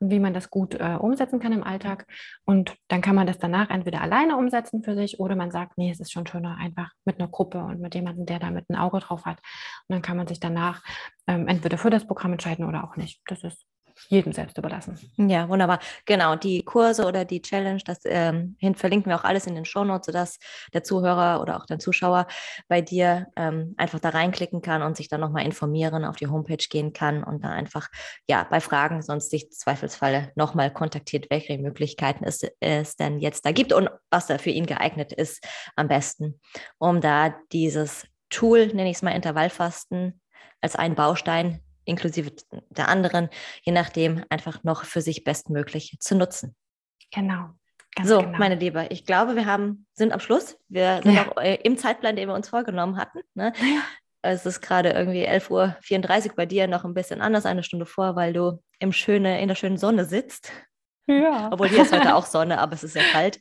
und 0.00 0.10
wie 0.10 0.18
man 0.18 0.34
das 0.34 0.50
gut 0.50 0.74
äh, 0.74 0.96
umsetzen 0.98 1.38
kann 1.38 1.52
im 1.52 1.62
Alltag. 1.62 2.06
Und 2.44 2.74
dann 2.88 3.00
kann 3.00 3.14
man 3.14 3.28
das 3.28 3.38
danach 3.38 3.70
entweder 3.70 4.00
alleine 4.00 4.36
umsetzen 4.36 4.82
für 4.82 4.96
sich 4.96 5.20
oder 5.20 5.36
man 5.36 5.52
sagt, 5.52 5.78
nee, 5.78 5.90
es 5.90 6.00
ist 6.00 6.12
schon 6.12 6.26
schöner 6.26 6.56
einfach 6.58 6.90
mit 7.04 7.20
einer 7.20 7.28
Gruppe 7.28 7.62
und 7.62 7.80
mit 7.80 7.94
jemandem, 7.94 8.26
der 8.26 8.40
da 8.40 8.50
mit 8.50 8.68
ein 8.68 8.76
Auge 8.76 8.98
drauf 8.98 9.24
hat. 9.24 9.38
Und 9.86 9.94
dann 9.94 10.02
kann 10.02 10.16
man 10.16 10.26
sich 10.26 10.40
danach 10.40 10.82
ähm, 11.28 11.46
entweder 11.46 11.78
für 11.78 11.90
das 11.90 12.06
Programm 12.06 12.32
entscheiden 12.32 12.64
oder 12.64 12.82
auch 12.82 12.96
nicht. 12.96 13.20
Das 13.26 13.44
ist 13.44 13.64
jedem 14.08 14.32
selbst 14.32 14.58
überlassen. 14.58 14.98
Ja, 15.16 15.48
wunderbar. 15.48 15.80
Genau, 16.04 16.36
die 16.36 16.62
Kurse 16.62 17.06
oder 17.06 17.24
die 17.24 17.42
Challenge, 17.42 17.80
das 17.84 18.00
ähm, 18.04 18.56
verlinken 18.74 19.10
wir 19.10 19.16
auch 19.16 19.24
alles 19.24 19.46
in 19.46 19.54
den 19.54 19.64
Shownotes, 19.64 20.06
sodass 20.06 20.38
der 20.72 20.82
Zuhörer 20.82 21.40
oder 21.40 21.56
auch 21.56 21.66
der 21.66 21.78
Zuschauer 21.78 22.26
bei 22.68 22.80
dir 22.80 23.26
ähm, 23.36 23.74
einfach 23.76 24.00
da 24.00 24.10
reinklicken 24.10 24.62
kann 24.62 24.82
und 24.82 24.96
sich 24.96 25.08
dann 25.08 25.20
nochmal 25.20 25.44
informieren, 25.44 26.04
auf 26.04 26.16
die 26.16 26.28
Homepage 26.28 26.56
gehen 26.56 26.92
kann 26.92 27.24
und 27.24 27.44
da 27.44 27.50
einfach, 27.50 27.88
ja, 28.28 28.46
bei 28.48 28.60
Fragen 28.60 29.02
sonst 29.02 29.30
sich 29.30 29.50
Zweifelsfalle 29.50 30.32
nochmal 30.34 30.72
kontaktiert, 30.72 31.26
welche 31.30 31.58
Möglichkeiten 31.58 32.24
es, 32.24 32.42
es 32.60 32.96
denn 32.96 33.18
jetzt 33.18 33.44
da 33.44 33.52
gibt 33.52 33.72
und 33.72 33.90
was 34.10 34.26
da 34.26 34.38
für 34.38 34.50
ihn 34.50 34.66
geeignet 34.66 35.12
ist 35.12 35.44
am 35.74 35.88
besten, 35.88 36.40
um 36.78 37.00
da 37.00 37.34
dieses 37.52 38.06
Tool, 38.30 38.66
nenne 38.68 38.90
ich 38.90 38.96
es 38.96 39.02
mal 39.02 39.12
Intervallfasten, 39.12 40.20
als 40.60 40.76
einen 40.76 40.94
Baustein 40.94 41.60
inklusive 41.86 42.32
der 42.70 42.88
anderen, 42.88 43.30
je 43.62 43.72
nachdem, 43.72 44.24
einfach 44.28 44.62
noch 44.64 44.84
für 44.84 45.00
sich 45.00 45.24
bestmöglich 45.24 45.96
zu 46.00 46.14
nutzen. 46.14 46.54
Genau. 47.10 47.50
so, 48.02 48.20
genau. 48.20 48.38
meine 48.38 48.56
Liebe, 48.56 48.86
ich 48.90 49.06
glaube, 49.06 49.36
wir 49.36 49.46
haben, 49.46 49.86
sind 49.94 50.12
am 50.12 50.20
Schluss. 50.20 50.58
Wir 50.68 51.00
sind 51.02 51.14
ja. 51.14 51.28
auch 51.28 51.40
äh, 51.40 51.54
im 51.62 51.78
Zeitplan, 51.78 52.16
den 52.16 52.28
wir 52.28 52.34
uns 52.34 52.48
vorgenommen 52.48 52.98
hatten. 52.98 53.20
Ne? 53.34 53.52
Ja. 53.58 53.82
Es 54.22 54.44
ist 54.44 54.60
gerade 54.60 54.90
irgendwie 54.90 55.26
11.34 55.26 56.30
Uhr 56.30 56.36
bei 56.36 56.46
dir 56.46 56.66
noch 56.66 56.84
ein 56.84 56.94
bisschen 56.94 57.20
anders, 57.20 57.46
eine 57.46 57.62
Stunde 57.62 57.86
vor, 57.86 58.16
weil 58.16 58.32
du 58.32 58.60
im 58.80 58.92
schöne, 58.92 59.40
in 59.40 59.48
der 59.48 59.54
schönen 59.54 59.78
Sonne 59.78 60.04
sitzt. 60.04 60.50
Ja. 61.06 61.48
Obwohl 61.52 61.68
hier 61.68 61.82
ist 61.82 61.92
heute 61.92 62.14
auch 62.14 62.26
Sonne, 62.26 62.58
aber 62.58 62.74
es 62.74 62.82
ist 62.82 62.94
sehr 62.94 63.04
kalt 63.04 63.40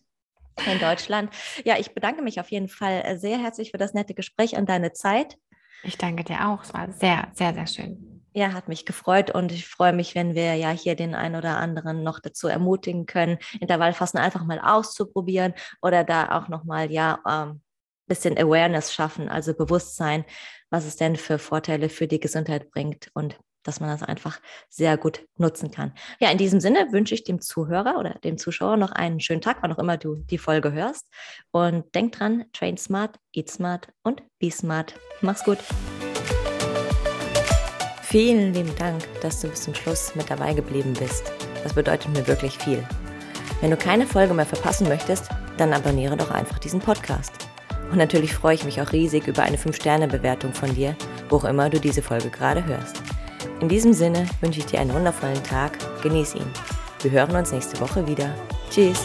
in 0.71 0.79
Deutschland. 0.79 1.31
Ja, 1.63 1.77
ich 1.77 1.93
bedanke 1.93 2.21
mich 2.21 2.39
auf 2.39 2.49
jeden 2.49 2.69
Fall 2.69 3.01
äh, 3.03 3.17
sehr 3.17 3.37
herzlich 3.37 3.71
für 3.71 3.77
das 3.77 3.93
nette 3.93 4.13
Gespräch 4.13 4.55
und 4.55 4.69
deine 4.69 4.93
Zeit. 4.93 5.37
Ich 5.83 5.97
danke 5.97 6.23
dir 6.23 6.47
auch. 6.47 6.63
Es 6.63 6.73
war 6.73 6.91
sehr, 6.91 7.27
sehr, 7.33 7.53
sehr 7.53 7.67
schön. 7.67 8.14
Ja, 8.37 8.51
hat 8.51 8.67
mich 8.67 8.85
gefreut 8.85 9.31
und 9.31 9.53
ich 9.53 9.65
freue 9.65 9.93
mich, 9.93 10.13
wenn 10.13 10.35
wir 10.35 10.55
ja 10.55 10.69
hier 10.71 10.95
den 10.95 11.15
einen 11.15 11.37
oder 11.37 11.57
anderen 11.57 12.03
noch 12.03 12.19
dazu 12.19 12.49
ermutigen 12.49 13.05
können, 13.05 13.37
Intervallfasten 13.61 14.19
einfach 14.19 14.43
mal 14.43 14.59
auszuprobieren 14.59 15.53
oder 15.81 16.03
da 16.03 16.37
auch 16.37 16.49
nochmal 16.49 16.91
ja 16.91 17.19
ähm, 17.25 17.61
bisschen 18.07 18.37
Awareness 18.37 18.93
schaffen, 18.93 19.29
also 19.29 19.53
Bewusstsein, 19.53 20.25
was 20.69 20.85
es 20.85 20.97
denn 20.97 21.15
für 21.15 21.39
Vorteile 21.39 21.87
für 21.87 22.07
die 22.07 22.19
Gesundheit 22.19 22.71
bringt 22.71 23.09
und 23.13 23.39
dass 23.63 23.79
man 23.79 23.89
das 23.89 24.03
einfach 24.03 24.41
sehr 24.67 24.97
gut 24.97 25.25
nutzen 25.37 25.71
kann. 25.71 25.93
Ja, 26.19 26.29
in 26.29 26.37
diesem 26.37 26.59
Sinne 26.59 26.91
wünsche 26.91 27.15
ich 27.15 27.23
dem 27.23 27.39
Zuhörer 27.39 27.97
oder 27.97 28.15
dem 28.15 28.37
Zuschauer 28.37 28.75
noch 28.75 28.91
einen 28.91 29.21
schönen 29.21 29.41
Tag, 29.41 29.59
wann 29.61 29.71
auch 29.71 29.79
immer 29.79 29.95
du 29.95 30.15
die 30.15 30.37
Folge 30.37 30.73
hörst. 30.73 31.07
Und 31.51 31.95
denk 31.95 32.11
dran, 32.11 32.43
train 32.51 32.75
smart, 32.75 33.17
eat 33.33 33.49
smart 33.49 33.87
und 34.03 34.21
be 34.39 34.51
smart. 34.51 34.93
Mach's 35.21 35.45
gut. 35.45 35.59
Vielen 38.15 38.53
lieben 38.53 38.73
Dank, 38.77 39.03
dass 39.19 39.41
du 39.41 39.49
bis 39.49 39.63
zum 39.63 39.75
Schluss 39.75 40.15
mit 40.15 40.29
dabei 40.29 40.53
geblieben 40.53 40.93
bist. 40.97 41.33
Das 41.63 41.73
bedeutet 41.73 42.13
mir 42.13 42.25
wirklich 42.25 42.57
viel. 42.57 42.81
Wenn 43.59 43.71
du 43.71 43.75
keine 43.75 44.07
Folge 44.07 44.33
mehr 44.33 44.45
verpassen 44.45 44.87
möchtest, 44.87 45.27
dann 45.57 45.73
abonniere 45.73 46.15
doch 46.15 46.31
einfach 46.31 46.57
diesen 46.57 46.79
Podcast. 46.79 47.33
Und 47.91 47.97
natürlich 47.97 48.33
freue 48.33 48.55
ich 48.55 48.63
mich 48.63 48.81
auch 48.81 48.93
riesig 48.93 49.27
über 49.27 49.43
eine 49.43 49.57
5-Sterne-Bewertung 49.57 50.53
von 50.53 50.73
dir, 50.73 50.95
wo 51.27 51.35
auch 51.35 51.43
immer 51.43 51.69
du 51.69 51.77
diese 51.77 52.01
Folge 52.01 52.29
gerade 52.29 52.63
hörst. 52.63 53.01
In 53.59 53.67
diesem 53.67 53.91
Sinne 53.91 54.25
wünsche 54.39 54.61
ich 54.61 54.65
dir 54.65 54.79
einen 54.79 54.93
wundervollen 54.93 55.43
Tag, 55.43 55.77
genieß 56.01 56.35
ihn. 56.35 56.47
Wir 57.01 57.11
hören 57.11 57.35
uns 57.35 57.51
nächste 57.51 57.81
Woche 57.81 58.07
wieder. 58.07 58.33
Tschüss! 58.69 59.03